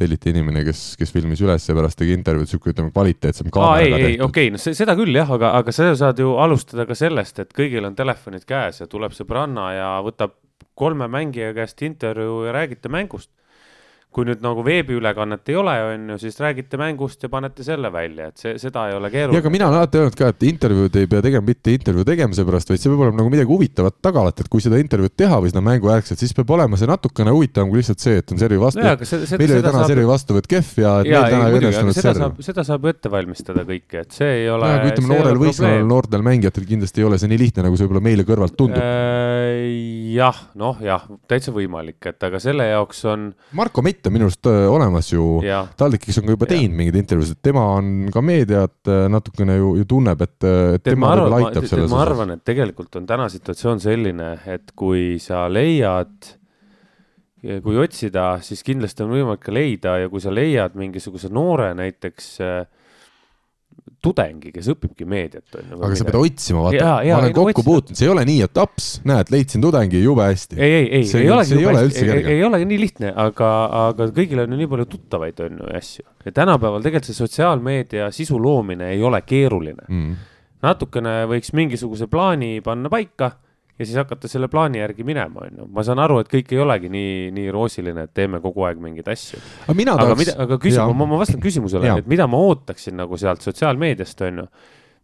[0.00, 3.82] telliti inimene, kes, kes filmis üles ja pärast tegi intervjuud, sihuke ütleme kvaliteetsem tehtud.
[3.82, 6.86] ei, ei, okei okay,, no see, seda küll jah, aga, aga sa saad ju alustada
[6.88, 10.38] ka sellest, et kõigil on telefonid käes ja tuleb sõbranna ja võtab
[10.80, 13.28] kolme mängija käest intervjuu ja räägite mängust
[14.10, 18.26] kui nüüd nagu veebiülekannet ei ole, on ju, siis räägite mängust ja panete selle välja,
[18.32, 19.38] et see, seda ei ole keeruline.
[19.38, 22.42] ja aga mina olen alati öelnud ka, et intervjuud ei pea tegema mitte intervjuu tegemise
[22.48, 25.38] pärast, vaid see peab olema nagu midagi huvitavat taga alati, et kui seda intervjuud teha
[25.44, 28.58] või seda mänguäärselt, siis peab olema see natukene huvitavam kui lihtsalt see, et on servi
[28.58, 28.82] vastu.
[28.82, 29.92] meil oli täna saab...
[29.92, 32.42] servi vastuvõtt kehv ja, ja meil täna ei õnnestunud serv.
[32.50, 34.72] seda saab ette valmistada kõike, et see ei ole.
[34.90, 38.26] ütleme, noorel võistkonnal, noortel mängijatel kindlasti ei ole see nii lihtne, nagu see võib-olla meile
[38.26, 38.82] kõrvalt tundub.
[38.82, 43.30] Äh, jah, noh jah, täitsa võimalik, et aga selle jaoks on.
[43.54, 45.26] Marko Mett on minu arust äh, olemas ju,
[45.80, 49.86] Taldikis on ka juba teinud mingeid intervjuusid, tema on ka meediat äh, natukene ju, ju
[49.90, 51.94] tunneb, et, et tema võib-olla aitab selles osas.
[51.94, 56.36] ma arvan, et tegelikult on täna situatsioon selline, et kui sa leiad
[57.40, 62.26] kui otsida, siis kindlasti on võimalik ka leida ja kui sa leiad mingisuguse noore näiteks
[62.44, 62.58] äh,
[64.04, 65.78] tudengi, kes õpibki meediat, on ju.
[65.80, 68.88] aga sa pead otsima, vaata, ma olen kokku puutunud, see ei ole nii, et aps,
[69.08, 70.56] näed, leidsin tudengi, jube hästi.
[70.56, 73.50] ei, ei, ei, ei olegi jube hästi, ei, ei ole nii lihtne, aga,
[73.82, 76.06] aga kõigil on ju nii palju tuttavaid, on ju, asju.
[76.24, 79.84] ja tänapäeval tegelikult see sotsiaalmeedia sisu loomine ei ole keeruline.
[79.88, 80.16] Mm..
[80.64, 83.34] natukene võiks mingisuguse plaani panna paika
[83.80, 85.66] ja siis hakata selle plaani järgi minema, on ju.
[85.72, 89.08] ma saan aru, et kõik ei olegi nii, nii roosiline, et teeme kogu aeg mingeid
[89.08, 89.40] asju.
[89.64, 90.10] aga mina tahaks.
[90.10, 94.26] aga, mida, aga küsim-, ma, ma vastan küsimusele, et mida ma ootaksin nagu sealt sotsiaalmeediast,
[94.28, 94.48] on ju.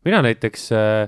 [0.06, 1.06] mina näiteks äh,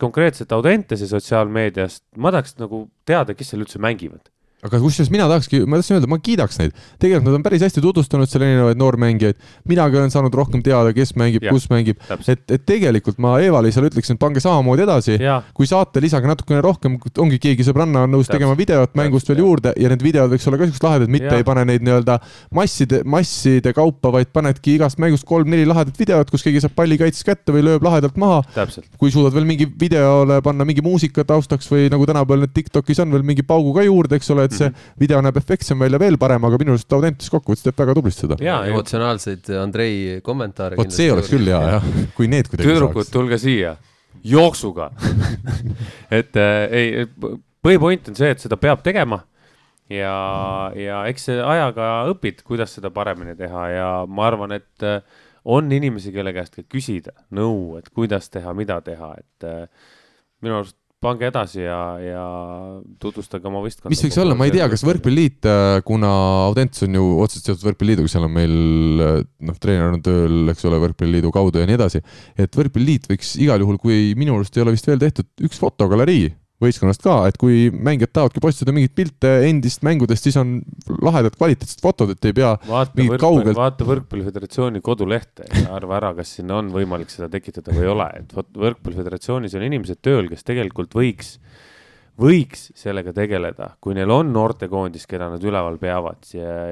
[0.00, 4.33] konkreetselt Audentese sotsiaalmeediast, ma tahaks nagu teada, kes seal üldse mängivad
[4.64, 6.72] aga kusjuures mina tahakski, ma tahtsin öelda, ma kiidaks neid.
[7.00, 9.36] tegelikult nad on päris hästi tutvustanud seal erinevaid noormängijaid.
[9.68, 12.00] minagi olen saanud rohkem teada, kes mängib, kus mängib.
[12.08, 15.18] et, et tegelikult ma Eva-Liisale ütleksin, et pange samamoodi edasi.
[15.54, 18.38] kui saate, lisage natukene rohkem, ongi keegi sõbranna on nõus täpselt.
[18.38, 21.42] tegema videot mängust veel juurde ja need videod võiks olla ka siuksed lahedad, mitte ja.
[21.42, 22.16] ei pane neid nii-öelda
[22.56, 27.26] masside, masside kaupa, vaid panedki igast mängust kolm-neli lahedat videot, kus keegi saab palli kaitses
[27.26, 28.40] kätte või lööb lahedalt maha.
[28.96, 33.12] kui suudad veel mingi videole panna mingi muusika taustaks või nagu tänapäeval need Tiktokis on
[33.12, 34.92] veel mingi paugu ka juurde, eks ole, et et see mhm.
[35.04, 38.38] video näeb efektsem välja, veel parem, aga minu arust Audentes kokkuvõttes teeb väga tublisti seda.
[38.44, 40.78] ja emotsionaalseid Andrei kommentaare.
[40.80, 43.76] vot see oleks küll hea jah, kui need kuidagi tüdrukud, tulge siia,
[44.24, 44.90] jooksuga.
[46.18, 47.06] Et äh, ei,
[47.64, 49.22] põhipoint on see, et seda peab tegema.
[49.92, 53.64] Ja, ja eks see ajaga õpid, kuidas seda paremini teha.
[53.72, 55.02] Ja ma arvan, et äh,
[55.44, 59.92] on inimesi, kelle käest ka küsida nõu, et kuidas teha, mida teha, et äh,
[60.44, 62.24] minu arust pange edasi ja, ja
[63.02, 63.92] tutvustage oma võistkonda.
[63.92, 66.12] mis võiks olla, ma ei tea, kas Võrkpalliliit, äh, kuna
[66.46, 68.54] Audents on ju otseselt seotud Võrkpalliliiduga, seal on meil
[69.04, 69.18] äh,
[69.48, 72.04] noh, treener on tööl, eks ole, Võrkpalliliidu kaudu ja nii edasi,
[72.36, 76.32] et Võrkpalliliit võiks igal juhul, kui minu arust ei ole vist veel tehtud, üks fotogalerii
[76.64, 80.56] võistkonnast ka, et kui mängijad tahavadki postitada mingeid pilte endist mängudest, siis on
[81.04, 83.58] lahedad kvaliteetsed fotod, et ei pea vaata mingit kaugelt.
[83.58, 88.08] vaata Võrkpalliföderatsiooni kodulehte ja arva ära, kas sinna on võimalik seda tekitada või ei ole,
[88.22, 91.36] et vot Võrkpalliföderatsioonis on inimesed tööl, kes tegelikult võiks,
[92.20, 96.24] võiks sellega tegeleda, kui neil on noortekoondis, keda nad üleval peavad,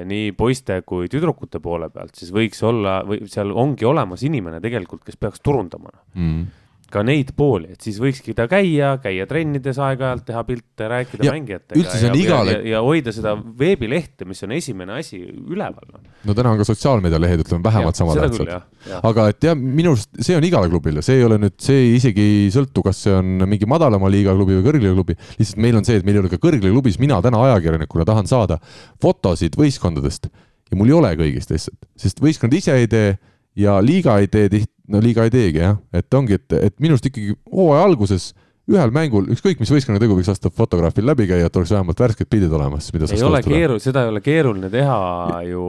[0.07, 5.03] nii poiste kui tüdrukute poole pealt, siis võiks olla või seal ongi olemas inimene tegelikult,
[5.07, 5.95] kes peaks turundama.
[6.15, 6.51] Mm
[6.93, 11.33] ka neid pooli, et siis võikski ta käia, käia trennides aeg-ajalt, teha pilte, rääkida ja,
[11.35, 11.95] mängijatega.
[12.11, 12.57] on igale.
[12.59, 16.03] Ja, ja hoida seda veebilehte, mis on esimene asi üleval no..
[16.29, 18.53] no täna on ka sotsiaalmeedialehed, ütleme vähemalt sama tähtsad.
[19.01, 22.29] aga et jah, minu arust see on igale klubile, see ei ole nüüd, see isegi
[22.45, 25.19] ei sõltu, kas see on mingi madalama liiga klubi või kõrgliiga klubi.
[25.41, 28.29] lihtsalt meil on see, et meil ei ole ka kõrgliiga klubis, mina täna ajakirjanikuna tahan
[28.31, 28.61] saada
[29.03, 33.17] fotosid võistkondadest ja mul ei ole kõigist lihtsalt, sest võistkond ise ei tee
[33.57, 36.97] ja liiga ei tee tihti no liiga ei teegi jah, et ongi, et, et minu
[36.97, 38.33] arust ikkagi hooaja alguses
[38.71, 42.29] ühel mängul, ükskõik mis võistkonna tegu võiks lasta fotograafil läbi käia, et oleks vähemalt värsked
[42.31, 44.99] pildid olemas, mida ei ole keeru-, seda ei ole keeruline teha
[45.49, 45.65] ju,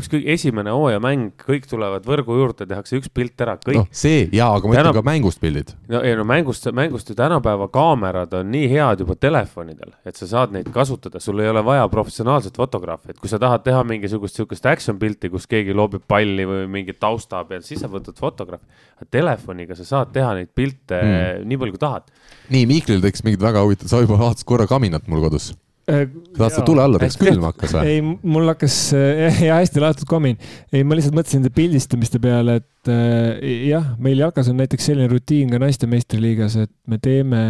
[0.00, 3.84] ükskõik, esimene hooajamäng, kõik tulevad võrgu juurde, tehakse üks pilt ära, kõik no,.
[3.94, 4.90] see jaa, aga ma Täna...
[4.90, 5.70] ütlen ka mängust pildid.
[5.92, 10.26] no ei no mängust, mängust ju tänapäeva kaamerad on nii head juba telefonidel, et sa
[10.34, 14.40] saad neid kasutada, sul ei ole vaja professionaalset fotograafi, et kui sa tahad teha mingisugust
[14.40, 18.90] sihukest action pilti, kus keegi loobib palli või mingit tausta peal, siis sa võtad fotograafi.
[19.10, 21.46] Telefoniga sa saad teha neid pilte mm.
[21.50, 22.10] nii palju, kui tahad
[22.54, 25.50] nii, Mihklil tekkis mingid väga huvitavad, sa juba vaatasid korra kaminat mul kodus
[25.90, 26.04] äh,
[26.36, 27.94] tahad sa tule alla, teeks külm hakkas või?
[27.94, 28.78] ei, mul hakkas
[29.48, 30.38] ja hästi laetud kamin.
[30.72, 35.10] ei, ma lihtsalt mõtlesin nende pildistamiste peale, et äh, jah, meil jalkas on näiteks selline
[35.12, 37.42] rutiin ka naiste meistriliigas, et me teeme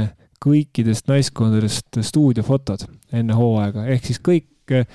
[0.42, 4.88] kõikidest naiskondadest stuudiofotod enne hooaega, ehk siis kõik äh,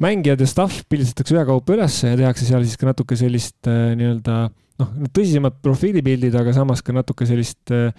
[0.00, 4.36] mängijad ja staff pildistatakse ühekaupa ülesse ja tehakse seal siis ka natuke sellist äh, nii-öelda
[4.82, 7.90] noh, tõsisemad profiilipildid, aga samas ka natuke sellist äh,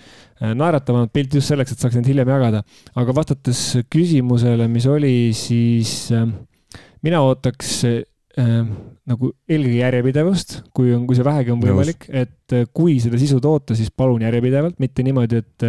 [0.42, 2.64] naeratavamat pilti just selleks, et saaks neid hiljem jagada.
[2.96, 3.62] aga vastates
[3.94, 6.26] küsimusele, mis oli, siis äh,
[7.06, 7.84] mina ootaks
[8.34, 13.76] nagu eelkõige järjepidevust, kui on, kui see vähegi on võimalik, et kui seda sisu toota,
[13.78, 15.68] siis palun järjepidevalt, mitte niimoodi, et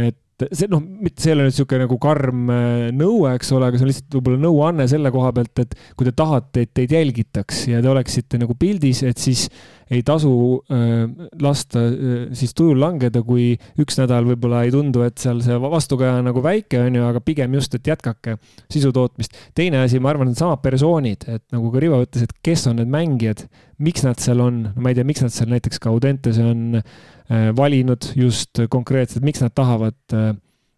[0.00, 3.68] et see noh, mitte see ei ole nüüd niisugune nagu karm äh, nõue, eks ole,
[3.68, 6.94] aga see on lihtsalt võib-olla nõuanne selle koha pealt, et kui te tahate, et teid
[6.96, 9.46] jälgitaks ja te oleksite nagu pildis, et siis
[9.94, 10.32] ei tasu
[10.74, 11.04] äh,
[11.44, 16.18] lasta äh, siis tujul langeda, kui üks nädal võib-olla ei tundu, et seal see vastukaja
[16.18, 18.38] on nagu väike, on ju, aga pigem just, et jätkake
[18.72, 19.38] sisu tootmist.
[19.54, 22.90] teine asi, ma arvan, needsamad persoonid, et nagu ka Rivo ütles, et kes on need
[22.90, 23.46] mängijad,
[23.84, 27.13] miks nad seal on, ma ei tea, miks nad seal näiteks ka Audentese on Äh,
[27.30, 30.34] valinud just konkreetselt, miks nad tahavad äh,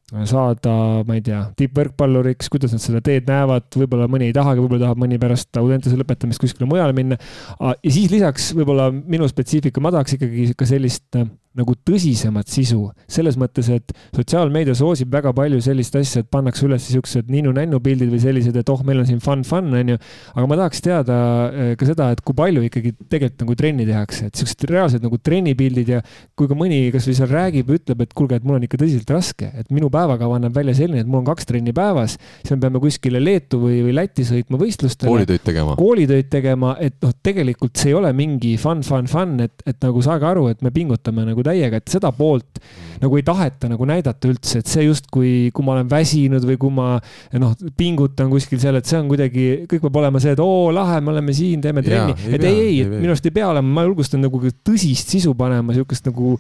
[0.06, 0.72] saada,
[1.06, 5.00] ma ei tea, tippvõrkpalluriks, kuidas nad seda teed näevad, võib-olla mõni ei tahagi, võib-olla tahab
[5.02, 7.18] mõni pärast Audentese lõpetamist kuskile mujale minna.
[7.58, 11.26] ja siis lisaks võib-olla minu spetsiifika, ma tahaks ikkagi ka sellist äh,
[11.56, 16.84] nagu tõsisemat sisu, selles mõttes, et sotsiaalmeedia soosib väga palju sellist asja, et pannakse üles
[16.90, 19.98] siuksed ninnu-nännu pildid või sellised, et oh, meil on siin fun, fun, onju.
[20.34, 21.16] aga ma tahaks teada
[21.48, 25.20] äh, ka seda, et kui palju ikkagi tegelikult nagu trenni tehakse, et siuksed reaalsed nagu
[25.22, 26.02] trennipildid ja
[26.36, 29.50] kui ka mõni kasvõi seal räägib, ütleb, et kuulge, et mul on ikka tõsiselt raske,
[29.56, 32.82] et minu päevakava näeb välja selline, et mul on kaks trenni päevas, siis me peame
[32.82, 35.10] kuskile Leetu või, või Lätti sõitma võistlustele.
[35.10, 35.76] koolitöid tegema.
[35.80, 40.04] koolitöid tegema, et noh, tegelikult see ei ole mingi fun, fun, fun, et, et nagu
[40.04, 42.60] saage aru, et me pingutame nagu täiega, et seda poolt
[43.00, 46.72] nagu ei taheta nagu näidata üldse, et see justkui, kui ma olen väsinud või kui
[46.74, 46.94] ma
[47.40, 51.00] noh, pingutan kuskil seal, et see on kuidagi, kõik peab olema see, et oo, lahe,
[51.04, 52.16] me oleme siin, teeme trenni.
[52.30, 55.34] et pea, ei, ei, et minu arust ei pea olema, ma julgustan nagu tõsist sisu
[55.38, 56.36] panema, sihukest nagu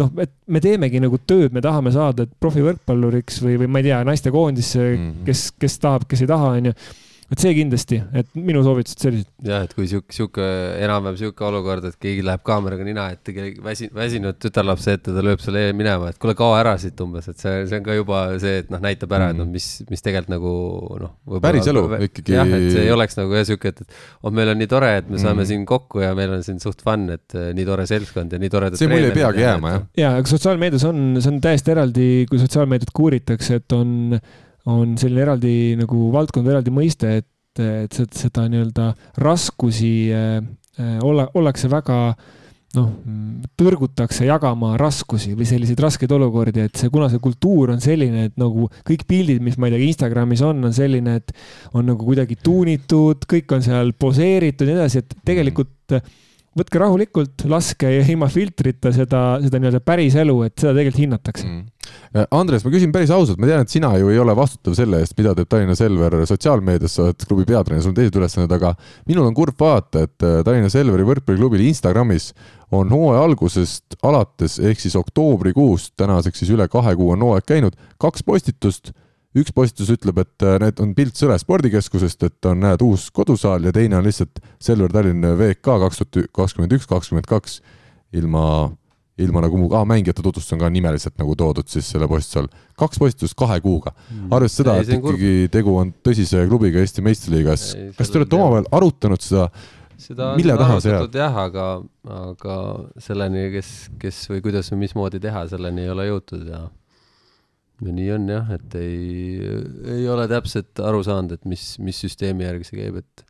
[0.00, 4.00] noh, et me teemegi nagu tööd, me tahame saada profivõrkpalluriks või, või ma ei tea,
[4.08, 5.28] naistekoondisse mm, -hmm.
[5.28, 6.74] kes, kes tahab, kes ei taha, onju
[7.28, 9.28] et see kindlasti, et minu soovitused sellised.
[9.44, 10.44] jah, et kui sihuke, sihuke
[10.80, 15.24] enam-vähem sihuke olukord, et keegi läheb kaameraga nina ette, keegi väsi-, väsinud tütarlapse ette, ta
[15.24, 18.22] lööb sulle minema, et kuule, kao ära siit umbes, et see, see on ka juba
[18.40, 19.44] see, et noh, näitab ära mm, -hmm.
[19.44, 20.54] et noh, mis, mis tegelikult nagu
[21.04, 21.14] noh.
[21.44, 22.38] päris elu ikkagi.
[22.38, 24.90] jah, et see ei oleks nagu jah sihuke, et, et oh, meil on nii tore,
[25.02, 25.52] et me saame mm -hmm.
[25.52, 28.54] siin kokku ja meil on siin suht fun, et eh, nii tore seltskond ja nii
[28.56, 28.80] toredad.
[28.80, 29.86] see mulje ei peagi jääma, jah.
[30.00, 34.20] ja, aga sotsiaalmeedias on, see on täiesti eraldi, kui sotsiaalmeediat kuuritakse, et on
[34.68, 37.28] on selline eraldi nagu valdkond, eraldi mõiste, et
[37.58, 40.36] et, et seda nii-öelda raskusi äh,
[40.78, 41.96] äh, olla, ollakse väga
[42.76, 42.90] noh,
[43.58, 48.36] tõrgutakse jagama raskusi või selliseid raskeid olukordi, et see, kuna see kultuur on selline, et
[48.40, 51.32] nagu kõik pildid, mis ma ei tea, Instagramis on, on selline, et
[51.72, 55.98] on nagu kuidagi tuunitud, kõik on seal poseeritud ja nii edasi, et tegelikult
[56.58, 61.46] võtke rahulikult, laske ilma filtrita seda, seda nii-öelda päris elu, et seda tegelikult hinnatakse.
[61.48, 61.66] Mm.
[62.12, 65.00] Äh, Andres, ma küsin päris ausalt, ma tean, et sina ju ei ole vastutav selle
[65.02, 68.74] eest, mida teeb Tallinna Selver sotsiaalmeedias, sa oled klubi peatreener, sul on teised ülesanded, aga
[69.08, 72.30] minul on kurb vaadata, et äh, Tallinna Selveri võrkpalliklubil Instagramis
[72.74, 77.78] on hooaja algusest alates ehk siis oktoobrikuust, tänaseks siis üle kahe kuu on hooaeg käinud,
[78.02, 78.92] kaks postitust
[79.42, 83.68] üks postitus ütleb, et äh, need on pilt Sõle spordikeskusest, et on, näed, uus kodusaal
[83.68, 87.60] ja teine on lihtsalt Selver Tallinn VK kaks tuhat kakskümmend üks, kakskümmend kaks
[88.18, 88.44] ilma
[89.18, 92.50] ilma nagu ah,, mängijate tutvustus on ka nimeliselt nagu toodud siis selle postituse all.
[92.78, 94.28] kaks postitust kahe kuuga mm..
[94.34, 95.52] arvestades seda, et ikkagi kurb.
[95.56, 97.66] tegu on tõsise klubiga Eesti meistriliigas,
[97.98, 99.48] kas te olete omavahel arutanud seda,
[99.98, 101.18] seda mille taha see jääb?
[101.22, 101.66] jah, aga,
[102.18, 102.58] aga
[103.08, 106.66] selleni, kes, kes või kuidas või mismoodi teha, selleni ei ole jõutud ja
[107.84, 109.38] ja nii on jah, et ei,
[109.98, 113.24] ei ole täpselt aru saanud, et mis, mis süsteemi järgi see käib, et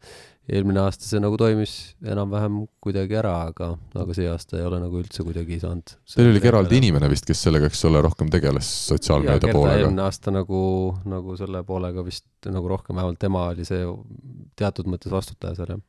[0.48, 1.74] eelmine aasta see nagu toimis
[2.08, 5.92] enam-vähem kuidagi ära, aga, aga see aasta ei ole nagu üldse kuidagi saanud.
[6.14, 9.82] Teil oli eraldi inimene vist, kes sellega, eks ole, rohkem tegeles sotsiaalmeedia poolega?
[9.82, 10.62] eelmine aasta nagu,
[11.08, 13.84] nagu selle poolega vist nagu rohkem, vähemalt tema oli see
[14.56, 15.84] teatud mõttes vastutaja seal, jah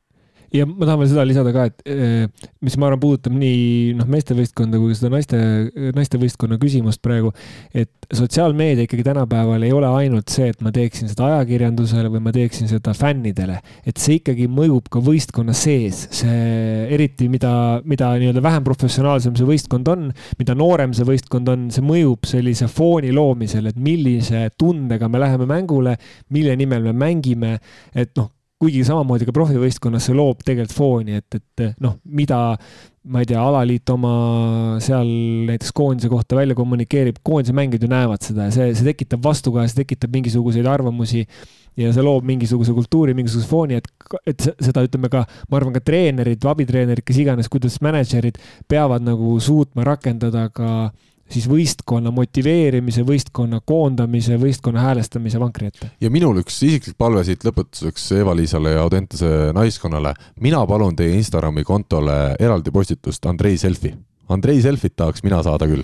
[0.53, 4.07] ja ma tahan veel seda lisada ka, et eh, mis ma arvan, puudutab nii noh,
[4.09, 5.39] meestevõistkonda kui seda naiste,
[5.95, 7.31] naistevõistkonna küsimust praegu.
[7.73, 12.33] et sotsiaalmeedia ikkagi tänapäeval ei ole ainult see, et ma teeksin seda ajakirjandusele või ma
[12.33, 13.59] teeksin seda fännidele.
[13.85, 19.47] et see ikkagi mõjub ka võistkonna sees, see eriti, mida, mida nii-öelda vähem professionaalsem see
[19.49, 20.09] võistkond on,
[20.39, 25.49] mida noorem see võistkond on, see mõjub sellise fooni loomisele, et millise tundega me läheme
[25.49, 25.95] mängule,
[26.33, 27.57] mille nimel me mängime,
[27.93, 32.39] et noh kuigi samamoodi ka profivõistkonnas see loob tegelikult fooni, et, et noh, mida
[33.09, 34.11] ma ei tea, alaliit oma
[34.83, 35.07] seal
[35.47, 39.71] näiteks koondise kohta välja kommunikeerib, koondise mängijad ju näevad seda ja see, see tekitab vastukaja,
[39.71, 41.23] see tekitab mingisuguseid arvamusi
[41.79, 43.87] ja see loob mingisuguse kultuuri, mingisuguse fooni, et,
[44.27, 49.37] et seda ütleme ka, ma arvan, ka treenerid, abitreenerid, kes iganes, kuidas mänedžerid peavad nagu
[49.43, 55.91] suutma rakendada ka äh, siis võistkonna motiveerimise, võistkonna koondamise, võistkonna häälestamise vankri ette.
[56.01, 60.13] ja minul üks isiklik palve siit lõpetuseks Eva-Liisale ja Audentese naiskonnale.
[60.41, 63.97] mina palun teie Instagrami kontole eraldi postitust Andrei selfie.
[64.29, 65.83] Andrei selfit tahaks mina saada küll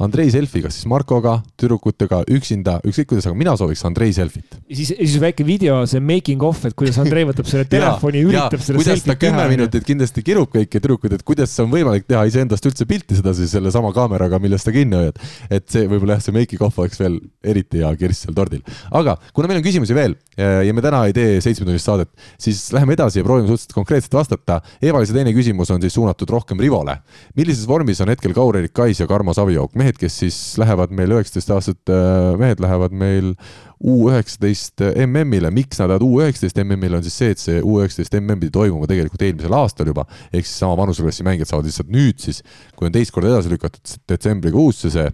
[0.00, 4.56] Andrei selfie, kas siis Markoga, tüdrukutega, üksinda, ükskõik kuidas, aga mina sooviks Andrei selfit.
[4.56, 8.28] ja siis, siis väike video, see making of, et kuidas Andrei võtab selle telefoni ja
[8.30, 12.24] üritab seda kuidas ta kümme minutit kindlasti kirub kõiki tüdrukuid, et kuidas on võimalik teha
[12.30, 15.20] iseendast üldse pilti sedasi sellesama kaameraga, millest ta kinni hoiad.
[15.50, 18.64] et see võib-olla jah, see making of oleks veel eriti hea kirss seal tordil.
[18.90, 22.62] aga kuna meil on küsimusi veel eh, ja me täna ei tee seitsmetunnist saadet, siis
[22.74, 24.60] läheme edasi ja proovime suhteliselt konkreetselt vastata.
[24.82, 26.96] Eva-Liisa teine küsimus on siis suunatud rohkem Rivole.
[27.36, 29.34] millises vormis on hetkel Kaur-Erik Kais ja Karmo
[29.70, 33.34] Savijook, mehed, kes siis lähevad meil üheksateist aastased äh, mehed lähevad meil
[33.80, 37.78] U üheksateist MM-ile, miks nad lähevad U üheksateist MM-ile, on siis see, et see U
[37.80, 41.90] üheksateist MM pidi toimuma tegelikult eelmisel aastal juba, ehk siis sama vanuseklassi mängijad saavad lihtsalt
[41.90, 42.42] nüüd siis,
[42.76, 45.08] kui on teist korda edasi lükatud detsembrikuusse see,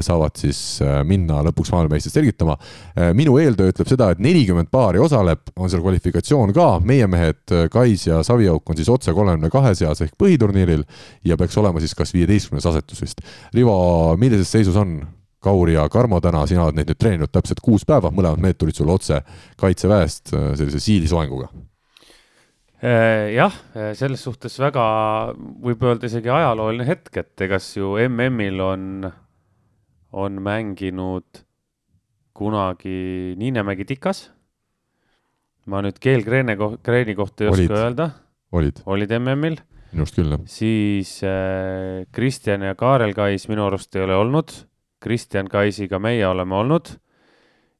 [0.00, 2.56] saavad siis äh, minna lõpuks maailmameistrit selgitama.
[3.14, 8.06] minu eeltöö ütleb seda, et nelikümmend paari osaleb, on seal kvalifikatsioon ka, meie mehed Kais
[8.06, 10.86] ja Saviauk on siis otse kolmekümne kahe seas ehk põhiturniiril
[11.24, 13.20] ja peaks olema siis kas viieteistkümnes asetus vist.
[13.54, 13.76] Rivo,
[14.20, 15.00] millises seisus on
[15.46, 18.78] Kaur ja Karmo täna, sina oled neid nüüd treeninud täpselt kuus päeva, mõlemad mehed tulid
[18.78, 19.20] sulle otse
[19.60, 21.50] kaitseväest äh, sellise siilisoenguga.
[22.82, 23.54] Äh, jah,
[23.96, 24.86] selles suhtes väga,
[25.64, 29.06] võib öelda isegi ajalooline hetk, et egas ju MM-il on,
[30.12, 31.42] on mänginud
[32.36, 34.30] kunagi Niinemägi Tikas.
[35.66, 37.70] ma nüüd Keel Kreene ko-, Kreeni kohta ei Olid.
[37.70, 38.10] oska öelda,
[38.52, 39.56] olid, olid MM-il,
[39.90, 40.44] minu arust küll jah.
[40.46, 44.54] siis äh, Kristjan ja Kaarel Kais minu arust ei ole olnud,
[45.02, 46.92] Kristjan Kaisiga meie oleme olnud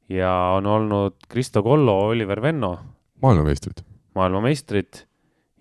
[0.09, 2.75] ja on olnud Kristo Kollo, Oliver Venno
[3.23, 3.85] maailmameistrid.
[4.15, 5.05] maailmameistrid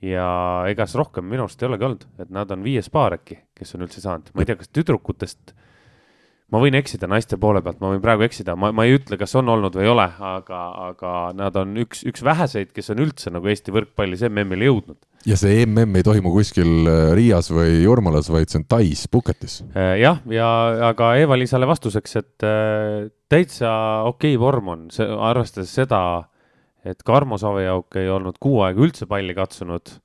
[0.05, 0.27] ja
[0.69, 3.85] egas rohkem minu arust ei olegi olnud, et nad on viies paar äkki, kes on
[3.85, 5.55] üldse saanud, ma ei tea, kas tüdrukutest,
[6.53, 9.33] ma võin eksida naiste poole pealt, ma võin praegu eksida, ma, ma ei ütle, kas
[9.39, 10.61] on olnud või ei ole, aga,
[10.91, 14.99] aga nad on üks, üks väheseid, kes on üldse nagu Eesti võrkpallis MM-ile jõudnud.
[15.25, 19.59] ja see MM ei toimu kuskil äh, Riias või Jurmalas, vaid see on Tais, Puketis.
[19.73, 20.49] Äh, jah, ja
[20.91, 23.73] aga Eva-Liisale vastuseks, et äh, täitsa
[24.11, 26.01] okei vorm on, see, arvestades seda,
[26.85, 29.97] et Karmo Saviauk ei olnud kuu aega üldse palli katsunud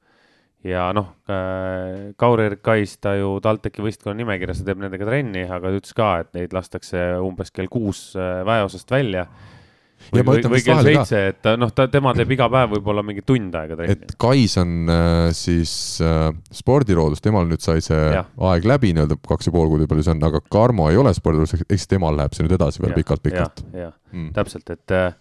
[0.66, 5.70] ja noh äh,, Kaur-Erik Kais, ta ju TalTechi võistkonna nimekirjas, ta teeb nendega trenni, aga
[5.70, 9.24] ta ütles ka, et neid lastakse umbes kell kuus äh, väeosast välja.
[9.28, 13.02] Ja või, või, või kell seitse, et ta noh, ta, tema teeb iga päev võib-olla
[13.06, 14.08] mingi tund aega trenni.
[14.08, 15.72] et Kais on äh, siis
[16.04, 18.24] äh, spordiroodus, temal nüüd sai see ja.
[18.50, 21.12] Aeg läbi nii-öelda kaks ja pool kuud või palju see on, aga Karmo ei ole
[21.16, 23.64] spordiroodus, siis temal läheb see nüüd edasi veel pikalt-pikalt.
[24.10, 24.32] Mm.
[24.34, 25.12] täpselt, et äh,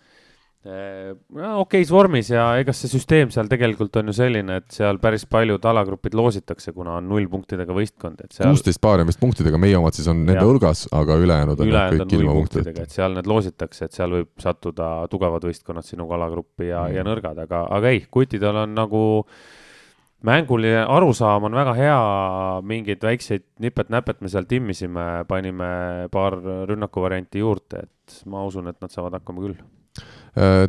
[0.68, 1.14] äh,
[1.56, 5.64] okeis vormis ja ega see süsteem seal tegelikult on ju selline, et seal päris paljud
[5.72, 9.96] alagrupid loositakse, kuna on nullpunktidega võistkond, et seal kuusteist paari on vist punktidega, meie omad
[9.96, 10.50] siis on nende Jah.
[10.50, 12.84] hulgas, aga ülejäänud on ülejäänud kõik ilma punktideta.
[12.84, 16.96] et seal need loositakse, et seal võib sattuda tugevad võistkonnad sinuga alagruppi ja Mm.
[16.98, 19.02] ja nõrgad, aga, aga ei, kutidel on nagu
[20.26, 22.00] mänguline arusaam on väga hea,
[22.68, 28.92] mingeid väikseid nipet-näpet me seal timmisime, panime paar rünnakuvarianti juurde, et ma usun, et nad
[28.92, 29.60] saavad hakkama küll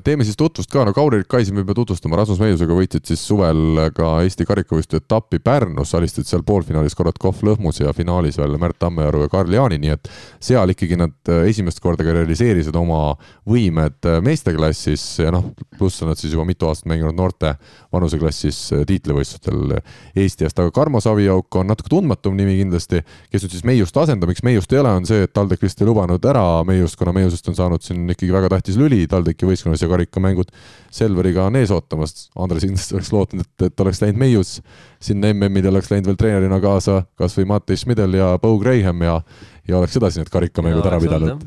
[0.05, 3.23] teeme siis tutvust ka, no Kauri Kaisi me ei pea tutvustama, Rasmus Meiusega võitsid siis
[3.27, 8.79] suvel ka Eesti karikavõistluse etappi Pärnus, alistasid seal poolfinaalis Korotkov Lõhmus ja finaalis veel Märt
[8.81, 10.11] Tammearu ja Karl Jaani, nii et
[10.43, 13.17] seal ikkagi nad äh, esimest korda ka realiseerisid oma
[13.49, 15.05] võimed äh, meesteklassis.
[15.25, 17.55] Ja noh, pluss on nad siis juba mitu aastat mänginud noorte
[17.93, 19.81] vanuseklassis äh, tiitlivõistlustel
[20.19, 24.31] Eesti eest, aga Karmo Saviauk on natuke tundmatum nimi kindlasti, kes nüüd siis Meiust asendab,
[24.31, 27.51] miks Meiust ei ole, on see, et TalTech vist ei lubanud ära Meiust, kuna Meiusest
[27.51, 29.03] on saanud siin ikkagi väga tähtis lüli.
[29.11, 30.53] TalTechi võistkonnas ja karikamängud
[30.91, 32.29] Selveriga on ees ootamas.
[32.39, 34.57] Andres kindlasti oleks lootnud, et, et oleks läinud Meius
[35.03, 39.21] sinna MM-ile, oleks läinud veel treenerina kaasa kas või Mattis Schmidl ja Bo Graham ja
[39.69, 41.45] ja oleks edasi need karikamängud ära pidanud.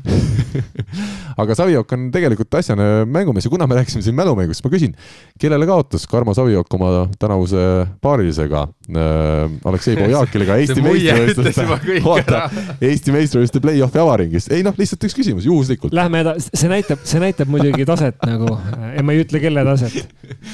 [1.42, 4.94] aga Saviok on tegelikult asjane mängumees ja kuna me rääkisime siin mälumängust, ma küsin,
[5.40, 7.64] kellele kaotas Karmo Saviok oma tänavuse
[8.04, 12.40] paarilisega äh, Aleksei Bojakiliga Eesti meistrivõistluste.
[12.80, 14.48] Eesti meistrivõistluste play-off'i avaringis.
[14.54, 15.94] ei noh, lihtsalt üks küsimus, juhuslikult.
[15.96, 20.00] Lähme edasi, see näitab, see näitab muidugi taset nagu ma ei ütle, kelle taset.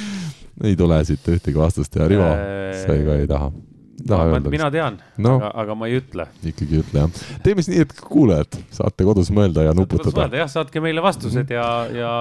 [0.67, 3.51] ei tule siit ühtegi vastust ja Rivo Äh, sa ka ei taha.
[4.07, 5.37] Taha Ma- öelda mina tean No.
[5.37, 6.27] aga, aga ma ei ütle.
[6.47, 7.11] ikkagi ütle jah.
[7.45, 10.29] teeme siis nii, et kuulajad saate kodus mõelda ja nuputada.
[10.37, 12.13] jah, saatke meile vastused ja, ja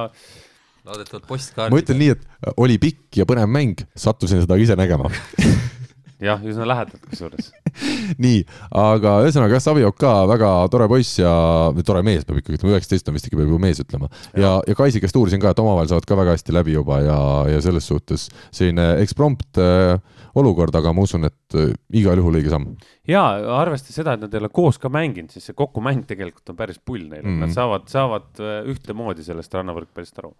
[0.85, 1.73] loodetavalt postkaardid.
[1.75, 5.09] ma ütlen nii, et oli pikk ja põnev mäng, sattusin seda ise nägema
[6.23, 7.49] jah, üsna lähedalt kusjuures.
[8.23, 8.43] nii,
[8.75, 11.31] aga ühesõnaga jah, Saviok ka väga tore poiss ja
[11.75, 14.09] või tore mees peab ikkagi ütlema, üheksateist on vist ikka peab juba mees ütlema.
[14.35, 17.19] ja, ja Kaisi käest uurisin ka, et omavahel saavad ka väga hästi läbi juba ja,
[17.55, 19.97] ja selles suhtes selline eksprompt äh,
[20.39, 21.71] olukord, aga ma usun, et äh,
[22.01, 22.75] igal juhul õige samm.
[23.09, 23.23] ja
[23.61, 26.79] arvestades seda, et nad ei ole koos ka mänginud, siis see kokkumäng tegelikult on päris
[26.83, 27.35] pull neil mm, Mhm.
[27.35, 27.47] -hmm.
[27.47, 30.33] nad saavad, saavad äh, ühtemoodi sellest rannavõrkpallist aru.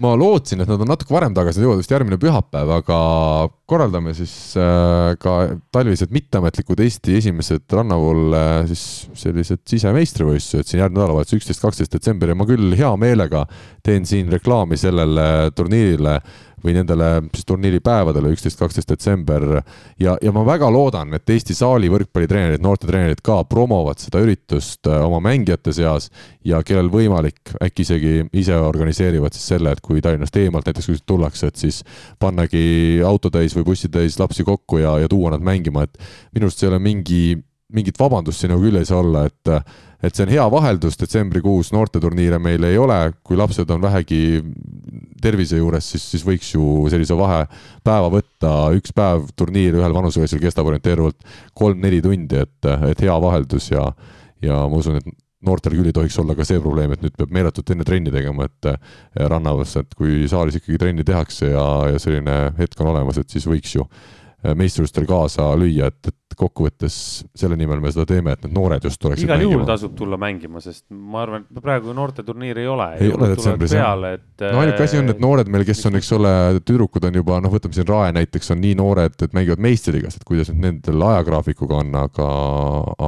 [0.00, 2.98] Ma lootsin, et nad on natuke varem tagasi, nad jõuavad vist järgmine pühapäev, aga
[3.70, 5.34] korraldame siis äh, ka
[5.74, 8.84] talvised mitteametlikud Eesti esimesed rannavool äh, siis
[9.20, 13.44] sellised sisemeistrivõistlused siin järgmine nädalavahetus, üksteist, kaksteist detsember ja ma küll hea meelega
[13.84, 16.18] teen siin reklaami sellele turniirile
[16.64, 19.62] või nendele siis turniiripäevadele, üksteist, kaksteist detsember.
[20.00, 25.00] ja, ja ma väga loodan, et Eesti saali võrkpallitreenerid, noortetreenerid ka promovad seda üritust äh,
[25.06, 26.10] oma mängijate seas
[26.44, 31.06] ja kellel võimalik, äkki isegi ise organiseerivad siis selle, et kui Tallinnast eemalt näiteks kuskilt
[31.08, 31.82] tullakse, et siis
[32.18, 36.00] pannagi autotäis või bussitäis lapsi kokku ja, ja tuua nad mängima, et
[36.34, 37.22] minu arust see ei ole mingi,
[37.72, 39.54] mingit vabandust siin nagu küll ei saa olla, et
[40.02, 44.20] et see on hea vaheldus, detsembrikuus noorteturniire meil ei ole, kui lapsed on vähegi
[45.20, 50.70] tervise juures, siis, siis võiks ju sellise vahepäeva võtta, üks päev turniir ühel vanusevõistlusel kestab
[50.70, 53.84] orienteeruvalt kolm-neli tundi, et, et hea vaheldus ja,
[54.44, 57.32] ja ma usun, et noortel küll ei tohiks olla ka see probleem, et nüüd peab
[57.32, 58.72] meeletult enne trenni tegema, et
[59.32, 63.48] rannavas, et kui saalis ikkagi trenni tehakse ja, ja selline hetk on olemas, et siis
[63.48, 63.86] võiks ju
[64.40, 66.94] meistrivõistlustel kaasa lüüa, et, et kokkuvõttes
[67.36, 70.62] selle nimel me seda teeme, et need noored just tuleksid igal juhul tasub tulla mängima,
[70.64, 72.88] sest ma arvan, et praegu noorteturniir ei ole.
[73.00, 73.94] ei ole detsembris jah.
[73.98, 76.32] no ainuke asi on, et noored meil, kes on, eks ole,
[76.66, 80.26] tüdrukud on juba noh, võtame siin Rae näiteks on nii noored, et mängivad meistriliigas, et
[80.28, 82.28] kuidas nüüd nendel ajagraafikuga on, aga,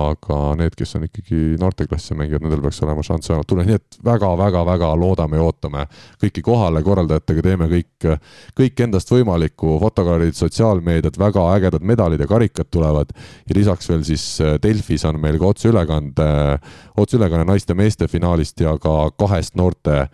[0.02, 4.00] aga need, kes on ikkagi noorteklasse mängivad, nendel peaks olema šanss vähemalt tulla, nii et
[4.04, 5.86] väga-väga-väga loodame ja ootame
[6.22, 8.08] kõiki kohale, korraldajatega teeme kõik,
[8.58, 13.11] kõik endast võimalikku, fotokaarid, sotsiaalmeediat, väga ägedad medalid ja karikad tulevad
[13.48, 16.28] ja lisaks veel siis äh, Delfis on meil ka otseülekande,
[17.02, 20.06] otseülekanne naiste-meeste finaalist ja ka kahest noorte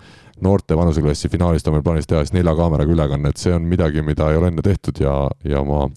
[0.45, 4.05] noorte vanuseklassi finaalist on meil plaanis teha siis nelja kaameraga ülekanne, et see on midagi,
[4.07, 5.89] mida ei ole enne tehtud ja, ja ma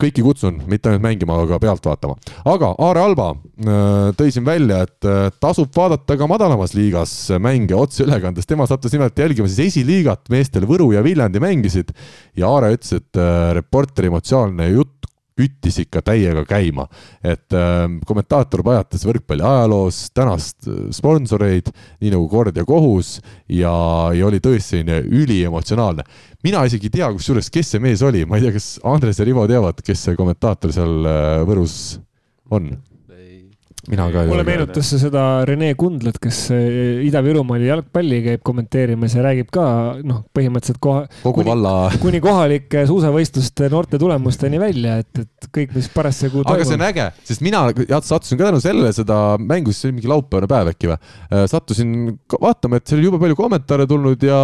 [0.00, 2.16] kõiki kutsun mitte ainult mängima, aga pealt vaatama.
[2.48, 7.76] aga Aare Alba äh, tõi siin välja, et äh, tasub vaadata ka madalamas liigas mänge
[7.76, 11.92] otseülekandes, tema sattus nimelt jälgima siis esiliigat, meestel Võru ja Viljandi mängisid.
[12.38, 13.20] Ja Aare ütles, et
[13.56, 15.09] reporteri emotsionaalne jutt
[15.40, 16.86] küttis ikka täiega käima.
[17.24, 23.18] et äh, kommentaator pajatas võrkpalli ajaloos tänast äh, sponsoreid, nii nagu kord ja kohus
[23.48, 23.72] ja,
[24.16, 26.04] ja oli tõesti selline üliemotsionaalne.
[26.44, 29.26] mina isegi ei tea, kusjuures, kes see mees oli, ma ei tea, kas Andres ja
[29.28, 31.74] Rivo teavad, kes see kommentaator seal äh, Võrus
[32.50, 32.72] on?
[33.88, 39.24] Mina ka mulle meenutas see seda Rene Kundlat, kes eh, Ida-Virumaal jalgpalli käib kommenteerimas ja
[39.24, 39.64] räägib ka
[40.04, 41.06] noh, põhimõtteliselt koha.
[41.22, 41.72] kogu valla.
[42.02, 46.52] kuni kohalike suusavõistluste noorte tulemusteni välja, et, et kõik, mis parasjagu toimub.
[46.52, 47.62] aga see on äge, sest mina
[48.04, 51.00] sattusin ka tänu sellele seda mängu, see oli mingi laupäevane päev äkki või,
[51.30, 51.96] äh, sattusin
[52.36, 54.40] vaatama, et seal oli jube palju kommentaare tulnud ja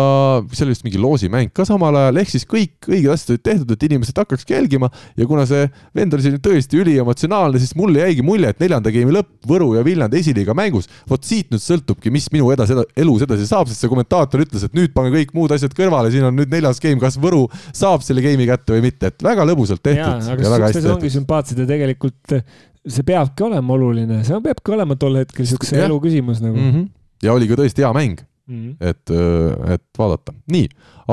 [0.48, 3.76] seal oli vist mingi loosimäng ka samal ajal, ehk siis kõik õiged asjad olid tehtud,
[3.76, 8.24] et inimesed hakkakski jälgima ja kuna see vend oli selline tõesti üliemotsionaalne, siis mulle jäigi
[8.24, 10.88] mulje, et neljanda game'i lõpp Võru ja Viljandi esiliiga mängus.
[11.08, 14.76] vot siit nüüd sõltubki, mis minu edasi, elus edasi saab, sest see kommentaator ütles, et
[14.76, 18.24] nüüd pange kõik muud asjad kõrvale, siin on nüüd neljas game, kas Võru saab selle
[18.24, 20.30] game'i kätte või mitte, et väga lõbusalt tehtud.
[20.36, 22.38] aga siuksed ongi sümpaatsed ja tegelikult
[22.86, 26.72] see peabki olema oluline, see peabki olema tol hetkel siukse elu küsimus nagu mm.
[26.72, 26.88] -hmm.
[27.26, 28.76] ja oli ka tõesti hea mäng mm, -hmm.
[28.80, 30.34] et, et vaadata.
[30.52, 30.68] nii,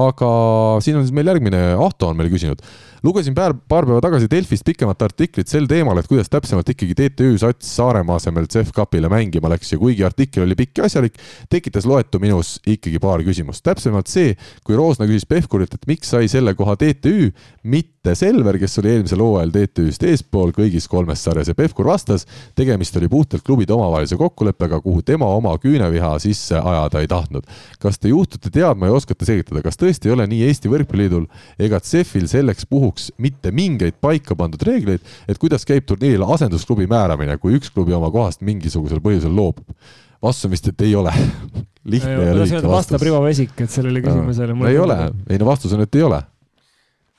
[0.05, 0.31] aga
[0.85, 2.61] siin on siis meil järgmine, Ahto on meil küsinud
[3.03, 7.35] lugesin paar, paar päeva tagasi Delfist pikemat artiklit sel teemal, et kuidas täpsemalt ikkagi TTÜ
[7.41, 11.19] Sats Saaremaa asemel CEF Cupile mängima läks ja kuigi artikkel oli pikk ja asjalik,
[11.51, 13.63] tekitas loetu minus ikkagi paar küsimust.
[13.67, 17.31] täpsemalt see, kui Roosna küsis Pevkurilt, et miks sai selle koha TTÜ,
[17.63, 22.97] mitte Selver, kes oli eelmisel hooajal TTÜ-st eespool kõigis kolmes sarjas ja Pevkur vastas, tegemist
[22.99, 27.47] oli puhtalt klubide omavahelise kokkuleppega, kuhu tema oma küüneviha sisse ajada ei tahtnud.
[27.79, 31.29] kas te juhtute teadma ja oskate selgitada, kas tõesti ei ole nii Eesti Võrkpalliliidul
[31.63, 34.99] ega CEF-il selleks puhuks mitte mingeid paika pandud reegleid,
[35.31, 39.71] et kuidas käib turniiril asendusklubi määramine, kui üks klubi oma kohast mingisugusel põhjusel loobub.
[40.19, 41.15] vastus on vist, et ei ole
[41.95, 42.75] lihtne ja lühike vastus.
[42.75, 44.59] vastab Rivo Vesik, et sellele küsimusele.
[44.67, 44.99] ei ole,
[45.29, 46.19] ei no vastus on, et ei ole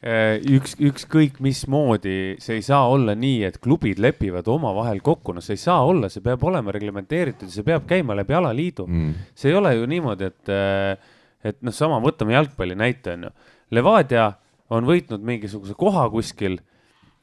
[0.04, 5.56] üks, ükskõik mismoodi, see ei saa olla nii, et klubid lepivad omavahel kokku, no see
[5.56, 9.14] ei saa olla, see peab olema reglementeeritud, see peab käima läbi alaliidu mm..
[9.32, 11.16] see ei ole ju niimoodi, et, äh,
[11.52, 13.32] et noh, sama võtame jalgpalli näite on ju.
[13.74, 14.28] Levadia
[14.76, 16.58] on võitnud mingisuguse koha kuskil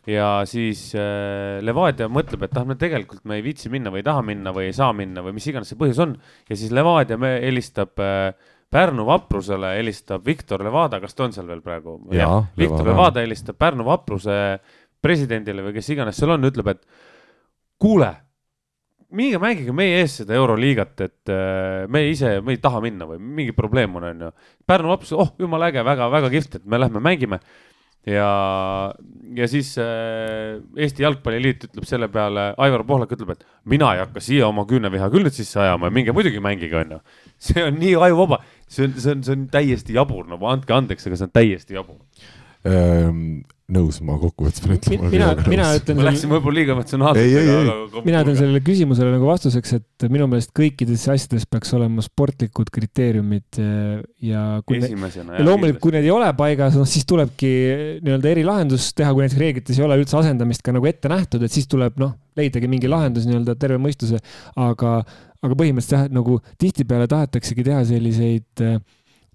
[0.09, 4.07] ja siis äh, Levadia mõtleb, et ah, me tegelikult me ei viitsi minna või ei
[4.09, 6.17] taha minna või ei saa minna või mis iganes see põhjus on.
[6.49, 8.33] ja siis Levadia helistab äh,
[8.71, 11.97] Pärnu vaprusele, helistab Viktor Levada, kas ta on seal veel praegu?
[12.57, 14.35] Viktor Levada helistab Pärnu vapruse
[15.03, 16.85] presidendile või kes iganes seal on, ütleb, et
[17.81, 18.13] kuule
[19.11, 23.19] minge mängige meie ees seda Euroliigat, et äh, me ise, me ei taha minna või
[23.19, 24.31] mingi probleem on, onju.
[24.67, 27.41] Pärnu laps, oh jumala äge, väga-väga kihvt, et me lähme mängime.
[28.07, 28.29] Ja,
[29.37, 34.23] ja siis äh, Eesti Jalgpalliliit ütleb selle peale, Aivar Pohlak ütleb, et mina ei hakka
[34.23, 37.01] siia oma küüneviha küll nüüd sisse ajama ja minge muidugi mängige, onju.
[37.47, 41.07] see on nii ajuvaba, see on, see on, see on täiesti jabur, no andke andeks,
[41.09, 42.01] aga see on täiesti jabur.
[42.67, 43.41] Ehm,
[43.71, 45.09] nõus, ma kokkuvõttes pean ütlema.
[45.13, 48.03] mina, mina ütlen ma läksin võib-olla liiga aga.
[48.05, 53.61] mina ütlen sellele küsimusele nagu vastuseks, et minu meelest kõikides asjades peaks olema sportlikud kriteeriumid
[53.63, 55.39] eh, ja esimesena.
[55.39, 57.51] ja loomulikult, kui need ei ole paigas, noh siis tulebki
[58.03, 61.53] nii-öelda erilahendus teha, kui näiteks reeglites ei ole üldse asendamist ka nagu ette nähtud, et
[61.53, 64.19] siis tuleb noh, leidagi mingi lahendus nii-öelda terve mõistuse,
[64.59, 64.97] aga,
[65.41, 68.81] aga põhimõtteliselt jah, nagu tihtipeale tahetaksegi teha selliseid eh,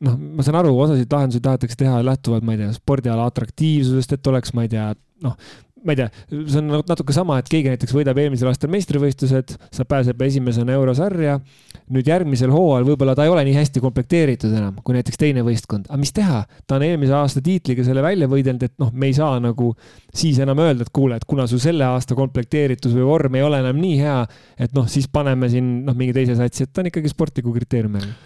[0.05, 4.33] noh, ma saan aru, osasid lahendusi tahetakse teha lähtuvalt, ma ei tea, spordiala atraktiivsusest, et
[4.33, 4.91] oleks, ma ei tea,
[5.25, 5.37] noh,
[5.87, 6.09] ma ei tea,
[6.51, 11.39] see on natuke sama, et keegi näiteks võidab eelmisel aastal meistrivõistlused, sa pääseb esimesena eurosarja.
[11.87, 15.87] nüüd järgmisel hooajal võib-olla ta ei ole nii hästi komplekteeritud enam kui näiteks teine võistkond,
[15.87, 19.15] aga mis teha, ta on eelmise aasta tiitliga selle välja võidelnud, et noh, me ei
[19.15, 19.71] saa nagu
[20.11, 23.63] siis enam öelda, et kuule, et kuna su selle aasta komplekteeritus või vorm ei ole
[23.63, 24.23] enam nii hea,
[24.59, 28.03] et noh, siis paneme siin noh, mingi teise satsi, et ta on ikkagi sportliku kriteeriumi
[28.03, 28.17] all.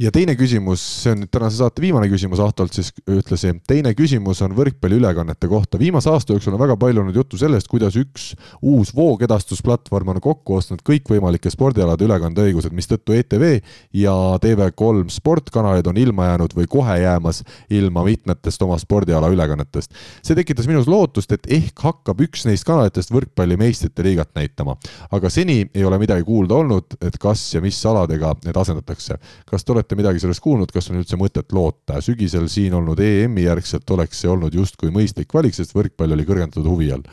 [0.00, 3.52] Ja teine küsimus, see on nüüd tänase saate viimane küsimus Ahtolt siis ühtlasi.
[3.68, 5.78] teine küsimus on võrkpalliülekannete kohta.
[5.78, 8.30] viimase aasta jooksul on väga palju olnud juttu sellest, kuidas üks
[8.62, 13.60] uus voogedastusplatvorm on kokku ostnud kõikvõimalike spordialade ülekandeõigused, mistõttu ETV
[13.92, 19.92] ja TV3 sportkanalid on ilma jäänud või kohe jäämas ilma mitmetest oma spordiala ülekannetest.
[20.22, 24.76] see tekitas minus lootust, et ehk hakkab üks neist kanalitest võrkpalli meistrite liigat näitama.
[25.10, 29.18] aga seni ei ole midagi kuulda olnud, et kas ja mis aladega need asendatakse.
[29.44, 32.00] kas te olete midagi sellest kuulnud, kas on üldse mõtet loota?
[32.04, 36.66] sügisel siin olnud EM-i järgselt oleks see olnud justkui mõistlik valik, sest võrkpall oli kõrgendatud
[36.68, 37.04] huvi all.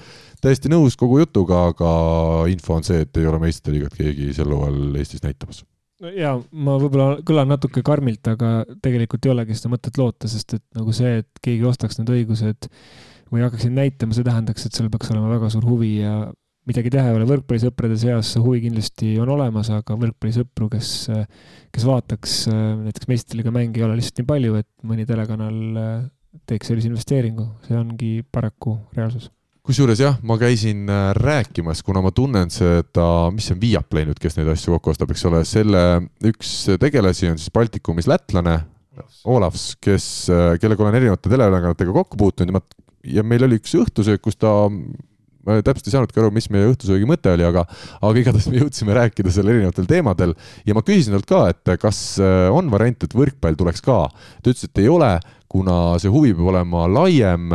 [0.42, 1.90] täiesti nõus kogu jutuga, aga
[2.52, 5.64] info on see, et ei ole meistrite liigat keegi sel hooajal Eestis näitamas.
[6.16, 10.66] ja ma võib-olla kõlan natuke karmilt, aga tegelikult ei olegi seda mõtet loota, sest et
[10.78, 12.70] nagu see, et keegi ostaks need õigused
[13.32, 16.28] või hakkaks neid näitama, see tähendaks, et seal peaks olema väga suur huvi ja
[16.68, 20.92] midagi teha ei ole, võrkpallisõprade seas see huvi kindlasti on olemas, aga võrkpallisõpru, kes,
[21.74, 25.98] kes vaataks äh, näiteks meistriliiga mänge, ei ole lihtsalt nii palju, et mõni telekanal äh,
[26.50, 29.32] teeks sellise investeeringu, see ongi paraku reaalsus.
[29.68, 34.20] kusjuures jah, ma käisin äh, rääkimas, kuna ma tunnen seda, mis see on Viaplay nüüd,
[34.20, 35.84] kes neid asju kokku ostab, eks ole, selle
[36.28, 38.60] üks tegelasi on siis Baltikumis lätlane,
[39.30, 40.26] Olavs, kes,
[40.58, 42.62] kellega olen erinevate teleülekannetega kokku puutunud ja ma,
[43.06, 44.50] ja meil oli üks õhtusöök, kus ta
[45.48, 47.64] ma täpselt ei saanudki aru, mis meie õhtusöögi mõte oli, aga,
[48.02, 50.36] aga igatahes me jõudsime rääkida seal erinevatel teemadel
[50.68, 54.04] ja ma küsisin talt ka, et kas äh, on variant, et võrkpall tuleks ka.
[54.44, 55.14] ta ütles, et ei ole,
[55.50, 57.52] kuna see huvi peab olema laiem,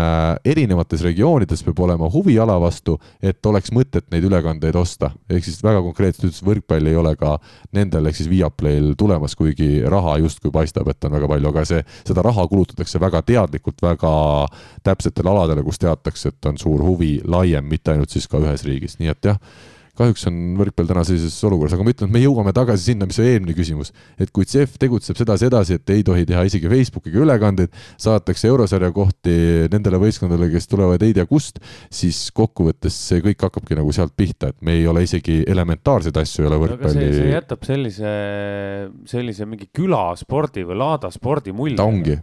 [0.49, 5.11] erinevates regioonides peab olema huvi ala vastu, et oleks mõtet neid ülekandeid osta.
[5.31, 7.37] ehk siis väga konkreetselt ütles, võrkpall ei ole ka
[7.73, 11.85] nendel ehk siis Viaplayl tulemas, kuigi raha justkui paistab, et on väga palju, aga see,
[12.09, 14.15] seda raha kulutatakse väga teadlikult väga
[14.83, 18.99] täpsetele aladele, kus teatakse, et on suur huvi laiem, mitte ainult siis ka ühes riigis,
[19.01, 19.41] nii et jah
[20.03, 23.21] kahjuks on võrkpall täna sellises olukorras, aga ma ütlen, et me jõuame tagasi sinna, mis
[23.23, 23.93] oli eelmine küsimus.
[24.19, 29.37] et kui CEF tegutseb sedasi-edasi, et ei tohi teha isegi Facebookiga ülekandeid, saadetakse eurosarja kohti
[29.73, 31.63] nendele võistkondadele, kes tulevad ei tea kust,
[31.93, 36.45] siis kokkuvõttes see kõik hakkabki nagu sealt pihta, et me ei ole isegi elementaarseid asju
[36.45, 38.15] ei ole aga see, võrkpalli, jätab sellise,
[39.11, 41.79] sellise mingi külaspordi või laadaspordi mulje.
[41.81, 42.19] ta ongi.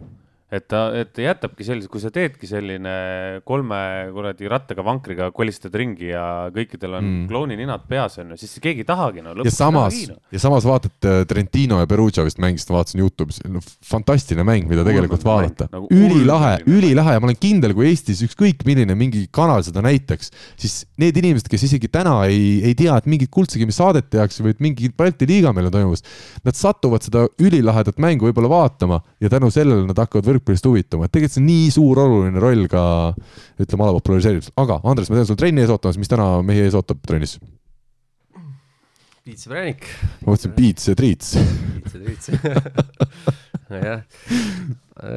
[0.50, 3.80] Et ta, et ta jätabki sellise, kui sa teedki selline kolme
[4.14, 6.24] kuradi rattaga vankriga kolistad ringi ja
[6.54, 7.28] kõikidel on Mm.
[7.28, 9.32] klounininad peas onju, siis keegi ei tahagi no.
[9.44, 9.96] ja samas,
[10.32, 14.84] ja samas vaatad äh, Trentino ja Perugia vist mängisid, vaatasin Youtube'is no,, fantastiline mäng, mida
[14.86, 18.96] tegelikult Ulme mäng, vaadata nagu ülilahe, ülilahe ja ma olen kindel, kui Eestis ükskõik milline
[18.98, 23.32] mingi kanal seda näitaks, siis need inimesed, kes isegi täna ei, ei tea, et mingit
[23.34, 26.04] kuldsegi saadet tehakse või et mingi Balti liiga meil on toimumas,
[26.46, 31.14] nad satuvad seda ülilahedat mängu võib-olla vaatama ja tänu sellele nad hakkavad võrkpallist huvituma, et
[31.14, 32.82] tegelikult see on nii suur oluline roll ka
[33.60, 36.76] ütleme ala populariseerimisel, aga Andres, ma tean sul trenni ees ootamas, mis täna mehi ees
[36.78, 37.38] ootab trennis?
[39.30, 39.86] piits ja präänik.
[40.24, 41.34] ma mõtlesin Beats ja Treats.
[41.84, 42.30] piits ja triits.
[43.70, 44.02] jah,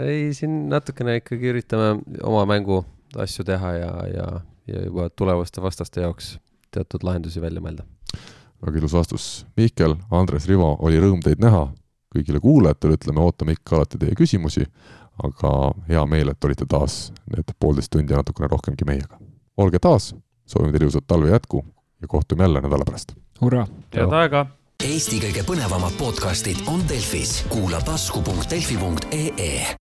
[0.06, 2.84] ei siin natukene ikkagi üritame oma mängu
[3.24, 4.28] asju teha ja, ja,
[4.70, 6.36] ja juba tulevaste vastaste jaoks
[6.74, 7.86] teatud lahendusi välja mõelda.
[8.64, 9.30] väga ilus vastus.
[9.58, 11.72] Mihkel, Andres, Rivo, oli rõõm teid näha.
[12.14, 14.68] kõigile kuulajatele ütleme, ootame ikka alati teie küsimusi,
[15.24, 19.20] aga hea meel, et olite taas need poolteist tundi ja natukene rohkemgi meiega.
[19.58, 20.16] olge taas,
[20.46, 21.66] soovime teile ilusat talve jätku
[22.02, 23.16] ja kohtume jälle nädala pärast.
[23.42, 23.68] hurraa.
[23.96, 24.46] head aega
[24.84, 29.68] Eesti kõige põnevamad podcastid on Delfis, kuula tasku.delfi.ee